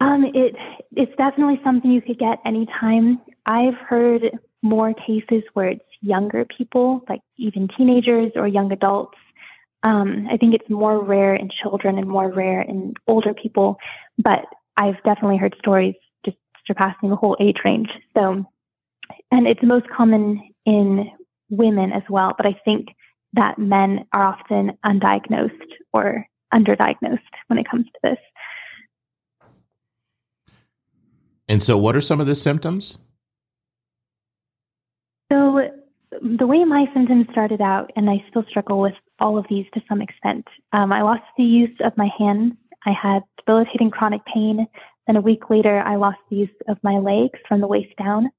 Um, 0.00 0.24
it 0.34 0.56
it's 0.96 1.14
definitely 1.16 1.60
something 1.64 1.90
you 1.90 2.02
could 2.02 2.18
get 2.18 2.38
anytime. 2.44 3.20
I've 3.46 3.74
heard 3.74 4.38
more 4.62 4.94
cases 4.94 5.42
where 5.54 5.68
it's 5.68 5.84
younger 6.00 6.44
people, 6.44 7.04
like 7.08 7.20
even 7.36 7.68
teenagers 7.76 8.32
or 8.34 8.46
young 8.46 8.72
adults, 8.72 9.18
um, 9.82 10.28
I 10.30 10.36
think 10.36 10.54
it's 10.54 10.68
more 10.70 11.02
rare 11.02 11.34
in 11.34 11.50
children 11.62 11.98
and 11.98 12.08
more 12.08 12.30
rare 12.30 12.62
in 12.62 12.94
older 13.06 13.34
people, 13.34 13.78
but 14.18 14.44
I've 14.76 15.02
definitely 15.04 15.38
heard 15.38 15.56
stories 15.58 15.94
just 16.24 16.36
surpassing 16.66 17.10
the 17.10 17.16
whole 17.16 17.36
age 17.40 17.58
range. 17.64 17.88
So, 18.16 18.44
and 19.30 19.46
it's 19.46 19.62
most 19.62 19.86
common 19.88 20.40
in 20.64 21.10
women 21.50 21.92
as 21.92 22.02
well, 22.08 22.32
but 22.36 22.46
I 22.46 22.58
think 22.64 22.88
that 23.34 23.58
men 23.58 24.06
are 24.12 24.24
often 24.24 24.72
undiagnosed 24.84 25.50
or 25.92 26.26
underdiagnosed 26.54 27.18
when 27.48 27.58
it 27.58 27.68
comes 27.68 27.86
to 27.86 27.98
this. 28.02 28.18
And 31.48 31.62
so, 31.62 31.76
what 31.76 31.96
are 31.96 32.00
some 32.00 32.20
of 32.20 32.26
the 32.26 32.36
symptoms? 32.36 32.98
So, 35.30 35.60
the 36.20 36.46
way 36.46 36.64
my 36.64 36.86
symptoms 36.94 37.26
started 37.32 37.60
out, 37.60 37.90
and 37.96 38.08
I 38.08 38.24
still 38.30 38.44
struggle 38.48 38.80
with 38.80 38.94
all 39.22 39.38
of 39.38 39.46
these 39.48 39.66
to 39.74 39.82
some 39.88 40.02
extent. 40.02 40.46
Um, 40.72 40.92
I 40.92 41.02
lost 41.02 41.22
the 41.38 41.44
use 41.44 41.76
of 41.80 41.96
my 41.96 42.10
hands. 42.18 42.54
I 42.84 42.90
had 42.90 43.22
debilitating 43.38 43.90
chronic 43.90 44.22
pain. 44.26 44.66
Then 45.06 45.16
a 45.16 45.20
week 45.20 45.48
later, 45.48 45.80
I 45.80 45.96
lost 45.96 46.18
the 46.28 46.36
use 46.36 46.56
of 46.68 46.78
my 46.82 46.98
legs 46.98 47.38
from 47.48 47.60
the 47.60 47.66
waist 47.66 47.94
down, 47.96 48.30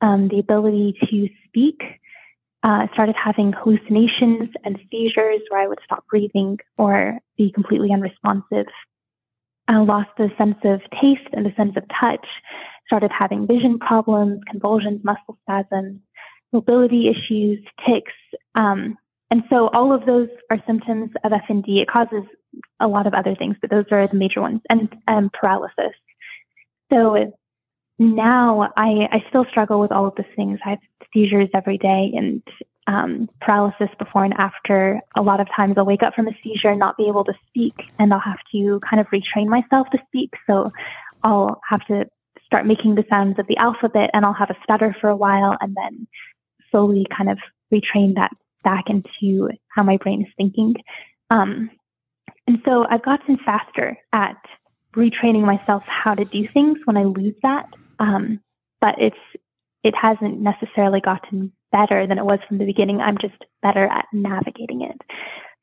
um, 0.00 0.28
the 0.28 0.38
ability 0.38 0.94
to 1.10 1.28
speak. 1.46 1.80
Uh, 2.62 2.86
started 2.92 3.16
having 3.16 3.52
hallucinations 3.52 4.50
and 4.64 4.78
seizures 4.90 5.40
where 5.48 5.62
I 5.62 5.66
would 5.66 5.78
stop 5.82 6.04
breathing 6.10 6.58
or 6.76 7.18
be 7.38 7.50
completely 7.50 7.90
unresponsive. 7.90 8.66
I 9.66 9.78
lost 9.78 10.10
the 10.18 10.28
sense 10.36 10.58
of 10.64 10.80
taste 11.00 11.28
and 11.32 11.46
the 11.46 11.54
sense 11.56 11.74
of 11.76 11.84
touch. 12.00 12.26
Started 12.86 13.12
having 13.18 13.46
vision 13.46 13.78
problems, 13.78 14.40
convulsions, 14.50 15.02
muscle 15.04 15.38
spasms, 15.42 16.00
mobility 16.52 17.08
issues, 17.08 17.64
tics. 17.86 18.12
Um, 18.54 18.98
and 19.30 19.44
so 19.48 19.68
all 19.68 19.92
of 19.92 20.06
those 20.06 20.28
are 20.50 20.58
symptoms 20.66 21.10
of 21.24 21.32
FND. 21.32 21.80
It 21.80 21.88
causes 21.88 22.24
a 22.80 22.88
lot 22.88 23.06
of 23.06 23.14
other 23.14 23.34
things, 23.34 23.56
but 23.60 23.70
those 23.70 23.84
are 23.90 24.06
the 24.06 24.16
major 24.16 24.40
ones, 24.40 24.60
and 24.68 24.94
um, 25.06 25.30
paralysis. 25.32 25.94
So 26.92 27.32
now 27.98 28.72
I, 28.76 29.08
I 29.12 29.24
still 29.28 29.44
struggle 29.50 29.78
with 29.78 29.92
all 29.92 30.06
of 30.06 30.14
those 30.16 30.26
things. 30.34 30.58
I 30.64 30.70
have 30.70 30.78
seizures 31.12 31.48
every 31.54 31.78
day 31.78 32.12
and 32.16 32.42
um, 32.86 33.28
paralysis 33.40 33.88
before 33.98 34.24
and 34.24 34.34
after. 34.34 35.00
A 35.16 35.22
lot 35.22 35.40
of 35.40 35.46
times 35.54 35.74
I'll 35.76 35.84
wake 35.84 36.02
up 36.02 36.14
from 36.14 36.26
a 36.26 36.32
seizure 36.42 36.70
and 36.70 36.78
not 36.78 36.96
be 36.96 37.06
able 37.06 37.24
to 37.24 37.34
speak, 37.46 37.74
and 37.98 38.12
I'll 38.12 38.20
have 38.20 38.40
to 38.52 38.80
kind 38.88 39.00
of 39.00 39.06
retrain 39.08 39.46
myself 39.46 39.88
to 39.90 39.98
speak. 40.08 40.30
So 40.48 40.72
I'll 41.22 41.60
have 41.68 41.86
to 41.86 42.06
start 42.44 42.66
making 42.66 42.96
the 42.96 43.04
sounds 43.08 43.38
of 43.38 43.46
the 43.46 43.56
alphabet, 43.58 44.10
and 44.12 44.24
I'll 44.24 44.32
have 44.32 44.50
a 44.50 44.56
stutter 44.64 44.96
for 45.00 45.08
a 45.08 45.16
while, 45.16 45.56
and 45.60 45.76
then 45.76 46.08
slowly 46.70 47.06
kind 47.16 47.30
of 47.30 47.38
retrain 47.72 48.14
that 48.16 48.32
back 48.62 48.84
into 48.88 49.50
how 49.68 49.82
my 49.82 49.96
brain 49.96 50.22
is 50.22 50.32
thinking. 50.36 50.74
Um, 51.30 51.70
and 52.46 52.58
so 52.64 52.86
I've 52.88 53.04
gotten 53.04 53.38
faster 53.38 53.96
at 54.12 54.36
retraining 54.96 55.44
myself 55.44 55.82
how 55.86 56.14
to 56.14 56.24
do 56.24 56.46
things 56.48 56.78
when 56.84 56.96
I 56.96 57.04
lose 57.04 57.36
that. 57.42 57.66
Um, 57.98 58.40
but 58.80 58.96
it's 58.98 59.16
it 59.82 59.94
hasn't 59.94 60.40
necessarily 60.40 61.00
gotten 61.00 61.52
better 61.72 62.06
than 62.06 62.18
it 62.18 62.24
was 62.24 62.38
from 62.46 62.58
the 62.58 62.66
beginning. 62.66 63.00
I'm 63.00 63.16
just 63.18 63.44
better 63.62 63.86
at 63.86 64.06
navigating 64.12 64.82
it. 64.82 65.00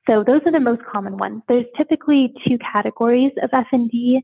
So 0.09 0.23
those 0.23 0.41
are 0.45 0.51
the 0.51 0.59
most 0.59 0.81
common 0.83 1.17
ones. 1.17 1.43
There's 1.47 1.65
typically 1.75 2.33
two 2.47 2.57
categories 2.57 3.33
of 3.43 3.51
FND, 3.51 4.21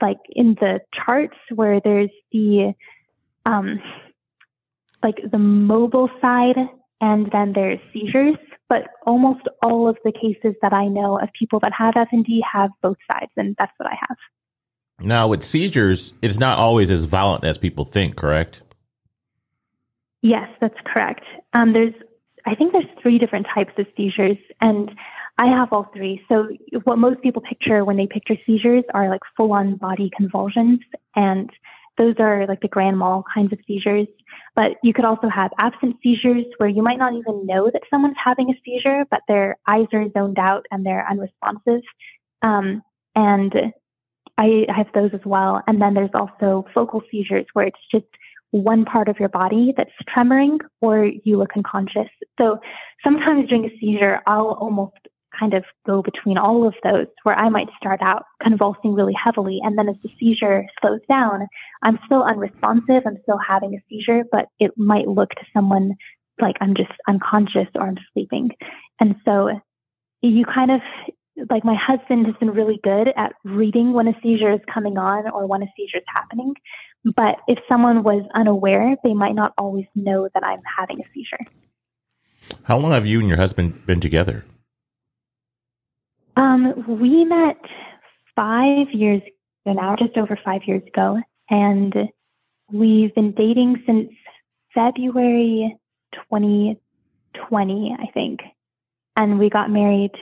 like 0.00 0.16
in 0.30 0.54
the 0.54 0.80
charts 0.94 1.36
where 1.54 1.80
there's 1.80 2.10
the 2.32 2.72
um, 3.44 3.80
like 5.02 5.18
the 5.30 5.38
mobile 5.38 6.10
side 6.20 6.56
and 7.00 7.30
then 7.32 7.52
there's 7.54 7.78
seizures. 7.92 8.36
But 8.68 8.88
almost 9.06 9.42
all 9.62 9.88
of 9.88 9.96
the 10.04 10.10
cases 10.10 10.56
that 10.60 10.72
I 10.72 10.88
know 10.88 11.18
of 11.18 11.28
people 11.38 11.60
that 11.60 11.72
have 11.72 11.94
FND 11.94 12.40
have 12.52 12.70
both 12.82 12.96
sides, 13.10 13.30
and 13.36 13.54
that's 13.58 13.72
what 13.76 13.88
I 13.88 13.96
have. 14.08 14.16
Now, 14.98 15.28
with 15.28 15.42
seizures, 15.44 16.12
it's 16.22 16.38
not 16.38 16.58
always 16.58 16.90
as 16.90 17.04
violent 17.04 17.44
as 17.44 17.58
people 17.58 17.84
think, 17.84 18.16
correct? 18.16 18.62
Yes, 20.22 20.48
that's 20.60 20.78
correct. 20.84 21.22
Um, 21.52 21.74
there's, 21.74 21.94
I 22.44 22.54
think 22.54 22.72
there's 22.72 22.86
three 23.00 23.18
different 23.18 23.46
types 23.54 23.72
of 23.78 23.86
seizures, 23.96 24.38
and 24.60 24.90
I 25.38 25.46
have 25.46 25.72
all 25.72 25.90
three. 25.94 26.22
So, 26.28 26.48
what 26.84 26.98
most 26.98 27.20
people 27.22 27.42
picture 27.42 27.84
when 27.84 27.96
they 27.96 28.06
picture 28.06 28.36
seizures 28.46 28.84
are 28.94 29.10
like 29.10 29.20
full 29.36 29.52
on 29.52 29.76
body 29.76 30.10
convulsions, 30.16 30.80
and 31.14 31.50
those 31.98 32.14
are 32.18 32.46
like 32.46 32.60
the 32.60 32.68
grand 32.68 32.98
mal 32.98 33.24
kinds 33.32 33.52
of 33.52 33.58
seizures. 33.66 34.06
But 34.54 34.72
you 34.82 34.92
could 34.92 35.04
also 35.04 35.28
have 35.28 35.50
absent 35.58 35.96
seizures 36.02 36.44
where 36.58 36.68
you 36.68 36.82
might 36.82 36.98
not 36.98 37.12
even 37.12 37.46
know 37.46 37.70
that 37.70 37.82
someone's 37.90 38.16
having 38.22 38.50
a 38.50 38.54
seizure, 38.64 39.04
but 39.10 39.20
their 39.28 39.56
eyes 39.66 39.86
are 39.92 40.06
zoned 40.16 40.38
out 40.38 40.66
and 40.70 40.84
they're 40.84 41.06
unresponsive. 41.08 41.82
Um, 42.42 42.82
and 43.14 43.52
I 44.38 44.66
have 44.68 44.88
those 44.94 45.10
as 45.14 45.24
well. 45.24 45.62
And 45.66 45.80
then 45.80 45.94
there's 45.94 46.10
also 46.14 46.66
focal 46.74 47.02
seizures 47.10 47.46
where 47.52 47.66
it's 47.66 47.78
just 47.90 48.06
one 48.50 48.84
part 48.84 49.08
of 49.08 49.18
your 49.18 49.28
body 49.28 49.74
that's 49.76 49.90
tremoring 50.08 50.58
or 50.80 51.04
you 51.24 51.36
look 51.38 51.56
unconscious. 51.56 52.08
So 52.40 52.58
sometimes 53.04 53.48
during 53.48 53.66
a 53.66 53.78
seizure, 53.78 54.20
I'll 54.26 54.52
almost 54.60 54.96
kind 55.38 55.54
of 55.54 55.64
go 55.86 56.02
between 56.02 56.38
all 56.38 56.66
of 56.66 56.74
those 56.82 57.06
where 57.22 57.38
I 57.38 57.48
might 57.48 57.68
start 57.76 58.00
out 58.02 58.24
convulsing 58.42 58.94
really 58.94 59.14
heavily. 59.14 59.60
And 59.62 59.78
then 59.78 59.88
as 59.88 59.96
the 60.02 60.10
seizure 60.18 60.64
slows 60.80 61.00
down, 61.10 61.46
I'm 61.82 61.98
still 62.06 62.22
unresponsive. 62.22 63.02
I'm 63.06 63.18
still 63.22 63.38
having 63.46 63.74
a 63.74 63.82
seizure, 63.88 64.24
but 64.30 64.46
it 64.58 64.72
might 64.76 65.08
look 65.08 65.30
to 65.30 65.44
someone 65.54 65.94
like 66.40 66.56
I'm 66.60 66.74
just 66.74 66.92
unconscious 67.08 67.68
or 67.74 67.82
I'm 67.86 67.98
sleeping. 68.12 68.50
And 69.00 69.16
so 69.24 69.50
you 70.22 70.44
kind 70.44 70.70
of 70.70 70.80
like 71.50 71.64
my 71.64 71.76
husband 71.76 72.26
has 72.26 72.34
been 72.36 72.50
really 72.50 72.80
good 72.82 73.08
at 73.16 73.32
reading 73.44 73.92
when 73.92 74.08
a 74.08 74.14
seizure 74.22 74.52
is 74.52 74.60
coming 74.72 74.96
on 74.96 75.30
or 75.30 75.46
when 75.46 75.62
a 75.62 75.66
seizure 75.76 75.98
is 75.98 76.04
happening. 76.14 76.54
But 77.04 77.36
if 77.46 77.58
someone 77.68 78.02
was 78.02 78.22
unaware, 78.34 78.96
they 79.04 79.12
might 79.12 79.34
not 79.34 79.52
always 79.58 79.86
know 79.94 80.28
that 80.32 80.42
I'm 80.42 80.62
having 80.78 81.00
a 81.00 81.04
seizure. 81.14 81.44
How 82.64 82.78
long 82.78 82.92
have 82.92 83.06
you 83.06 83.20
and 83.20 83.28
your 83.28 83.36
husband 83.36 83.86
been 83.86 84.00
together? 84.00 84.44
Um, 86.36 86.98
we 87.00 87.24
met 87.24 87.56
five 88.34 88.88
years 88.92 89.22
ago 89.64 89.74
now, 89.74 89.96
just 89.96 90.16
over 90.16 90.38
five 90.44 90.62
years 90.66 90.82
ago, 90.86 91.18
and 91.48 91.94
we've 92.70 93.14
been 93.14 93.32
dating 93.32 93.82
since 93.86 94.10
February 94.74 95.76
2020, 96.12 97.96
I 97.98 98.10
think. 98.12 98.40
And 99.16 99.38
we 99.38 99.48
got 99.48 99.70
married 99.70 100.12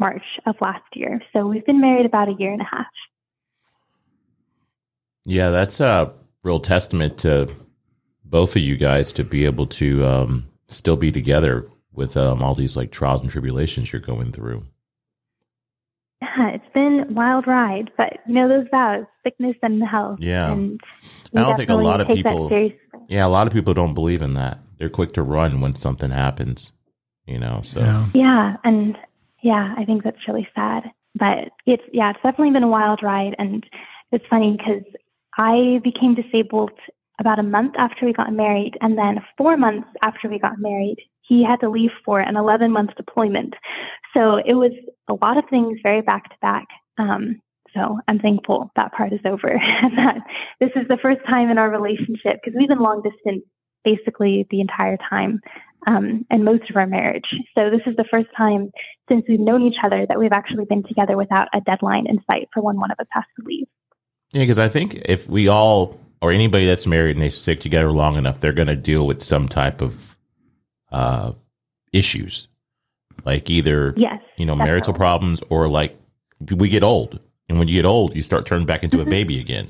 March 0.00 0.24
of 0.46 0.56
last 0.60 0.84
year. 0.94 1.22
So 1.32 1.46
we've 1.46 1.64
been 1.64 1.80
married 1.80 2.06
about 2.06 2.28
a 2.28 2.34
year 2.38 2.52
and 2.52 2.62
a 2.62 2.64
half. 2.64 2.86
Yeah, 5.24 5.50
that's 5.50 5.80
a 5.80 6.12
real 6.42 6.58
testament 6.58 7.18
to 7.18 7.54
both 8.24 8.56
of 8.56 8.62
you 8.62 8.76
guys 8.76 9.12
to 9.12 9.24
be 9.24 9.44
able 9.44 9.66
to 9.66 10.04
um, 10.04 10.48
still 10.66 10.96
be 10.96 11.12
together 11.12 11.68
with 11.92 12.16
um, 12.16 12.42
all 12.42 12.54
these 12.54 12.76
like 12.76 12.90
trials 12.90 13.20
and 13.20 13.30
tribulations 13.30 13.92
you're 13.92 14.00
going 14.00 14.32
through. 14.32 14.64
Yeah, 16.36 16.48
it's 16.50 16.72
been 16.74 17.06
a 17.08 17.12
wild 17.12 17.46
ride, 17.46 17.90
but 17.96 18.18
you 18.26 18.34
know 18.34 18.48
those 18.48 18.66
vows, 18.70 19.04
sickness 19.24 19.56
and 19.62 19.82
health. 19.82 20.18
Yeah, 20.20 20.52
and 20.52 20.80
I 21.34 21.42
don't 21.42 21.56
think 21.56 21.70
a 21.70 21.74
lot 21.74 22.00
of 22.00 22.08
people. 22.08 22.50
Yeah, 23.08 23.26
a 23.26 23.28
lot 23.28 23.46
of 23.46 23.52
people 23.52 23.74
don't 23.74 23.94
believe 23.94 24.22
in 24.22 24.34
that. 24.34 24.58
They're 24.78 24.90
quick 24.90 25.12
to 25.12 25.22
run 25.22 25.60
when 25.60 25.74
something 25.74 26.10
happens. 26.10 26.72
You 27.26 27.38
know, 27.38 27.62
so 27.64 27.80
Yeah. 27.80 28.06
Yeah, 28.14 28.56
and 28.64 28.96
yeah, 29.42 29.74
I 29.76 29.84
think 29.84 30.04
that's 30.04 30.26
really 30.26 30.48
sad. 30.54 30.90
But 31.14 31.50
it's 31.66 31.82
yeah, 31.92 32.10
it's 32.10 32.20
definitely 32.22 32.52
been 32.52 32.62
a 32.62 32.68
wild 32.68 33.02
ride, 33.02 33.34
and 33.38 33.64
it's 34.12 34.26
funny 34.28 34.56
because 34.56 34.84
I 35.38 35.80
became 35.82 36.14
disabled 36.14 36.72
about 37.18 37.38
a 37.38 37.42
month 37.42 37.74
after 37.76 38.06
we 38.06 38.12
got 38.12 38.32
married, 38.32 38.78
and 38.80 38.96
then 38.96 39.20
four 39.36 39.56
months 39.56 39.88
after 40.02 40.28
we 40.28 40.38
got 40.38 40.58
married, 40.58 40.98
he 41.30 41.44
had 41.44 41.60
to 41.60 41.70
leave 41.70 41.92
for 42.04 42.18
an 42.18 42.36
11 42.36 42.72
month 42.72 42.90
deployment. 42.96 43.54
So 44.16 44.38
it 44.44 44.54
was 44.54 44.72
a 45.08 45.14
lot 45.24 45.38
of 45.38 45.44
things 45.48 45.78
very 45.82 46.02
back 46.02 46.28
to 46.28 46.36
back. 46.42 46.66
Um, 46.98 47.40
so 47.72 48.00
I'm 48.08 48.18
thankful 48.18 48.72
that 48.74 48.92
part 48.92 49.12
is 49.12 49.20
over 49.24 49.48
and 49.82 49.96
that 49.96 50.16
this 50.58 50.70
is 50.74 50.88
the 50.88 50.98
first 51.00 51.20
time 51.30 51.48
in 51.48 51.56
our 51.56 51.70
relationship 51.70 52.40
because 52.42 52.58
we've 52.58 52.68
been 52.68 52.80
long 52.80 53.02
distance 53.02 53.44
basically 53.84 54.44
the 54.50 54.60
entire 54.60 54.98
time 55.08 55.40
um, 55.86 56.26
and 56.30 56.44
most 56.44 56.68
of 56.68 56.76
our 56.76 56.88
marriage. 56.88 57.32
So 57.56 57.70
this 57.70 57.80
is 57.86 57.94
the 57.96 58.04
first 58.12 58.28
time 58.36 58.72
since 59.08 59.24
we've 59.28 59.38
known 59.38 59.62
each 59.62 59.78
other 59.84 60.06
that 60.08 60.18
we've 60.18 60.32
actually 60.32 60.64
been 60.64 60.82
together 60.82 61.16
without 61.16 61.46
a 61.54 61.60
deadline 61.60 62.08
in 62.08 62.18
sight 62.28 62.48
for 62.52 62.60
when 62.60 62.76
one 62.76 62.90
of 62.90 62.98
us 62.98 63.06
has 63.10 63.24
to 63.38 63.46
leave. 63.46 63.68
yeah, 64.32 64.42
because 64.42 64.58
I 64.58 64.68
think 64.68 65.00
if 65.04 65.28
we 65.28 65.46
all 65.46 66.00
or 66.20 66.32
anybody 66.32 66.66
that's 66.66 66.88
married 66.88 67.16
and 67.16 67.22
they 67.22 67.30
stick 67.30 67.60
together 67.60 67.92
long 67.92 68.16
enough, 68.16 68.40
they're 68.40 68.52
going 68.52 68.68
to 68.68 68.76
deal 68.76 69.06
with 69.06 69.22
some 69.22 69.48
type 69.48 69.80
of 69.80 70.09
uh, 70.92 71.32
issues, 71.92 72.48
like 73.24 73.48
either 73.50 73.94
Yes. 73.96 74.20
you 74.36 74.46
know 74.46 74.56
marital 74.56 74.92
problems 74.94 75.42
or 75.50 75.68
like 75.68 75.96
we 76.56 76.68
get 76.68 76.82
old, 76.82 77.20
and 77.48 77.58
when 77.58 77.68
you 77.68 77.74
get 77.74 77.84
old, 77.86 78.16
you 78.16 78.22
start 78.22 78.46
turning 78.46 78.66
back 78.66 78.82
into 78.82 79.00
a 79.00 79.04
Mhm. 79.04 79.10
baby 79.10 79.40
again, 79.40 79.68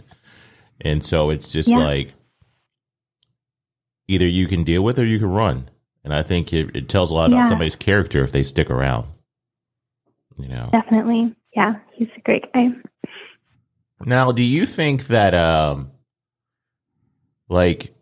and 0.80 1.02
so 1.04 1.30
it's 1.30 1.48
just 1.52 1.68
Yeah. 1.68 1.78
like 1.78 2.14
either 4.08 4.26
you 4.26 4.46
can 4.46 4.64
deal 4.64 4.82
with 4.82 4.98
or 4.98 5.04
you 5.04 5.18
can 5.18 5.30
run, 5.30 5.68
and 6.04 6.12
I 6.14 6.22
think 6.22 6.52
it, 6.52 6.74
it 6.76 6.88
tells 6.88 7.10
a 7.10 7.14
lot 7.14 7.32
about 7.32 7.46
somebody's 7.48 7.76
character 7.76 8.24
if 8.24 8.32
they 8.32 8.42
stick 8.42 8.70
around. 8.70 9.06
You 10.38 10.48
know. 10.48 10.68
Definitely. 10.72 11.34
Yeah, 11.54 11.76
he's 11.92 12.08
a 12.16 12.20
great 12.20 12.50
guy. 12.52 12.68
Now, 14.06 14.32
do 14.32 14.42
you 14.42 14.64
think 14.66 15.08
that 15.08 15.34
um 15.34 15.90
like 17.48 17.92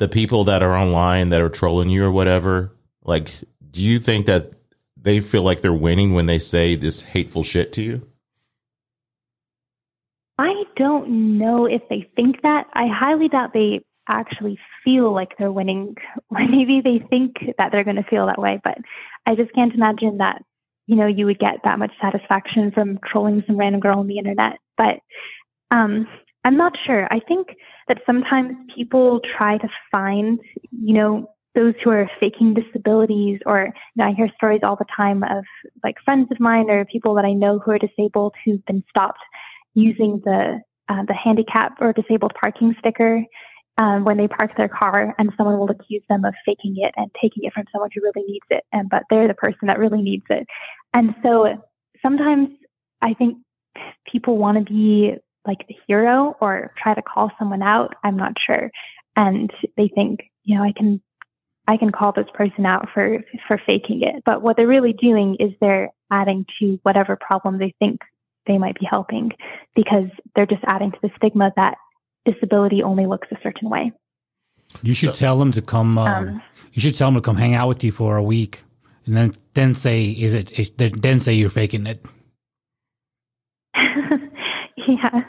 the 0.00 0.08
people 0.08 0.44
that 0.44 0.62
are 0.62 0.74
online 0.74 1.28
that 1.28 1.42
are 1.42 1.50
trolling 1.50 1.90
you 1.90 2.02
or 2.02 2.10
whatever, 2.10 2.72
like 3.04 3.30
do 3.70 3.82
you 3.82 3.98
think 3.98 4.26
that 4.26 4.50
they 4.96 5.20
feel 5.20 5.42
like 5.42 5.60
they're 5.60 5.72
winning 5.72 6.14
when 6.14 6.24
they 6.24 6.38
say 6.38 6.74
this 6.74 7.02
hateful 7.02 7.44
shit 7.44 7.72
to 7.74 7.82
you? 7.82 8.06
I 10.38 10.64
don't 10.76 11.38
know 11.38 11.66
if 11.66 11.82
they 11.90 12.10
think 12.16 12.40
that. 12.42 12.66
I 12.72 12.86
highly 12.86 13.28
doubt 13.28 13.52
they 13.52 13.84
actually 14.08 14.58
feel 14.82 15.12
like 15.12 15.36
they're 15.38 15.52
winning. 15.52 15.96
Maybe 16.30 16.80
they 16.80 17.04
think 17.10 17.36
that 17.58 17.70
they're 17.70 17.84
going 17.84 17.96
to 17.96 18.02
feel 18.04 18.26
that 18.26 18.40
way, 18.40 18.58
but 18.64 18.78
I 19.26 19.34
just 19.34 19.52
can't 19.52 19.74
imagine 19.74 20.16
that, 20.18 20.42
you 20.86 20.96
know, 20.96 21.06
you 21.06 21.26
would 21.26 21.38
get 21.38 21.58
that 21.64 21.78
much 21.78 21.92
satisfaction 22.00 22.72
from 22.72 22.98
trolling 23.06 23.44
some 23.46 23.58
random 23.58 23.82
girl 23.82 23.98
on 23.98 24.06
the 24.06 24.16
internet. 24.16 24.60
But 24.78 25.00
um, 25.70 26.08
I'm 26.42 26.56
not 26.56 26.72
sure. 26.86 27.06
I 27.10 27.20
think 27.20 27.48
that 27.90 27.98
sometimes 28.06 28.52
people 28.74 29.20
try 29.36 29.58
to 29.58 29.68
find, 29.90 30.38
you 30.70 30.94
know, 30.94 31.28
those 31.56 31.74
who 31.82 31.90
are 31.90 32.08
faking 32.22 32.54
disabilities 32.54 33.40
or 33.44 33.64
you 33.64 33.72
know, 33.96 34.04
I 34.04 34.12
hear 34.12 34.28
stories 34.36 34.60
all 34.62 34.76
the 34.76 34.84
time 34.96 35.24
of 35.24 35.42
like 35.82 35.96
friends 36.04 36.28
of 36.30 36.38
mine 36.38 36.70
or 36.70 36.84
people 36.84 37.16
that 37.16 37.24
I 37.24 37.32
know 37.32 37.58
who 37.58 37.72
are 37.72 37.78
disabled 37.78 38.34
who've 38.44 38.64
been 38.66 38.84
stopped 38.88 39.18
using 39.74 40.22
the 40.24 40.60
uh, 40.88 41.02
the 41.08 41.14
handicap 41.14 41.72
or 41.80 41.92
disabled 41.92 42.32
parking 42.40 42.76
sticker 42.78 43.24
um, 43.78 44.04
when 44.04 44.18
they 44.18 44.28
park 44.28 44.52
their 44.56 44.68
car, 44.68 45.14
and 45.18 45.32
someone 45.36 45.58
will 45.58 45.70
accuse 45.70 46.02
them 46.08 46.24
of 46.24 46.34
faking 46.46 46.74
it 46.76 46.92
and 46.96 47.10
taking 47.20 47.44
it 47.44 47.52
from 47.52 47.64
someone 47.72 47.90
who 47.92 48.02
really 48.02 48.26
needs 48.28 48.46
it, 48.50 48.62
and 48.72 48.88
but 48.88 49.02
they're 49.10 49.28
the 49.28 49.34
person 49.34 49.66
that 49.66 49.78
really 49.80 50.02
needs 50.02 50.24
it. 50.30 50.46
And 50.94 51.16
so 51.24 51.60
sometimes 52.00 52.50
I 53.02 53.14
think 53.14 53.38
people 54.06 54.38
want 54.38 54.58
to 54.58 54.72
be 54.72 55.16
like 55.46 55.66
the 55.68 55.76
hero 55.86 56.36
or 56.40 56.72
try 56.82 56.94
to 56.94 57.02
call 57.02 57.30
someone 57.38 57.62
out. 57.62 57.94
I'm 58.04 58.16
not 58.16 58.32
sure, 58.44 58.70
and 59.16 59.50
they 59.76 59.90
think 59.94 60.20
you 60.44 60.56
know 60.56 60.64
I 60.64 60.72
can 60.76 61.00
I 61.66 61.76
can 61.76 61.90
call 61.90 62.12
this 62.12 62.26
person 62.34 62.66
out 62.66 62.88
for 62.92 63.18
for 63.46 63.60
faking 63.66 64.02
it, 64.02 64.22
but 64.24 64.42
what 64.42 64.56
they're 64.56 64.66
really 64.66 64.92
doing 64.92 65.36
is 65.38 65.52
they're 65.60 65.90
adding 66.10 66.44
to 66.58 66.78
whatever 66.82 67.16
problem 67.16 67.58
they 67.58 67.74
think 67.78 68.00
they 68.46 68.58
might 68.58 68.78
be 68.78 68.86
helping 68.88 69.30
because 69.76 70.08
they're 70.34 70.46
just 70.46 70.64
adding 70.66 70.90
to 70.90 70.98
the 71.02 71.10
stigma 71.16 71.52
that 71.56 71.76
disability 72.24 72.82
only 72.82 73.06
looks 73.06 73.28
a 73.30 73.36
certain 73.42 73.68
way. 73.70 73.92
You 74.82 74.94
should 74.94 75.14
tell 75.14 75.38
them 75.38 75.52
to 75.52 75.62
come. 75.62 75.98
Um, 75.98 76.28
Um, 76.28 76.42
you 76.72 76.80
should 76.80 76.96
tell 76.96 77.08
them 77.08 77.16
to 77.16 77.20
come 77.20 77.36
hang 77.36 77.54
out 77.54 77.68
with 77.68 77.82
you 77.82 77.92
for 77.92 78.16
a 78.16 78.22
week, 78.22 78.62
and 79.06 79.16
then 79.16 79.34
then 79.54 79.74
say 79.74 80.04
is 80.04 80.32
it? 80.32 80.58
Is, 80.58 80.70
then 80.76 81.20
say 81.20 81.34
you're 81.34 81.50
faking 81.50 81.86
it. 81.86 82.04
yeah, 83.76 85.24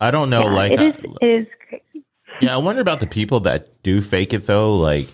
I 0.00 0.10
don't 0.10 0.30
know 0.30 0.42
yeah, 0.42 0.54
like 0.54 0.72
it 0.72 0.80
uh, 0.80 1.08
I-. 1.22 1.24
It 1.24 1.40
is. 1.40 1.46
Yeah, 2.40 2.54
I 2.54 2.58
wonder 2.58 2.80
about 2.80 3.00
the 3.00 3.06
people 3.06 3.40
that 3.40 3.82
do 3.82 4.00
fake 4.00 4.32
it 4.32 4.46
though. 4.46 4.76
Like, 4.76 5.08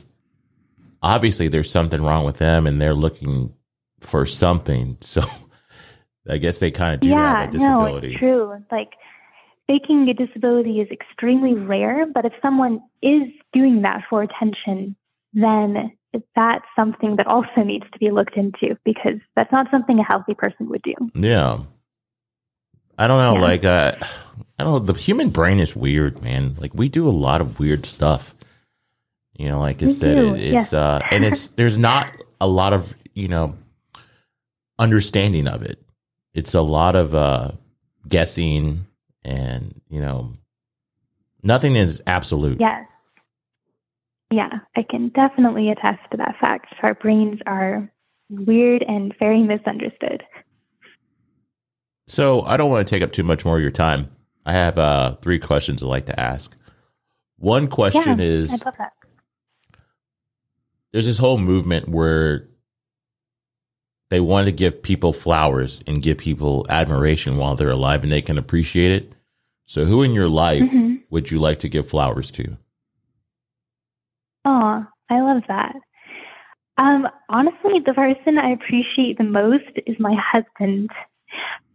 obviously, 1.03 1.49
there's 1.49 1.71
something 1.71 2.03
wrong 2.03 2.25
with 2.25 2.37
them, 2.37 2.67
and 2.67 2.81
they're 2.81 2.95
looking 2.95 3.55
for 4.01 4.27
something. 4.27 4.99
So, 5.15 5.23
I 6.29 6.39
guess 6.39 6.59
they 6.59 6.71
kind 6.71 6.95
of 6.95 7.01
do 7.01 7.11
yeah, 7.11 7.45
have 7.45 7.55
a 7.55 7.59
no, 7.59 7.59
disability. 7.59 8.13
it's 8.13 8.19
true. 8.19 8.65
Like 8.73 8.93
faking 9.67 10.09
a 10.09 10.15
disability 10.15 10.81
is 10.81 10.89
extremely 10.91 11.55
rare, 11.55 12.07
but 12.07 12.25
if 12.25 12.33
someone 12.43 12.81
is 13.03 13.23
doing 13.53 13.83
that 13.83 14.05
for 14.09 14.23
attention, 14.23 14.97
then 15.35 15.93
that's 16.35 16.65
something 16.77 17.17
that 17.17 17.27
also 17.27 17.63
needs 17.63 17.85
to 17.93 17.99
be 17.99 18.11
looked 18.11 18.37
into 18.37 18.79
because 18.85 19.19
that's 19.37 19.53
not 19.53 19.67
something 19.71 19.99
a 19.99 20.05
healthy 20.05 20.35
person 20.35 20.69
would 20.69 20.83
do. 20.83 20.95
Yeah. 21.15 21.61
I 22.99 23.09
don't 23.09 23.19
know. 23.19 23.35
Yeah. 23.35 23.41
Like, 23.41 23.65
uh, 23.65 23.97
I 24.59 24.65
don't 24.65 24.73
know. 24.73 24.93
The 24.93 24.99
human 24.99 25.31
brain 25.31 25.61
is 25.61 25.75
weird, 25.75 26.23
man. 26.23 26.55
Like, 26.59 26.75
we 26.75 26.89
do 26.89 27.09
a 27.09 27.11
lot 27.11 27.41
of 27.41 27.59
weird 27.59 27.87
stuff. 27.87 28.35
You 29.37 29.49
know, 29.49 29.61
like 29.61 29.83
I 29.83 29.87
We 29.87 29.93
said, 29.93 30.19
it, 30.19 30.35
it's, 30.35 30.53
yes. 30.53 30.73
uh, 30.73 31.01
and 31.11 31.25
it's, 31.25 31.49
there's 31.57 31.77
not 31.77 32.11
a 32.41 32.47
lot 32.47 32.73
of, 32.73 32.95
you 33.15 33.29
know, 33.29 33.57
understanding 34.79 35.49
of 35.49 35.63
it. 35.63 35.83
It's 36.35 36.55
a 36.55 36.61
lot 36.63 36.95
of, 36.95 37.15
uh, 37.15 37.53
guessing 38.09 38.87
and, 39.25 39.81
you 39.89 40.01
know, 40.01 40.33
nothing 41.43 41.75
is 41.75 42.03
absolute. 42.07 42.61
Yes. 42.61 42.87
Yeah, 44.31 44.51
I 44.77 44.83
can 44.83 45.09
definitely 45.11 45.71
attest 45.71 46.01
to 46.11 46.17
that 46.17 46.37
fact. 46.41 46.75
Our 46.83 46.95
brains 46.95 47.41
are 47.47 47.89
weird 48.31 48.83
and 48.87 49.15
very 49.19 49.43
misunderstood. 49.43 50.25
So 52.07 52.43
I 52.43 52.57
don't 52.57 52.71
want 52.71 52.87
to 52.87 52.95
take 52.95 53.03
up 53.03 53.13
too 53.13 53.23
much 53.23 53.45
more 53.45 53.57
of 53.57 53.63
your 53.63 53.71
time. 53.71 54.11
I 54.47 54.53
have 54.53 54.79
uh, 54.79 55.17
three 55.23 55.39
questions 55.39 55.83
I'd 55.83 55.87
like 55.87 56.07
to 56.07 56.21
ask. 56.21 56.55
One 57.39 57.69
question 57.69 58.19
yeah, 58.19 58.27
is 58.27 58.51
I 58.51 58.65
love 58.65 58.75
that. 58.79 58.93
there's 60.93 61.07
this 61.07 61.19
whole 61.19 61.39
movement 61.39 61.89
where 61.89 62.49
they 64.11 64.21
want 64.21 64.47
to 64.47 64.53
give 64.53 64.83
people 64.83 65.13
flowers 65.13 65.83
and 65.87 66.03
give 66.03 66.19
people 66.19 66.67
admiration 66.69 67.37
while 67.37 67.57
they're 67.57 67.71
alive 67.71 68.03
and 68.03 68.13
they 68.13 68.23
can 68.23 68.39
appreciate 68.39 68.93
it. 68.93 69.13
So, 69.67 69.85
who 69.87 70.03
in 70.03 70.13
your 70.13 70.29
life 70.29 70.63
mm-hmm. 70.63 70.97
would 71.11 71.31
you 71.31 71.41
like 71.41 71.59
to 71.61 71.69
give 71.69 71.89
flowers 71.89 72.31
to? 72.33 72.57
Oh, 74.45 74.87
I 75.11 75.21
love 75.21 75.43
that. 75.49 75.75
Um, 76.77 77.09
honestly, 77.29 77.81
the 77.85 77.95
person 77.95 78.39
I 78.39 78.51
appreciate 78.51 79.17
the 79.17 79.25
most 79.25 79.71
is 79.87 79.97
my 79.99 80.15
husband. 80.15 80.91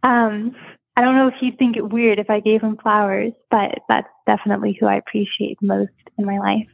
Um, 0.04 0.56
I 0.95 1.02
don't 1.02 1.16
know 1.16 1.28
if 1.28 1.36
you'd 1.41 1.58
think 1.58 1.78
it 1.78 1.89
weird 1.89 2.20
if 2.20 2.30
I 2.30 2.39
gave 2.39 2.62
him 2.62 2.78
flowers, 2.78 3.32
but 3.50 3.80
that's 3.88 4.08
definitely 4.28 4.78
who 4.80 4.86
I 4.86 4.95
appreciate 4.95 5.58
most 5.62 5.91
in 6.18 6.26
my 6.26 6.39
life. 6.39 6.68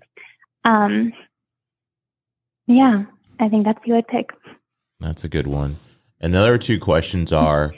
Um, 0.63 1.13
yeah, 2.67 3.03
I 3.39 3.49
think 3.49 3.65
that's 3.65 3.79
who 3.85 3.95
I'd 3.95 4.07
pick. 4.07 4.31
That's 4.99 5.23
a 5.23 5.29
good 5.29 5.47
one. 5.47 5.75
And 6.19 6.33
the 6.33 6.39
other 6.39 6.57
two 6.57 6.79
questions 6.79 7.31
are 7.31 7.73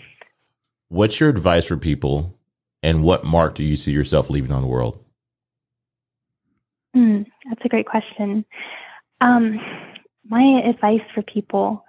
what's 0.87 1.19
your 1.19 1.29
advice 1.29 1.65
for 1.65 1.75
people 1.75 2.37
and 2.81 3.03
what 3.03 3.25
mark 3.25 3.55
do 3.55 3.63
you 3.63 3.75
see 3.75 3.91
yourself 3.91 4.29
leaving 4.29 4.51
on 4.51 4.61
the 4.61 4.67
world? 4.67 5.03
Mm, 6.95 7.25
that's 7.49 7.65
a 7.65 7.69
great 7.69 7.87
question. 7.87 8.45
Um, 9.19 9.59
my 10.25 10.61
advice 10.65 11.01
for 11.13 11.21
people, 11.23 11.83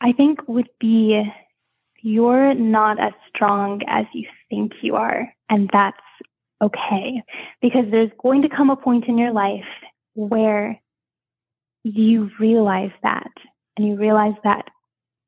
I 0.00 0.12
think, 0.12 0.46
would 0.48 0.68
be 0.80 1.22
you're 2.06 2.54
not 2.54 3.00
as 3.00 3.12
strong 3.28 3.80
as 3.88 4.06
you 4.14 4.28
think 4.48 4.70
you 4.80 4.94
are, 4.94 5.28
and 5.50 5.68
that's 5.72 5.96
okay 6.62 7.20
because 7.60 7.84
there's 7.90 8.12
going 8.22 8.42
to 8.42 8.48
come 8.48 8.70
a 8.70 8.76
point 8.76 9.06
in 9.08 9.18
your 9.18 9.32
life 9.32 9.64
where 10.14 10.80
you 11.82 12.30
realize 12.38 12.92
that 13.02 13.32
and 13.76 13.88
you 13.88 13.96
realize 13.96 14.36
that 14.44 14.66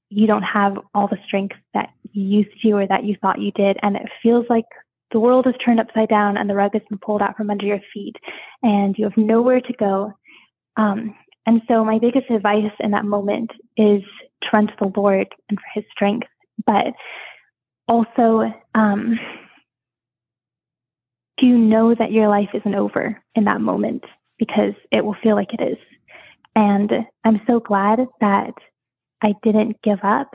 you 0.09 0.29
don't 0.29 0.45
have 0.45 0.79
all 0.95 1.09
the 1.09 1.18
strength 1.26 1.57
that 1.74 1.91
you 2.12 2.22
used 2.22 2.62
to 2.62 2.70
or 2.70 2.87
that 2.87 3.03
you 3.03 3.16
thought 3.20 3.41
you 3.41 3.51
did. 3.53 3.76
And 3.83 3.97
it 3.97 4.09
feels 4.22 4.47
like 4.49 4.64
the 5.11 5.18
world 5.18 5.49
is 5.49 5.55
turned 5.64 5.81
upside 5.81 6.09
down 6.09 6.37
and 6.37 6.49
the 6.49 6.55
rug 6.55 6.74
has 6.74 6.83
been 6.89 6.99
pulled 6.99 7.22
out 7.22 7.37
from 7.37 7.51
under 7.51 7.66
your 7.66 7.81
feet 7.93 8.14
and 8.62 8.97
you 8.97 9.05
have 9.05 9.16
nowhere 9.16 9.61
to 9.61 9.72
go. 9.81 10.12
Um, 10.76 11.16
and 11.45 11.61
so 11.66 11.85
my 11.85 11.99
biggest 11.99 12.31
advice 12.31 12.70
in 12.79 12.93
that 12.93 13.05
moment 13.05 13.51
is 13.76 14.03
to 14.43 14.49
run 14.53 14.68
to 14.68 14.74
the 14.81 14.93
Lord 14.97 15.26
and 15.49 15.59
for 15.59 15.66
his 15.74 15.85
strength, 15.91 16.29
but 16.66 16.94
also 17.86 18.52
um, 18.74 19.18
to 21.40 21.46
know 21.46 21.94
that 21.94 22.12
your 22.12 22.28
life 22.28 22.50
isn't 22.54 22.74
over 22.74 23.20
in 23.34 23.44
that 23.44 23.61
moment 23.61 24.04
because 24.38 24.74
it 24.92 25.04
will 25.04 25.16
feel 25.22 25.34
like 25.34 25.52
it 25.52 25.62
is. 25.62 25.78
And 26.54 26.90
I'm 27.24 27.40
so 27.46 27.61
glad 27.61 28.00
that 28.20 28.54
I 29.22 29.34
didn't 29.42 29.80
give 29.82 30.00
up 30.02 30.30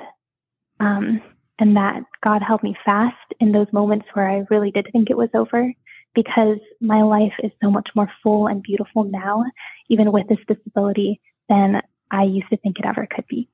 um, 0.80 1.21
and 1.59 1.76
that 1.76 2.01
God 2.24 2.41
held 2.41 2.63
me 2.63 2.76
fast 2.86 3.15
in 3.39 3.51
those 3.51 3.67
moments 3.71 4.05
where 4.13 4.30
I 4.30 4.45
really 4.49 4.71
did 4.71 4.88
think 4.91 5.09
it 5.09 5.17
was 5.17 5.30
over 5.34 5.71
because 6.15 6.59
my 6.80 7.01
life 7.01 7.34
is 7.43 7.51
so 7.61 7.71
much 7.71 7.89
more 7.95 8.11
full 8.21 8.47
and 8.47 8.61
beautiful 8.61 9.03
now, 9.03 9.43
even 9.89 10.11
with 10.11 10.28
this 10.28 10.39
disability, 10.47 11.19
than 11.49 11.82
I 12.11 12.24
used 12.24 12.49
to 12.49 12.57
think 12.57 12.80
it 12.80 12.86
ever 12.86 13.07
could 13.09 13.26
be. 13.28 13.49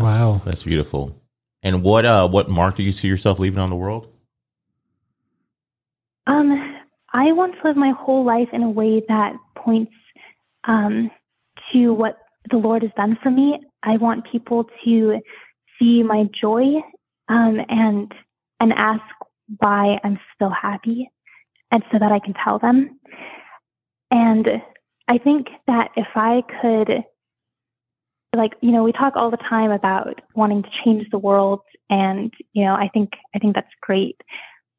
Wow, 0.00 0.32
that's, 0.32 0.44
that's 0.44 0.62
beautiful. 0.62 1.16
And 1.62 1.82
what 1.82 2.04
uh, 2.04 2.28
what 2.28 2.48
mark 2.48 2.76
do 2.76 2.82
you 2.82 2.92
see 2.92 3.08
yourself 3.08 3.38
leaving 3.38 3.58
on 3.58 3.70
the 3.70 3.76
world? 3.76 4.08
Um, 6.26 6.78
I 7.12 7.32
want 7.32 7.54
to 7.54 7.68
live 7.68 7.76
my 7.76 7.90
whole 7.90 8.24
life 8.24 8.48
in 8.52 8.62
a 8.62 8.70
way 8.70 9.02
that 9.08 9.34
points 9.56 9.92
um, 10.64 11.10
to 11.72 11.92
what 11.92 12.18
the 12.50 12.56
Lord 12.56 12.82
has 12.82 12.92
done 12.96 13.18
for 13.22 13.30
me. 13.30 13.60
I 13.82 13.96
want 13.96 14.30
people 14.30 14.68
to 14.84 15.20
see 15.78 16.02
my 16.02 16.28
joy 16.40 16.76
um, 17.28 17.60
and 17.68 18.12
and 18.60 18.72
ask 18.74 19.02
why 19.58 19.98
I'm 20.04 20.18
still 20.34 20.50
happy, 20.50 21.10
and 21.70 21.82
so 21.90 21.98
that 21.98 22.12
I 22.12 22.20
can 22.20 22.34
tell 22.34 22.58
them. 22.58 22.98
And 24.10 24.48
I 25.08 25.18
think 25.18 25.48
that 25.66 25.90
if 25.96 26.08
I 26.14 26.42
could, 26.60 27.04
like 28.34 28.52
you 28.60 28.70
know, 28.70 28.82
we 28.84 28.92
talk 28.92 29.14
all 29.16 29.30
the 29.30 29.36
time 29.36 29.70
about 29.70 30.20
wanting 30.34 30.62
to 30.62 30.68
change 30.84 31.06
the 31.10 31.18
world, 31.18 31.60
and 31.88 32.32
you 32.52 32.64
know, 32.64 32.74
I 32.74 32.88
think 32.92 33.10
I 33.34 33.38
think 33.38 33.54
that's 33.54 33.68
great. 33.80 34.20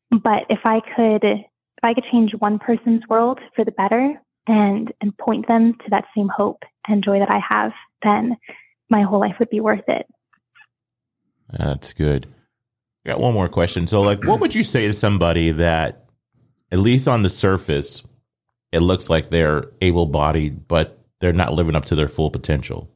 But 0.09 0.43
if 0.49 0.59
I 0.65 0.81
could, 0.95 1.23
if 1.23 1.83
I 1.83 1.93
could 1.93 2.05
change 2.11 2.33
one 2.39 2.59
person's 2.59 3.07
world 3.09 3.39
for 3.55 3.65
the 3.65 3.71
better, 3.71 4.19
and 4.47 4.93
and 5.01 5.17
point 5.17 5.47
them 5.47 5.73
to 5.73 5.89
that 5.89 6.05
same 6.15 6.29
hope 6.29 6.63
and 6.87 7.03
joy 7.03 7.19
that 7.19 7.33
I 7.33 7.41
have, 7.49 7.71
then 8.03 8.37
my 8.89 9.03
whole 9.03 9.19
life 9.19 9.35
would 9.39 9.49
be 9.49 9.59
worth 9.59 9.87
it. 9.87 10.05
That's 11.51 11.93
good. 11.93 12.27
Got 13.05 13.19
one 13.19 13.33
more 13.33 13.49
question. 13.49 13.87
So, 13.87 14.01
like, 14.01 14.23
what 14.25 14.39
would 14.39 14.53
you 14.53 14.63
say 14.63 14.87
to 14.87 14.93
somebody 14.93 15.51
that, 15.51 16.05
at 16.71 16.79
least 16.79 17.07
on 17.07 17.23
the 17.23 17.29
surface, 17.29 18.03
it 18.71 18.79
looks 18.79 19.09
like 19.09 19.29
they're 19.29 19.65
able-bodied, 19.81 20.67
but 20.67 20.99
they're 21.19 21.33
not 21.33 21.53
living 21.53 21.75
up 21.75 21.85
to 21.85 21.95
their 21.95 22.07
full 22.07 22.29
potential? 22.29 22.89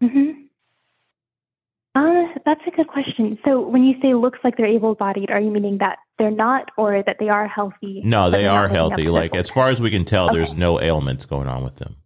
Hmm. 0.00 0.30
Uh, 1.94 2.26
that's 2.50 2.66
a 2.66 2.76
good 2.76 2.88
question. 2.88 3.38
So, 3.44 3.60
when 3.60 3.84
you 3.84 3.94
say 4.02 4.14
looks 4.14 4.38
like 4.42 4.56
they're 4.56 4.66
able-bodied, 4.66 5.30
are 5.30 5.40
you 5.40 5.50
meaning 5.50 5.78
that 5.78 5.98
they're 6.18 6.30
not, 6.30 6.70
or 6.76 7.02
that 7.06 7.16
they 7.20 7.28
are 7.28 7.46
healthy? 7.46 8.02
No, 8.04 8.30
they 8.30 8.46
are 8.46 8.68
healthy. 8.68 9.08
Like 9.08 9.36
as 9.36 9.48
far 9.48 9.68
as 9.68 9.80
we 9.80 9.90
can 9.90 10.04
tell, 10.04 10.26
okay. 10.26 10.38
there's 10.38 10.54
no 10.54 10.80
ailments 10.80 11.26
going 11.26 11.46
on 11.46 11.62
with 11.62 11.76
them, 11.76 11.96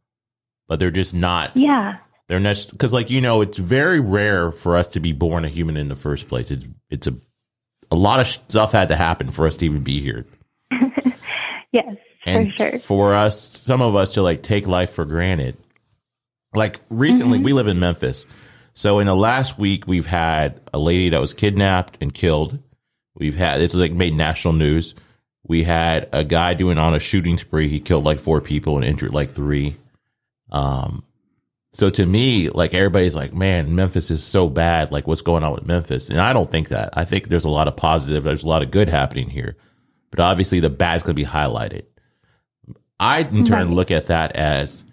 but 0.68 0.78
they're 0.78 0.90
just 0.90 1.14
not. 1.14 1.56
Yeah. 1.56 1.96
They're 2.28 2.40
not 2.40 2.66
because, 2.70 2.92
like 2.92 3.10
you 3.10 3.20
know, 3.20 3.40
it's 3.40 3.58
very 3.58 4.00
rare 4.00 4.52
for 4.52 4.76
us 4.76 4.88
to 4.88 5.00
be 5.00 5.12
born 5.12 5.44
a 5.44 5.48
human 5.48 5.76
in 5.76 5.88
the 5.88 5.96
first 5.96 6.28
place. 6.28 6.50
It's 6.50 6.66
it's 6.90 7.06
a 7.06 7.14
a 7.90 7.96
lot 7.96 8.20
of 8.20 8.26
stuff 8.26 8.72
had 8.72 8.88
to 8.88 8.96
happen 8.96 9.30
for 9.30 9.46
us 9.46 9.56
to 9.58 9.64
even 9.64 9.82
be 9.82 10.00
here. 10.00 10.26
yes, 11.72 11.96
and 12.26 12.50
for 12.52 12.56
sure. 12.56 12.78
For 12.78 13.14
us, 13.14 13.40
some 13.40 13.82
of 13.82 13.94
us 13.94 14.12
to 14.14 14.22
like 14.22 14.42
take 14.42 14.66
life 14.66 14.92
for 14.92 15.04
granted. 15.04 15.56
Like 16.54 16.80
recently, 16.88 17.38
mm-hmm. 17.38 17.46
we 17.46 17.52
live 17.52 17.66
in 17.66 17.78
Memphis. 17.78 18.26
So 18.74 18.98
in 18.98 19.06
the 19.06 19.14
last 19.14 19.58
week, 19.58 19.86
we've 19.86 20.06
had 20.06 20.60
a 20.72 20.78
lady 20.78 21.08
that 21.10 21.20
was 21.20 21.32
kidnapped 21.32 21.96
and 22.00 22.12
killed. 22.12 22.58
We've 23.14 23.36
had 23.36 23.60
this 23.60 23.72
is 23.72 23.80
like 23.80 23.92
made 23.92 24.14
national 24.14 24.54
news. 24.54 24.94
We 25.46 25.62
had 25.62 26.08
a 26.12 26.24
guy 26.24 26.54
doing 26.54 26.78
on 26.78 26.94
a 26.94 27.00
shooting 27.00 27.38
spree. 27.38 27.68
He 27.68 27.80
killed 27.80 28.04
like 28.04 28.18
four 28.18 28.40
people 28.40 28.76
and 28.76 28.84
injured 28.84 29.14
like 29.14 29.32
three. 29.32 29.76
Um, 30.50 31.04
so 31.72 31.90
to 31.90 32.06
me, 32.06 32.50
like 32.50 32.72
everybody's 32.74 33.16
like, 33.16 33.32
man, 33.32 33.74
Memphis 33.74 34.10
is 34.10 34.24
so 34.24 34.48
bad. 34.48 34.90
Like, 34.90 35.06
what's 35.06 35.22
going 35.22 35.44
on 35.44 35.52
with 35.52 35.66
Memphis? 35.66 36.08
And 36.08 36.20
I 36.20 36.32
don't 36.32 36.50
think 36.50 36.68
that. 36.68 36.90
I 36.94 37.04
think 37.04 37.28
there's 37.28 37.44
a 37.44 37.50
lot 37.50 37.68
of 37.68 37.76
positive. 37.76 38.24
There's 38.24 38.44
a 38.44 38.48
lot 38.48 38.62
of 38.62 38.70
good 38.70 38.88
happening 38.88 39.28
here, 39.28 39.56
but 40.10 40.20
obviously 40.20 40.60
the 40.60 40.70
bad's 40.70 41.02
going 41.02 41.16
to 41.16 41.22
be 41.22 41.28
highlighted. 41.28 41.84
I 42.98 43.20
in 43.20 43.44
turn 43.44 43.74
look 43.74 43.90
at 43.90 44.06
that 44.06 44.36
as 44.36 44.84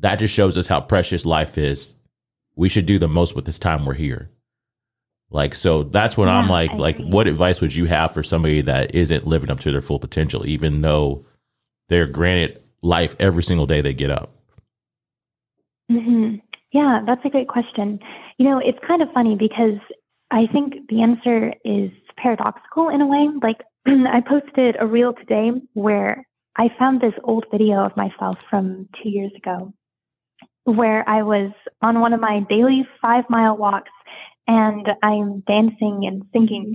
that 0.00 0.18
just 0.18 0.34
shows 0.34 0.56
us 0.56 0.66
how 0.66 0.80
precious 0.80 1.24
life 1.24 1.56
is. 1.58 1.94
We 2.58 2.68
should 2.68 2.86
do 2.86 2.98
the 2.98 3.06
most 3.06 3.36
with 3.36 3.44
this 3.44 3.60
time 3.60 3.86
we're 3.86 3.94
here. 3.94 4.30
Like, 5.30 5.54
so 5.54 5.84
that's 5.84 6.16
when 6.16 6.26
yeah, 6.26 6.38
I'm 6.38 6.48
like, 6.48 6.72
like, 6.72 6.98
what 6.98 7.28
advice 7.28 7.60
would 7.60 7.72
you 7.72 7.84
have 7.84 8.12
for 8.12 8.24
somebody 8.24 8.62
that 8.62 8.96
isn't 8.96 9.28
living 9.28 9.48
up 9.48 9.60
to 9.60 9.70
their 9.70 9.80
full 9.80 10.00
potential, 10.00 10.44
even 10.44 10.80
though 10.80 11.24
they're 11.88 12.08
granted 12.08 12.60
life 12.82 13.14
every 13.20 13.44
single 13.44 13.66
day 13.66 13.80
they 13.80 13.94
get 13.94 14.10
up? 14.10 14.32
Mm-hmm. 15.88 16.36
Yeah, 16.72 17.02
that's 17.06 17.24
a 17.24 17.28
great 17.28 17.46
question. 17.46 18.00
You 18.38 18.50
know, 18.50 18.58
it's 18.58 18.78
kind 18.84 19.02
of 19.02 19.12
funny 19.12 19.36
because 19.36 19.78
I 20.32 20.48
think 20.48 20.88
the 20.88 21.00
answer 21.00 21.54
is 21.64 21.92
paradoxical 22.16 22.88
in 22.88 23.00
a 23.00 23.06
way. 23.06 23.28
Like, 23.40 23.62
I 23.86 24.20
posted 24.20 24.74
a 24.80 24.86
reel 24.86 25.12
today 25.12 25.52
where 25.74 26.26
I 26.56 26.70
found 26.76 27.02
this 27.02 27.14
old 27.22 27.46
video 27.52 27.84
of 27.84 27.96
myself 27.96 28.36
from 28.50 28.88
two 29.00 29.10
years 29.10 29.30
ago 29.36 29.72
where 30.64 31.08
I 31.08 31.22
was 31.22 31.50
on 31.82 32.00
one 32.00 32.12
of 32.12 32.20
my 32.20 32.40
daily 32.48 32.86
five 33.00 33.24
mile 33.28 33.56
walks 33.56 33.90
and 34.46 34.86
I'm 35.02 35.40
dancing 35.40 36.04
and 36.06 36.22
singing. 36.32 36.74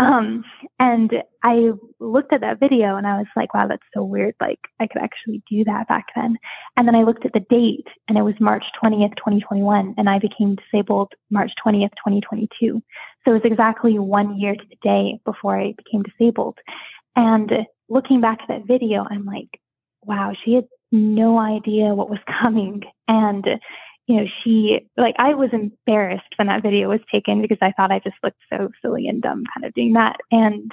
Um, 0.00 0.44
and 0.78 1.10
I 1.42 1.72
looked 1.98 2.32
at 2.32 2.42
that 2.42 2.60
video 2.60 2.96
and 2.96 3.06
I 3.06 3.18
was 3.18 3.26
like, 3.34 3.52
wow, 3.52 3.66
that's 3.66 3.82
so 3.92 4.04
weird. 4.04 4.34
Like 4.40 4.60
I 4.78 4.86
could 4.86 5.02
actually 5.02 5.42
do 5.50 5.64
that 5.64 5.88
back 5.88 6.06
then. 6.14 6.36
And 6.76 6.86
then 6.86 6.94
I 6.94 7.02
looked 7.02 7.26
at 7.26 7.32
the 7.32 7.44
date 7.50 7.86
and 8.06 8.16
it 8.16 8.22
was 8.22 8.34
March 8.38 8.64
20th, 8.82 9.16
2021. 9.16 9.94
And 9.98 10.08
I 10.08 10.20
became 10.20 10.56
disabled 10.56 11.12
March 11.30 11.50
20th, 11.66 11.90
2022. 12.04 12.80
So 13.24 13.30
it 13.32 13.34
was 13.34 13.42
exactly 13.44 13.98
one 13.98 14.38
year 14.38 14.54
to 14.54 14.64
the 14.70 14.76
day 14.82 15.18
before 15.24 15.58
I 15.58 15.74
became 15.76 16.04
disabled. 16.04 16.58
And 17.16 17.50
looking 17.88 18.20
back 18.20 18.38
at 18.42 18.48
that 18.48 18.66
video, 18.68 19.04
I'm 19.10 19.24
like, 19.24 19.60
wow, 20.02 20.32
she 20.44 20.54
had 20.54 20.68
no 20.92 21.38
idea 21.38 21.94
what 21.94 22.10
was 22.10 22.20
coming. 22.42 22.82
And 23.06 23.46
you 24.08 24.16
know, 24.16 24.26
she, 24.42 24.88
like, 24.96 25.14
I 25.18 25.34
was 25.34 25.50
embarrassed 25.52 26.32
when 26.36 26.48
that 26.48 26.62
video 26.62 26.88
was 26.88 27.00
taken 27.14 27.42
because 27.42 27.58
I 27.60 27.72
thought 27.72 27.92
I 27.92 27.98
just 27.98 28.16
looked 28.24 28.40
so 28.50 28.70
silly 28.80 29.06
and 29.06 29.20
dumb 29.20 29.44
kind 29.54 29.66
of 29.66 29.74
doing 29.74 29.92
that. 29.92 30.16
And, 30.32 30.72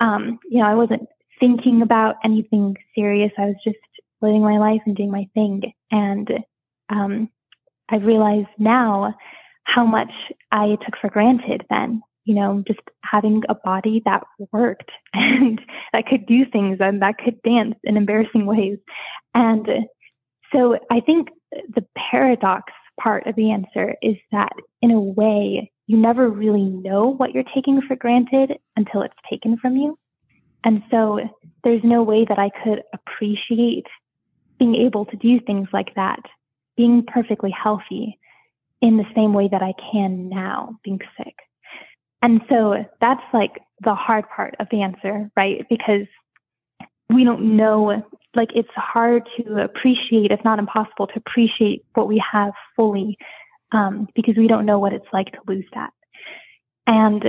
um, 0.00 0.38
you 0.48 0.60
know, 0.60 0.66
I 0.66 0.74
wasn't 0.74 1.06
thinking 1.38 1.82
about 1.82 2.16
anything 2.24 2.76
serious. 2.94 3.32
I 3.36 3.44
was 3.44 3.56
just 3.62 3.76
living 4.22 4.40
my 4.40 4.58
life 4.58 4.80
and 4.86 4.96
doing 4.96 5.10
my 5.10 5.28
thing. 5.34 5.62
And 5.90 6.30
um, 6.88 7.28
I 7.90 7.96
realize 7.96 8.46
now 8.58 9.14
how 9.64 9.84
much 9.84 10.12
I 10.50 10.78
took 10.82 10.96
for 11.02 11.10
granted 11.10 11.66
then. 11.68 12.02
You 12.30 12.36
know, 12.36 12.62
just 12.64 12.80
having 13.02 13.42
a 13.48 13.56
body 13.56 14.02
that 14.04 14.22
worked 14.52 14.92
and 15.14 15.60
that 15.92 16.06
could 16.06 16.26
do 16.26 16.44
things 16.44 16.78
and 16.80 17.02
that 17.02 17.18
could 17.18 17.42
dance 17.42 17.74
in 17.82 17.96
embarrassing 17.96 18.46
ways. 18.46 18.78
And 19.34 19.68
so 20.52 20.78
I 20.92 21.00
think 21.00 21.30
the 21.50 21.84
paradox 21.96 22.72
part 23.00 23.26
of 23.26 23.34
the 23.34 23.50
answer 23.50 23.96
is 24.00 24.16
that 24.30 24.52
in 24.80 24.92
a 24.92 25.00
way, 25.00 25.72
you 25.88 25.96
never 25.96 26.28
really 26.28 26.66
know 26.66 27.08
what 27.08 27.32
you're 27.32 27.52
taking 27.52 27.82
for 27.82 27.96
granted 27.96 28.58
until 28.76 29.02
it's 29.02 29.14
taken 29.28 29.58
from 29.58 29.76
you. 29.76 29.98
And 30.62 30.84
so 30.88 31.18
there's 31.64 31.82
no 31.82 32.04
way 32.04 32.24
that 32.26 32.38
I 32.38 32.50
could 32.62 32.82
appreciate 32.92 33.86
being 34.60 34.76
able 34.76 35.06
to 35.06 35.16
do 35.16 35.40
things 35.40 35.68
like 35.72 35.94
that, 35.96 36.20
being 36.76 37.04
perfectly 37.04 37.50
healthy 37.50 38.18
in 38.80 38.98
the 38.98 39.06
same 39.16 39.32
way 39.32 39.48
that 39.50 39.62
I 39.62 39.74
can 39.90 40.28
now 40.28 40.78
being 40.84 41.00
sick. 41.16 41.34
And 42.22 42.40
so 42.48 42.84
that's 43.00 43.22
like 43.32 43.62
the 43.82 43.94
hard 43.94 44.24
part 44.28 44.54
of 44.60 44.66
the 44.70 44.82
answer, 44.82 45.30
right? 45.36 45.66
Because 45.68 46.06
we 47.08 47.24
don't 47.24 47.56
know, 47.56 48.02
like 48.34 48.50
it's 48.54 48.68
hard 48.74 49.28
to 49.36 49.62
appreciate, 49.62 50.30
if 50.30 50.44
not 50.44 50.58
impossible 50.58 51.06
to 51.08 51.22
appreciate 51.26 51.84
what 51.94 52.08
we 52.08 52.22
have 52.32 52.52
fully 52.76 53.16
um, 53.72 54.08
because 54.14 54.36
we 54.36 54.48
don't 54.48 54.66
know 54.66 54.78
what 54.78 54.92
it's 54.92 55.06
like 55.12 55.32
to 55.32 55.38
lose 55.46 55.66
that. 55.74 55.92
And 56.86 57.24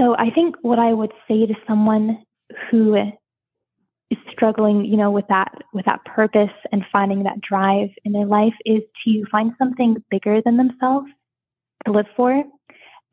so 0.00 0.14
I 0.16 0.30
think 0.30 0.56
what 0.62 0.78
I 0.78 0.92
would 0.92 1.12
say 1.26 1.46
to 1.46 1.54
someone 1.66 2.22
who 2.70 2.94
is 4.10 4.18
struggling, 4.30 4.84
you 4.84 4.96
know, 4.96 5.10
with 5.10 5.26
that 5.28 5.52
with 5.72 5.86
that 5.86 6.04
purpose 6.04 6.54
and 6.72 6.84
finding 6.92 7.24
that 7.24 7.40
drive 7.40 7.90
in 8.04 8.12
their 8.12 8.26
life 8.26 8.54
is 8.64 8.82
to 9.04 9.24
find 9.30 9.52
something 9.58 9.96
bigger 10.10 10.40
than 10.42 10.56
themselves 10.56 11.08
to 11.86 11.92
live 11.92 12.06
for. 12.16 12.44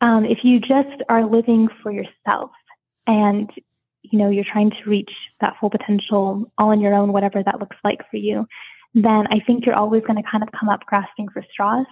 Um, 0.01 0.25
if 0.25 0.39
you 0.43 0.59
just 0.59 1.01
are 1.09 1.25
living 1.25 1.67
for 1.81 1.91
yourself 1.91 2.51
and 3.07 3.49
you 4.01 4.19
know 4.19 4.29
you're 4.29 4.45
trying 4.51 4.69
to 4.69 4.89
reach 4.89 5.11
that 5.41 5.55
full 5.59 5.69
potential 5.69 6.51
all 6.57 6.69
on 6.69 6.81
your 6.81 6.93
own, 6.93 7.13
whatever 7.13 7.41
that 7.43 7.59
looks 7.59 7.77
like 7.83 7.99
for 8.11 8.17
you, 8.17 8.45
then 8.93 9.27
I 9.27 9.39
think 9.45 9.65
you're 9.65 9.75
always 9.75 10.03
going 10.03 10.21
to 10.21 10.29
kind 10.29 10.43
of 10.43 10.49
come 10.57 10.69
up 10.69 10.85
grasping 10.85 11.27
for 11.29 11.43
straws, 11.51 11.85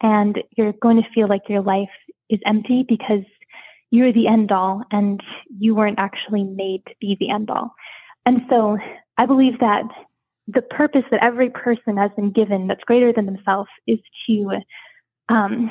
and 0.00 0.38
you're 0.56 0.72
going 0.72 1.02
to 1.02 1.08
feel 1.14 1.28
like 1.28 1.48
your 1.48 1.62
life 1.62 1.88
is 2.30 2.40
empty 2.46 2.84
because 2.88 3.24
you're 3.90 4.12
the 4.12 4.28
end 4.28 4.52
all 4.52 4.82
and 4.90 5.20
you 5.58 5.74
weren't 5.74 5.98
actually 5.98 6.44
made 6.44 6.82
to 6.86 6.94
be 7.00 7.16
the 7.18 7.30
end 7.30 7.50
all. 7.50 7.74
And 8.26 8.42
so 8.50 8.76
I 9.16 9.26
believe 9.26 9.58
that 9.60 9.84
the 10.46 10.62
purpose 10.62 11.04
that 11.10 11.22
every 11.22 11.50
person 11.50 11.96
has 11.96 12.10
been 12.16 12.30
given 12.30 12.66
that's 12.66 12.84
greater 12.84 13.12
than 13.12 13.26
themselves 13.26 13.70
is 13.86 13.98
to 14.26 14.58
um, 15.28 15.70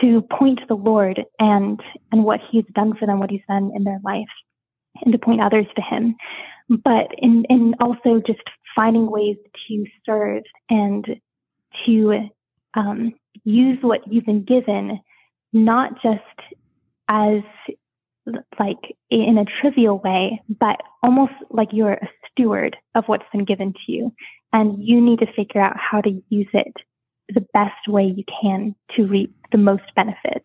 to 0.00 0.22
point 0.22 0.60
to 0.60 0.66
the 0.66 0.74
Lord 0.74 1.22
and 1.38 1.80
and 2.10 2.24
what 2.24 2.40
He's 2.50 2.64
done 2.74 2.96
for 2.96 3.06
them, 3.06 3.18
what 3.18 3.30
He's 3.30 3.42
done 3.48 3.72
in 3.74 3.84
their 3.84 4.00
life, 4.04 4.24
and 5.02 5.12
to 5.12 5.18
point 5.18 5.42
others 5.42 5.66
to 5.76 5.82
Him. 5.82 6.16
But 6.68 7.08
in 7.18 7.44
in 7.48 7.74
also 7.80 8.20
just 8.26 8.42
finding 8.74 9.10
ways 9.10 9.36
to 9.68 9.84
serve 10.06 10.44
and 10.70 11.04
to 11.86 12.28
um, 12.74 13.12
use 13.44 13.78
what 13.82 14.00
you've 14.10 14.26
been 14.26 14.44
given, 14.44 15.00
not 15.52 16.00
just 16.02 16.20
as 17.08 17.42
like 18.58 18.96
in 19.10 19.36
a 19.36 19.44
trivial 19.60 19.98
way, 19.98 20.40
but 20.48 20.80
almost 21.02 21.32
like 21.50 21.68
you're 21.72 21.94
a 21.94 22.08
steward 22.30 22.76
of 22.94 23.04
what's 23.06 23.24
been 23.32 23.44
given 23.44 23.72
to 23.72 23.92
you. 23.92 24.12
And 24.52 24.82
you 24.82 25.00
need 25.00 25.18
to 25.20 25.32
figure 25.32 25.60
out 25.60 25.76
how 25.76 26.00
to 26.02 26.22
use 26.28 26.48
it 26.52 26.74
the 27.28 27.46
best 27.52 27.88
way 27.88 28.04
you 28.04 28.24
can 28.42 28.74
to 28.96 29.06
reap 29.06 29.34
the 29.52 29.58
most 29.58 29.84
benefit. 29.94 30.44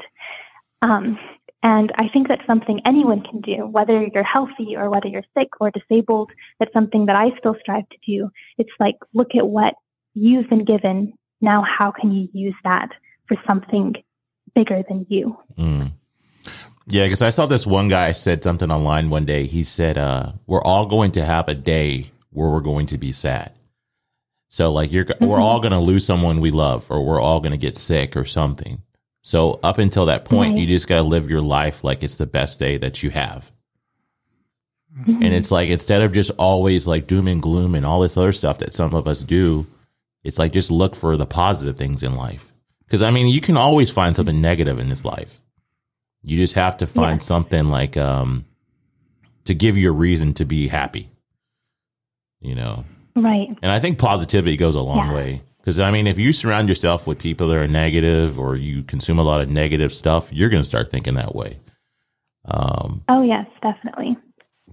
Um, 0.82 1.17
and 1.63 1.91
I 1.97 2.07
think 2.09 2.28
that's 2.28 2.45
something 2.45 2.82
anyone 2.86 3.23
can 3.23 3.41
do, 3.41 3.65
whether 3.65 4.05
you're 4.13 4.23
healthy 4.23 4.75
or 4.75 4.89
whether 4.89 5.07
you're 5.07 5.23
sick 5.38 5.49
or 5.59 5.71
disabled. 5.71 6.32
That's 6.59 6.71
something 6.71 7.07
that 7.07 7.15
I 7.15 7.32
still 7.39 7.55
strive 7.59 7.89
to 7.89 7.97
do. 8.05 8.30
It's 8.57 8.71
like, 8.80 8.95
look 9.13 9.36
at 9.36 9.47
what 9.47 9.73
you've 10.13 10.49
been 10.49 10.65
given. 10.65 11.13
Now, 11.41 11.63
how 11.63 11.91
can 11.91 12.11
you 12.11 12.30
use 12.32 12.55
that 12.63 12.89
for 13.28 13.38
something 13.47 13.95
bigger 14.55 14.84
than 14.88 15.05
you? 15.09 15.38
Mm. 15.57 15.91
Yeah, 16.86 17.05
because 17.05 17.21
I 17.21 17.32
saw 17.32 17.45
this 17.47 17.67
one 17.67 17.89
guy 17.89 18.11
said 18.13 18.43
something 18.43 18.71
online 18.71 19.09
one 19.09 19.25
day. 19.25 19.45
He 19.45 19.63
said, 19.63 19.97
uh, 19.97 20.34
"We're 20.45 20.61
all 20.61 20.86
going 20.86 21.11
to 21.13 21.25
have 21.25 21.49
a 21.49 21.53
day 21.53 22.11
where 22.32 22.49
we're 22.49 22.61
going 22.61 22.86
to 22.88 22.97
be 22.97 23.11
sad. 23.11 23.51
So, 24.50 24.72
like, 24.72 24.91
you're 24.91 25.06
mm-hmm. 25.06 25.26
we're 25.26 25.41
all 25.41 25.60
going 25.60 25.74
to 25.74 25.80
lose 25.80 26.06
someone 26.06 26.39
we 26.39 26.52
love, 26.52 26.89
or 26.89 27.04
we're 27.04 27.22
all 27.22 27.39
going 27.39 27.52
to 27.52 27.58
get 27.58 27.78
sick 27.78 28.16
or 28.16 28.26
something. 28.26 28.82
So, 29.22 29.60
up 29.64 29.78
until 29.78 30.06
that 30.06 30.26
point, 30.26 30.54
right. 30.54 30.60
you 30.60 30.68
just 30.68 30.88
got 30.88 30.98
to 30.98 31.04
live 31.04 31.30
your 31.30 31.41
life 31.41 31.84
like 31.84 32.04
it's 32.04 32.16
the 32.16 32.26
best 32.26 32.60
day 32.60 32.78
that 32.78 33.04
you 33.04 33.10
have. 33.10 33.52
Mm-hmm. 34.98 35.24
And 35.24 35.34
it's 35.34 35.52
like 35.52 35.70
instead 35.70 36.02
of 36.02 36.12
just 36.12 36.32
always 36.38 36.88
like 36.88 37.08
doom 37.08 37.28
and 37.28 37.41
gloom 37.41 37.76
and 37.76 37.86
all 37.86 38.00
this 38.00 38.18
other 38.18 38.34
stuff 38.34 38.60
that 38.60 38.74
some 38.74 38.95
of 38.95 39.08
us 39.08 39.22
do, 39.22 39.68
it's 40.24 40.39
like 40.39 40.54
just 40.54 40.72
look 40.72 40.95
for 40.95 41.18
the 41.18 41.26
positive 41.26 41.78
things 41.78 42.02
in 42.02 42.16
life. 42.16 42.52
Because 42.86 43.04
I 43.04 43.12
mean, 43.12 43.28
you 43.28 43.41
can 43.41 43.58
always 43.58 43.91
find 43.91 44.16
something 44.16 44.41
negative 44.41 44.80
in 44.80 44.89
this 44.89 45.06
life 45.06 45.39
you 46.28 46.38
just 46.38 46.56
have 46.56 46.78
to 46.78 46.88
find 46.88 47.22
yeah. 47.22 47.26
something 47.26 47.70
like 47.70 47.95
um 47.95 48.45
to 49.45 49.54
give 49.54 49.78
you 49.78 49.89
a 49.89 49.93
reason 49.93 50.34
to 50.36 50.45
be 50.45 50.68
happy. 50.68 51.10
You 52.41 52.56
know. 52.56 52.86
Right. 53.18 53.49
And 53.61 53.72
I 53.72 53.80
think 53.80 53.97
positivity 53.97 54.57
goes 54.57 54.76
a 54.76 54.82
long 54.82 55.07
yeah. 55.07 55.13
way. 55.13 55.41
Because 55.59 55.80
I 55.80 55.91
mean, 55.91 56.07
if 56.07 56.18
you 56.18 56.32
surround 56.32 56.70
yourself 56.70 57.07
with 57.07 57.20
people 57.20 57.49
that 57.49 57.57
are 57.57 57.68
negative, 57.68 58.39
or 58.39 58.55
you 58.55 58.84
consume 58.84 59.20
a 59.20 59.24
lot 59.24 59.41
of 59.41 59.49
negative 59.49 59.93
stuff, 59.93 60.32
you're 60.32 60.49
going 60.49 60.63
to 60.63 60.68
start 60.68 60.91
thinking 60.91 61.15
that 61.15 61.36
way. 61.36 61.59
Um, 62.45 63.03
oh 63.09 63.22
yes, 63.22 63.45
definitely. 63.61 64.15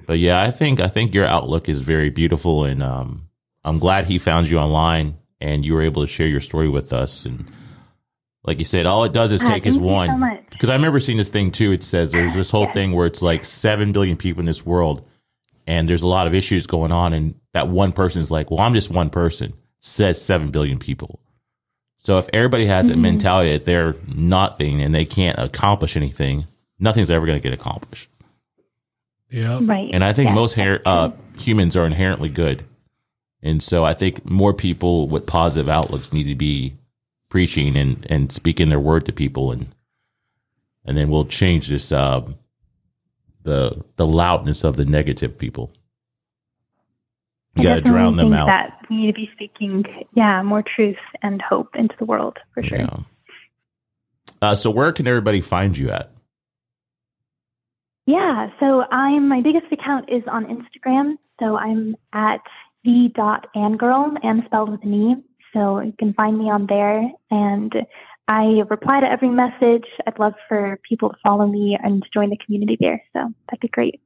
But 0.07 0.19
yeah, 0.19 0.41
I 0.43 0.53
think 0.53 0.79
I 0.79 0.87
think 0.87 1.13
your 1.13 1.27
outlook 1.27 1.69
is 1.69 1.81
very 1.81 2.11
beautiful, 2.11 2.65
and 2.65 2.81
um, 2.81 3.29
I'm 3.65 3.81
glad 3.81 4.05
he 4.05 4.19
found 4.19 4.49
you 4.49 4.59
online 4.59 5.19
and 5.41 5.65
you 5.65 5.75
were 5.75 5.83
able 5.83 6.03
to 6.03 6.09
share 6.09 6.27
your 6.27 6.41
story 6.41 6.69
with 6.69 6.93
us. 6.93 7.25
And 7.25 7.51
like 8.45 8.59
you 8.59 8.65
said, 8.65 8.87
all 8.87 9.05
it 9.05 9.13
does 9.13 9.33
is 9.33 9.43
ah, 9.43 9.49
take 9.49 9.65
his 9.65 9.79
one. 9.79 10.41
Because 10.51 10.71
I 10.71 10.75
remember 10.75 11.01
seeing 11.01 11.19
this 11.19 11.29
thing 11.29 11.51
too. 11.51 11.73
It 11.73 11.83
says 11.83 12.13
there's 12.13 12.35
this 12.35 12.51
whole 12.51 12.67
thing 12.67 12.93
where 12.93 13.07
it's 13.07 13.23
like 13.23 13.45
seven 13.45 13.93
billion 13.93 14.17
people 14.17 14.41
in 14.41 14.47
this 14.47 14.65
world, 14.65 15.07
and 15.67 15.89
there's 15.89 16.03
a 16.03 16.07
lot 16.07 16.27
of 16.27 16.35
issues 16.35 16.67
going 16.67 16.93
on, 16.93 17.13
and 17.13 17.35
that 17.55 17.69
one 17.69 17.93
person 17.93 18.21
is 18.21 18.31
like, 18.31 18.51
"Well, 18.51 18.61
I'm 18.61 18.75
just 18.75 18.91
one 18.91 19.09
person." 19.09 19.55
Says 19.81 20.21
seven 20.21 20.51
billion 20.51 20.79
people. 20.79 21.21
So 21.99 22.19
if 22.19 22.29
everybody 22.33 22.67
has 22.67 22.87
mm-hmm. 22.87 22.95
that 22.95 23.01
mentality 23.01 23.53
that 23.53 23.65
they're 23.65 23.97
nothing 24.07 24.83
and 24.83 24.95
they 24.95 25.05
can't 25.05 25.39
accomplish 25.39 25.97
anything, 25.97 26.47
nothing's 26.79 27.11
ever 27.11 27.27
going 27.27 27.41
to 27.41 27.43
get 27.43 27.59
accomplished. 27.59 28.09
Yeah, 29.31 29.59
right. 29.63 29.91
And 29.93 30.05
I 30.05 30.13
think 30.13 30.29
yeah, 30.29 30.35
most 30.35 30.59
uh, 30.59 31.11
humans 31.39 31.77
are 31.77 31.87
inherently 31.87 32.29
good, 32.29 32.65
and 33.43 33.63
so 33.63 33.85
I 33.85 33.95
think 33.95 34.25
more 34.25 34.53
people 34.53 35.09
with 35.09 35.27
positive 35.27 35.69
outlooks 35.69 36.13
need 36.13 36.25
to 36.25 36.35
be 36.35 36.75
preaching 37.31 37.77
and 37.77 38.07
and 38.11 38.31
speaking 38.31 38.69
their 38.69 38.81
word 38.81 39.07
to 39.07 39.13
people 39.13 39.51
and 39.51 39.75
and 40.85 40.97
then 40.97 41.09
we'll 41.09 41.25
change 41.25 41.69
this 41.69 41.93
uh, 41.93 42.23
the 43.43 43.83
the 43.97 44.07
loudness 44.07 44.65
of 44.65 44.77
the 44.77 44.85
negative 44.85 45.39
people. 45.39 45.73
You 47.57 47.63
got 47.63 47.75
to 47.77 47.81
drown 47.83 48.17
them 48.17 48.33
out. 48.33 48.47
That 48.47 48.79
we 48.91 48.97
need 48.97 49.07
to 49.07 49.13
be 49.13 49.31
speaking, 49.33 49.85
yeah, 50.15 50.43
more 50.43 50.63
truth 50.63 50.97
and 51.23 51.41
hope 51.41 51.69
into 51.75 51.95
the 51.99 52.05
world 52.05 52.39
for 52.53 52.63
sure. 52.63 52.79
Yeah. 52.79 52.97
Uh, 54.43 54.55
so, 54.55 54.71
where 54.71 54.93
can 54.93 55.07
everybody 55.07 55.41
find 55.41 55.79
you 55.79 55.91
at? 55.91 56.11
Yeah, 58.07 58.49
so 58.61 58.85
I'm 58.91 59.29
my 59.29 59.41
biggest 59.41 59.73
account 59.73 60.11
is 60.11 60.23
on 60.31 60.45
Instagram. 60.47 61.15
So 61.41 61.57
I'm 61.57 61.97
at 62.13 62.41
the 62.85 63.11
dot 63.15 63.47
angirl 63.55 64.15
and 64.23 64.43
spelled 64.47 64.71
with 64.71 64.85
an 64.85 64.95
e. 64.95 65.17
So 65.53 65.81
you 65.81 65.95
can 65.99 66.13
find 66.15 66.39
me 66.39 66.51
on 66.51 66.67
there 66.67 67.11
and 67.31 67.73
I 68.27 68.63
reply 68.69 69.01
to 69.01 69.07
every 69.07 69.29
message. 69.29 69.85
I'd 70.07 70.19
love 70.19 70.35
for 70.49 70.79
people 70.89 71.11
to 71.11 71.17
follow 71.23 71.47
me 71.47 71.79
and 71.83 72.05
join 72.13 72.31
the 72.31 72.39
community 72.45 72.77
there. 72.79 73.03
So 73.13 73.33
that'd 73.49 73.61
be 73.61 73.69
great. 73.69 74.01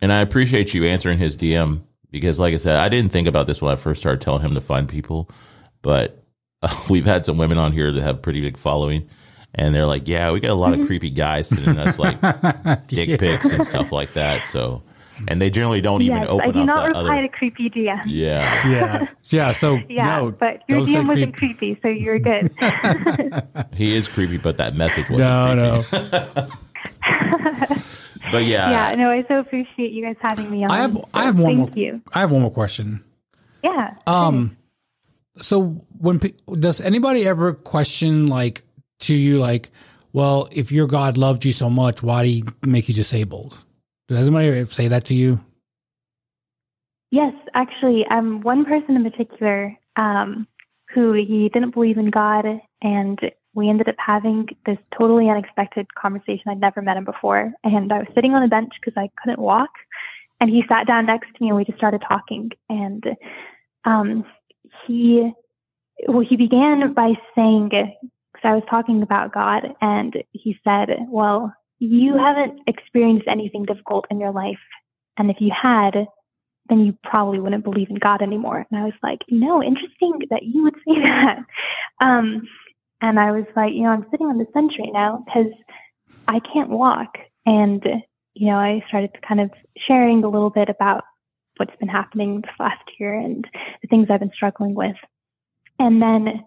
And 0.00 0.12
I 0.12 0.20
appreciate 0.20 0.74
you 0.74 0.84
answering 0.84 1.18
his 1.18 1.36
DM 1.36 1.82
because, 2.10 2.40
like 2.40 2.54
I 2.54 2.58
said, 2.58 2.76
I 2.76 2.88
didn't 2.88 3.12
think 3.12 3.28
about 3.28 3.46
this 3.46 3.60
when 3.60 3.72
I 3.72 3.76
first 3.76 4.00
started 4.00 4.20
telling 4.20 4.42
him 4.42 4.54
to 4.54 4.60
find 4.60 4.88
people, 4.88 5.30
but 5.82 6.22
uh, 6.62 6.84
we've 6.90 7.06
had 7.06 7.26
some 7.26 7.38
women 7.38 7.58
on 7.58 7.72
here 7.72 7.92
that 7.92 8.02
have 8.02 8.22
pretty 8.22 8.40
big 8.40 8.56
following. 8.56 9.08
And 9.54 9.74
they're 9.74 9.86
like, 9.86 10.06
yeah, 10.06 10.30
we 10.30 10.40
got 10.40 10.50
a 10.50 10.54
lot 10.54 10.72
of 10.72 10.80
mm-hmm. 10.80 10.86
creepy 10.86 11.10
guys 11.10 11.48
sending 11.48 11.78
us 11.78 11.98
like 11.98 12.20
dick 12.86 13.08
yeah. 13.08 13.16
pics 13.16 13.46
and 13.46 13.66
stuff 13.66 13.90
like 13.90 14.12
that. 14.12 14.46
So 14.46 14.82
and 15.26 15.42
they 15.42 15.50
generally 15.50 15.80
don't 15.80 16.00
yes, 16.00 16.10
even 16.10 16.28
open. 16.28 16.48
Up. 16.50 16.56
I 16.56 16.58
do 16.58 16.64
not 16.64 16.86
reply 16.86 17.18
other... 17.18 17.22
to 17.22 17.28
creepy 17.28 17.70
DMs. 17.70 18.02
Yeah, 18.06 18.68
yeah, 18.68 19.08
yeah. 19.24 19.52
So 19.52 19.78
yeah, 19.88 20.20
no, 20.20 20.30
but 20.30 20.62
your 20.68 20.80
DM 20.82 21.08
wasn't 21.08 21.36
creep- 21.36 21.58
creepy, 21.58 21.80
so 21.82 21.88
you're 21.88 22.18
good. 22.18 22.54
he 23.74 23.96
is 23.96 24.06
creepy, 24.08 24.36
but 24.36 24.58
that 24.58 24.76
message 24.76 25.10
wasn't. 25.10 25.28
No, 25.28 25.82
creepy. 25.88 26.10
no. 26.12 26.48
But 28.30 28.44
yeah, 28.44 28.70
yeah. 28.70 28.96
No, 28.96 29.10
I 29.10 29.24
so 29.28 29.38
appreciate 29.38 29.92
you 29.92 30.04
guys 30.04 30.16
having 30.20 30.50
me 30.50 30.64
on. 30.64 30.70
I 30.70 30.78
have, 30.78 30.92
so 30.92 31.08
I 31.14 31.24
have 31.24 31.38
one 31.38 31.56
thank 31.56 31.76
more. 31.76 31.84
You. 31.84 32.02
I 32.12 32.20
have 32.20 32.30
one 32.30 32.42
more 32.42 32.50
question. 32.50 33.04
Yeah. 33.62 33.94
Um. 34.06 34.56
So 35.36 35.84
when 35.98 36.20
does 36.52 36.80
anybody 36.80 37.26
ever 37.26 37.54
question 37.54 38.26
like 38.26 38.62
to 39.00 39.14
you 39.14 39.38
like, 39.38 39.70
well, 40.12 40.48
if 40.50 40.72
your 40.72 40.86
God 40.86 41.16
loved 41.16 41.44
you 41.44 41.52
so 41.52 41.70
much, 41.70 42.02
why 42.02 42.22
did 42.24 42.30
he 42.30 42.44
make 42.62 42.88
you 42.88 42.94
disabled? 42.94 43.64
Does 44.08 44.26
anybody 44.26 44.48
ever 44.48 44.70
say 44.70 44.88
that 44.88 45.04
to 45.06 45.14
you? 45.14 45.40
Yes, 47.10 47.32
actually, 47.54 48.06
um, 48.10 48.40
one 48.42 48.64
person 48.64 48.96
in 48.96 49.10
particular 49.10 49.76
um, 49.96 50.46
who 50.94 51.12
he 51.12 51.48
didn't 51.48 51.72
believe 51.72 51.98
in 51.98 52.10
God, 52.10 52.44
and 52.82 53.18
we 53.58 53.68
ended 53.68 53.88
up 53.88 53.96
having 53.98 54.48
this 54.66 54.78
totally 54.96 55.28
unexpected 55.28 55.92
conversation. 55.94 56.44
I'd 56.46 56.60
never 56.60 56.80
met 56.80 56.96
him 56.96 57.04
before, 57.04 57.52
and 57.64 57.92
I 57.92 57.98
was 57.98 58.06
sitting 58.14 58.32
on 58.34 58.44
a 58.44 58.48
bench 58.48 58.72
because 58.80 58.96
I 58.96 59.10
couldn't 59.20 59.40
walk, 59.40 59.70
and 60.40 60.48
he 60.48 60.62
sat 60.68 60.86
down 60.86 61.06
next 61.06 61.26
to 61.26 61.42
me, 61.42 61.48
and 61.48 61.56
we 61.56 61.64
just 61.64 61.76
started 61.76 62.02
talking. 62.08 62.52
And 62.68 63.04
um, 63.84 64.24
he, 64.86 65.32
well, 66.06 66.24
he 66.26 66.36
began 66.36 66.92
by 66.94 67.14
saying, 67.34 67.70
because 67.70 68.44
I 68.44 68.54
was 68.54 68.62
talking 68.70 69.02
about 69.02 69.34
God, 69.34 69.74
and 69.80 70.14
he 70.30 70.56
said, 70.62 70.90
"Well, 71.08 71.52
you 71.80 72.16
haven't 72.16 72.60
experienced 72.68 73.26
anything 73.26 73.64
difficult 73.64 74.06
in 74.08 74.20
your 74.20 74.32
life, 74.32 74.60
and 75.18 75.30
if 75.30 75.38
you 75.40 75.50
had." 75.50 76.06
then 76.68 76.80
you 76.80 76.94
probably 77.02 77.40
wouldn't 77.40 77.64
believe 77.64 77.88
in 77.90 77.96
God 77.96 78.20
anymore. 78.22 78.66
And 78.70 78.78
I 78.78 78.84
was 78.84 78.94
like, 79.02 79.20
no, 79.30 79.62
interesting 79.62 80.20
that 80.30 80.42
you 80.42 80.64
would 80.64 80.74
say 80.86 81.00
that. 81.04 81.38
Um, 82.00 82.46
and 83.00 83.18
I 83.18 83.30
was 83.30 83.44
like, 83.54 83.72
you 83.72 83.82
know, 83.82 83.90
I'm 83.90 84.06
sitting 84.10 84.26
on 84.26 84.38
the 84.38 84.44
bench 84.46 84.72
right 84.78 84.92
now 84.92 85.24
because 85.24 85.52
I 86.26 86.40
can't 86.52 86.70
walk. 86.70 87.16
And, 87.46 87.82
you 88.34 88.46
know, 88.46 88.56
I 88.56 88.82
started 88.88 89.10
kind 89.26 89.40
of 89.40 89.50
sharing 89.86 90.24
a 90.24 90.28
little 90.28 90.50
bit 90.50 90.68
about 90.68 91.04
what's 91.56 91.74
been 91.76 91.88
happening 91.88 92.40
this 92.40 92.50
last 92.58 92.82
year 92.98 93.14
and 93.14 93.46
the 93.82 93.88
things 93.88 94.08
I've 94.10 94.20
been 94.20 94.32
struggling 94.34 94.74
with. 94.74 94.96
And 95.78 96.02
then 96.02 96.44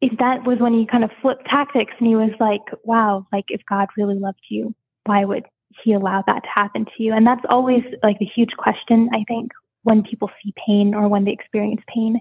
if 0.00 0.18
that 0.18 0.44
was 0.44 0.58
when 0.58 0.74
he 0.74 0.86
kind 0.86 1.04
of 1.04 1.10
flipped 1.22 1.46
tactics 1.46 1.92
and 1.98 2.08
he 2.08 2.16
was 2.16 2.32
like, 2.40 2.60
wow, 2.82 3.26
like 3.32 3.46
if 3.48 3.62
God 3.68 3.88
really 3.96 4.18
loved 4.18 4.42
you, 4.50 4.74
why 5.04 5.24
would 5.24 5.46
he 5.82 5.92
allow 5.92 6.22
that 6.26 6.42
to 6.42 6.48
happen 6.54 6.84
to 6.84 7.02
you? 7.02 7.12
And 7.12 7.26
that's 7.26 7.44
always 7.48 7.82
like 8.02 8.18
a 8.20 8.30
huge 8.34 8.52
question, 8.58 9.08
I 9.14 9.24
think, 9.28 9.52
when 9.82 10.02
people 10.02 10.30
see 10.42 10.52
pain 10.66 10.94
or 10.94 11.08
when 11.08 11.24
they 11.24 11.32
experience 11.32 11.82
pain 11.92 12.20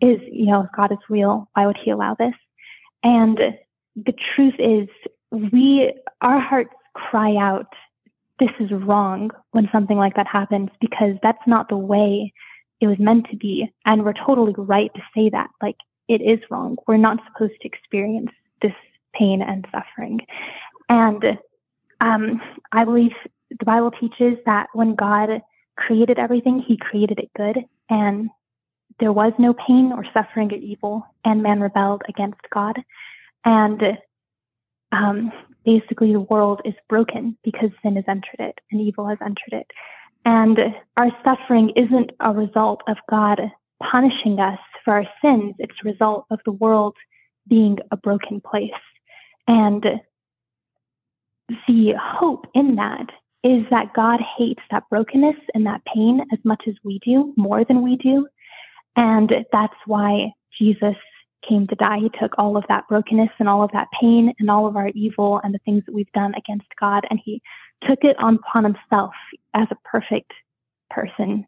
is, 0.00 0.18
you 0.30 0.46
know, 0.46 0.62
if 0.62 0.68
God 0.76 0.92
is 0.92 0.98
real, 1.08 1.48
why 1.54 1.66
would 1.66 1.78
he 1.82 1.90
allow 1.90 2.14
this? 2.14 2.34
And 3.02 3.38
the 3.96 4.14
truth 4.34 4.54
is, 4.58 4.88
we, 5.30 5.92
our 6.20 6.40
hearts 6.40 6.74
cry 6.94 7.36
out, 7.36 7.66
this 8.38 8.50
is 8.60 8.70
wrong 8.70 9.30
when 9.52 9.68
something 9.72 9.96
like 9.96 10.16
that 10.16 10.26
happens 10.26 10.70
because 10.80 11.14
that's 11.22 11.46
not 11.46 11.68
the 11.68 11.76
way 11.76 12.32
it 12.80 12.86
was 12.86 12.98
meant 12.98 13.28
to 13.30 13.36
be. 13.36 13.72
And 13.86 14.04
we're 14.04 14.14
totally 14.14 14.54
right 14.56 14.90
to 14.94 15.00
say 15.14 15.30
that. 15.30 15.48
Like, 15.60 15.76
it 16.08 16.20
is 16.20 16.40
wrong. 16.50 16.76
We're 16.86 16.96
not 16.96 17.18
supposed 17.26 17.60
to 17.60 17.68
experience 17.68 18.30
this 18.60 18.72
pain 19.14 19.42
and 19.42 19.66
suffering. 19.72 20.20
And 20.88 21.38
um, 22.00 22.40
I 22.72 22.84
believe 22.84 23.12
the 23.50 23.64
Bible 23.64 23.92
teaches 23.92 24.38
that 24.46 24.66
when 24.72 24.94
God 24.94 25.40
created 25.76 26.18
everything, 26.18 26.64
He 26.66 26.76
created 26.76 27.18
it 27.18 27.30
good, 27.36 27.64
and 27.88 28.28
there 29.00 29.12
was 29.12 29.32
no 29.38 29.54
pain 29.54 29.92
or 29.92 30.04
suffering 30.12 30.52
or 30.52 30.56
evil, 30.56 31.06
and 31.24 31.42
man 31.42 31.60
rebelled 31.60 32.02
against 32.08 32.40
God. 32.52 32.76
And 33.44 33.98
um, 34.92 35.32
basically, 35.64 36.12
the 36.12 36.20
world 36.20 36.60
is 36.64 36.74
broken 36.88 37.36
because 37.42 37.70
sin 37.82 37.96
has 37.96 38.04
entered 38.08 38.40
it 38.40 38.58
and 38.70 38.80
evil 38.80 39.06
has 39.08 39.18
entered 39.20 39.52
it. 39.52 39.66
And 40.24 40.58
our 40.96 41.10
suffering 41.24 41.70
isn't 41.76 42.12
a 42.20 42.32
result 42.32 42.82
of 42.88 42.96
God 43.10 43.40
punishing 43.82 44.38
us 44.38 44.58
for 44.84 44.94
our 44.94 45.06
sins, 45.20 45.54
it's 45.58 45.74
a 45.84 45.88
result 45.88 46.26
of 46.30 46.40
the 46.44 46.52
world 46.52 46.96
being 47.48 47.78
a 47.90 47.96
broken 47.96 48.40
place. 48.40 48.70
And 49.48 49.84
the 51.66 51.94
hope 52.00 52.46
in 52.54 52.76
that 52.76 53.06
is 53.42 53.64
that 53.70 53.92
God 53.94 54.20
hates 54.38 54.62
that 54.70 54.84
brokenness 54.88 55.36
and 55.54 55.66
that 55.66 55.82
pain 55.92 56.20
as 56.32 56.38
much 56.44 56.62
as 56.68 56.74
we 56.84 57.00
do, 57.04 57.34
more 57.36 57.64
than 57.64 57.82
we 57.82 57.96
do. 57.96 58.28
And 58.96 59.34
that's 59.52 59.74
why 59.86 60.32
Jesus 60.58 60.96
came 61.48 61.66
to 61.66 61.74
die. 61.74 61.98
He 61.98 62.10
took 62.20 62.34
all 62.38 62.56
of 62.56 62.64
that 62.68 62.86
brokenness 62.88 63.30
and 63.38 63.48
all 63.48 63.62
of 63.62 63.72
that 63.72 63.88
pain 64.00 64.32
and 64.38 64.50
all 64.50 64.66
of 64.66 64.76
our 64.76 64.88
evil 64.88 65.40
and 65.42 65.54
the 65.54 65.60
things 65.64 65.82
that 65.86 65.94
we've 65.94 66.12
done 66.12 66.34
against 66.36 66.68
God, 66.80 67.04
and 67.10 67.20
he 67.22 67.42
took 67.88 68.04
it 68.04 68.16
upon 68.18 68.64
himself 68.64 69.12
as 69.54 69.66
a 69.70 69.88
perfect 69.88 70.32
person, 70.90 71.46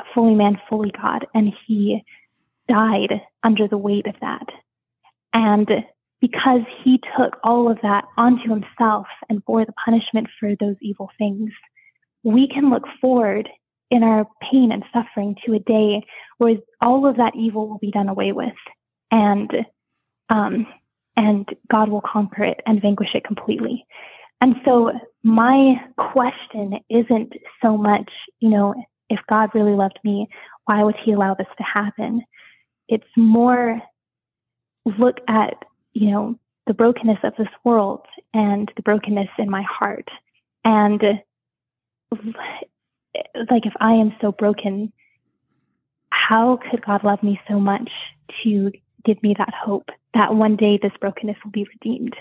a 0.00 0.02
fully 0.14 0.34
man, 0.34 0.60
fully 0.68 0.90
God, 0.90 1.26
and 1.34 1.52
he 1.66 2.02
died 2.68 3.20
under 3.42 3.68
the 3.68 3.78
weight 3.78 4.06
of 4.06 4.14
that. 4.20 4.46
And 5.32 5.68
because 6.20 6.62
he 6.82 7.00
took 7.16 7.38
all 7.44 7.70
of 7.70 7.78
that 7.82 8.04
onto 8.16 8.50
himself 8.50 9.06
and 9.28 9.44
bore 9.44 9.64
the 9.64 9.74
punishment 9.84 10.26
for 10.40 10.56
those 10.56 10.76
evil 10.80 11.10
things, 11.16 11.50
we 12.24 12.48
can 12.48 12.70
look 12.70 12.84
forward 13.00 13.48
in 13.90 14.02
our 14.02 14.26
pain 14.50 14.70
and 14.72 14.84
suffering 14.92 15.36
to 15.44 15.54
a 15.54 15.58
day 15.58 16.02
where 16.38 16.56
all 16.82 17.06
of 17.06 17.16
that 17.16 17.34
evil 17.36 17.68
will 17.68 17.78
be 17.78 17.90
done 17.90 18.08
away 18.08 18.32
with 18.32 18.52
and 19.10 19.50
um, 20.30 20.66
and 21.16 21.48
God 21.70 21.88
will 21.88 22.02
conquer 22.02 22.44
it 22.44 22.60
and 22.66 22.82
vanquish 22.82 23.14
it 23.14 23.24
completely. 23.24 23.84
And 24.40 24.56
so 24.64 24.92
my 25.24 25.74
question 25.96 26.78
isn't 26.88 27.32
so 27.62 27.76
much, 27.76 28.08
you 28.38 28.50
know, 28.50 28.74
if 29.10 29.18
God 29.28 29.50
really 29.52 29.72
loved 29.72 29.98
me, 30.04 30.28
why 30.66 30.84
would 30.84 30.94
he 31.02 31.12
allow 31.12 31.34
this 31.34 31.48
to 31.56 31.64
happen? 31.64 32.22
It's 32.88 33.06
more 33.16 33.80
look 34.84 35.18
at 35.28 35.54
you 35.98 36.10
know, 36.10 36.38
the 36.66 36.74
brokenness 36.74 37.18
of 37.24 37.34
this 37.36 37.48
world 37.64 38.06
and 38.34 38.70
the 38.76 38.82
brokenness 38.82 39.28
in 39.38 39.50
my 39.50 39.62
heart. 39.62 40.08
And 40.64 41.02
like, 43.50 43.66
if 43.66 43.74
I 43.80 43.92
am 43.92 44.14
so 44.20 44.32
broken, 44.32 44.92
how 46.10 46.58
could 46.70 46.84
God 46.84 47.04
love 47.04 47.22
me 47.22 47.40
so 47.48 47.58
much 47.58 47.90
to 48.42 48.70
give 49.04 49.22
me 49.22 49.34
that 49.38 49.52
hope 49.54 49.88
that 50.14 50.34
one 50.34 50.56
day 50.56 50.78
this 50.80 50.92
brokenness 51.00 51.36
will 51.44 51.52
be 51.52 51.66
redeemed? 51.72 52.16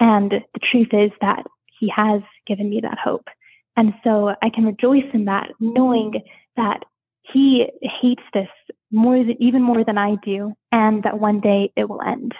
And 0.00 0.30
the 0.30 0.60
truth 0.70 0.88
is 0.92 1.10
that 1.20 1.44
He 1.78 1.92
has 1.94 2.22
given 2.46 2.70
me 2.70 2.80
that 2.80 2.98
hope. 2.98 3.28
And 3.76 3.94
so 4.04 4.34
I 4.42 4.50
can 4.50 4.66
rejoice 4.66 5.08
in 5.14 5.26
that, 5.26 5.50
knowing 5.60 6.22
that 6.56 6.84
He 7.22 7.66
hates 7.80 8.22
this 8.34 8.48
more 8.90 9.18
than, 9.18 9.36
even 9.40 9.62
more 9.62 9.84
than 9.84 9.98
I 9.98 10.16
do, 10.24 10.52
and 10.70 11.02
that 11.04 11.18
one 11.18 11.40
day 11.40 11.72
it 11.76 11.88
will 11.88 12.02
end 12.02 12.34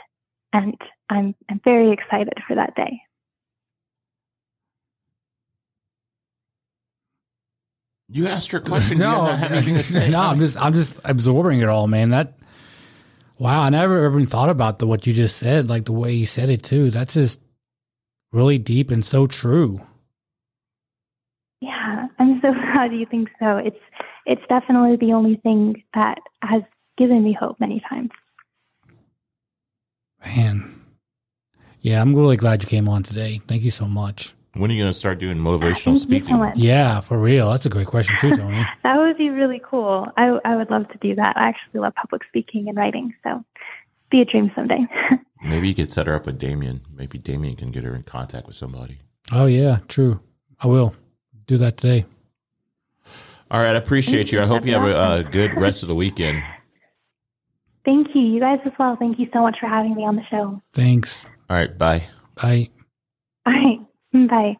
and 0.52 0.76
I'm 1.08 1.34
I'm 1.48 1.60
very 1.64 1.92
excited 1.92 2.34
for 2.46 2.56
that 2.56 2.74
day. 2.74 3.00
You 8.12 8.26
asked 8.26 8.50
her 8.52 8.58
a 8.58 8.60
question. 8.60 8.98
no, 8.98 9.24
no, 10.10 10.20
I'm 10.20 10.38
just 10.38 10.56
I'm 10.58 10.74
just 10.74 10.94
absorbing 11.04 11.60
it 11.60 11.68
all, 11.68 11.88
man. 11.88 12.10
That 12.10 12.38
wow, 13.38 13.62
I 13.62 13.70
never 13.70 14.06
even 14.06 14.26
thought 14.26 14.50
about 14.50 14.78
the 14.78 14.86
what 14.86 15.06
you 15.06 15.14
just 15.14 15.36
said, 15.38 15.70
like 15.70 15.86
the 15.86 15.92
way 15.92 16.12
you 16.12 16.26
said 16.26 16.50
it 16.50 16.62
too. 16.62 16.90
That's 16.90 17.14
just 17.14 17.40
really 18.30 18.58
deep 18.58 18.90
and 18.90 19.02
so 19.02 19.26
true. 19.26 19.80
Yeah, 21.62 22.08
I'm 22.18 22.38
so 22.42 22.52
glad 22.72 22.92
you 22.92 23.06
think 23.06 23.30
so. 23.40 23.56
It's 23.56 23.80
it's 24.26 24.42
definitely 24.46 24.96
the 24.96 25.14
only 25.14 25.36
thing 25.36 25.82
that 25.94 26.18
has 26.42 26.62
given 26.98 27.24
me 27.24 27.32
hope 27.32 27.58
many 27.60 27.82
times. 27.88 28.10
Man. 30.22 30.80
Yeah, 31.80 32.00
I'm 32.00 32.14
really 32.14 32.36
glad 32.36 32.62
you 32.62 32.68
came 32.68 32.88
on 32.88 33.02
today. 33.02 33.40
Thank 33.48 33.62
you 33.62 33.72
so 33.72 33.86
much. 33.86 34.34
When 34.54 34.70
are 34.70 34.74
you 34.74 34.82
going 34.82 34.92
to 34.92 34.98
start 34.98 35.18
doing 35.18 35.38
motivational 35.38 35.98
speaking? 35.98 36.36
So 36.36 36.52
yeah, 36.56 37.00
for 37.00 37.18
real. 37.18 37.50
That's 37.50 37.64
a 37.64 37.70
great 37.70 37.86
question 37.86 38.16
too, 38.20 38.36
Tony. 38.36 38.66
that 38.82 38.98
would 38.98 39.16
be 39.16 39.30
really 39.30 39.60
cool. 39.64 40.06
I, 40.18 40.38
I 40.44 40.56
would 40.56 40.70
love 40.70 40.88
to 40.90 40.98
do 40.98 41.14
that. 41.14 41.36
I 41.36 41.48
actually 41.48 41.80
love 41.80 41.94
public 41.94 42.22
speaking 42.28 42.68
and 42.68 42.76
writing, 42.76 43.14
so 43.22 43.42
be 44.10 44.20
a 44.20 44.24
dream 44.26 44.52
someday. 44.54 44.86
Maybe 45.42 45.68
you 45.68 45.74
could 45.74 45.90
set 45.90 46.06
her 46.06 46.14
up 46.14 46.26
with 46.26 46.38
Damien. 46.38 46.82
Maybe 46.94 47.18
Damien 47.18 47.56
can 47.56 47.70
get 47.70 47.84
her 47.84 47.94
in 47.94 48.02
contact 48.02 48.46
with 48.46 48.54
somebody. 48.54 48.98
Oh 49.32 49.46
yeah, 49.46 49.78
true. 49.88 50.20
I 50.60 50.66
will 50.66 50.94
do 51.46 51.56
that 51.56 51.78
today. 51.78 52.04
All 53.50 53.60
right, 53.60 53.74
I 53.74 53.78
appreciate 53.78 54.32
you. 54.32 54.40
I 54.40 54.46
hope 54.46 54.66
you 54.66 54.72
have 54.72 54.84
a, 54.84 55.20
a 55.20 55.24
good 55.24 55.54
rest 55.54 55.82
of 55.82 55.88
the 55.88 55.94
weekend. 55.94 56.42
Thank 57.84 58.14
you. 58.14 58.22
You 58.22 58.40
guys 58.40 58.60
as 58.64 58.72
well. 58.78 58.96
Thank 58.96 59.18
you 59.18 59.28
so 59.32 59.40
much 59.40 59.56
for 59.60 59.66
having 59.66 59.94
me 59.94 60.04
on 60.04 60.16
the 60.16 60.22
show. 60.30 60.62
Thanks. 60.72 61.24
All 61.50 61.56
right. 61.56 61.76
Bye. 61.76 62.04
Bye. 62.36 62.70
All 63.44 63.52
right. 63.52 63.80
Bye. 64.12 64.56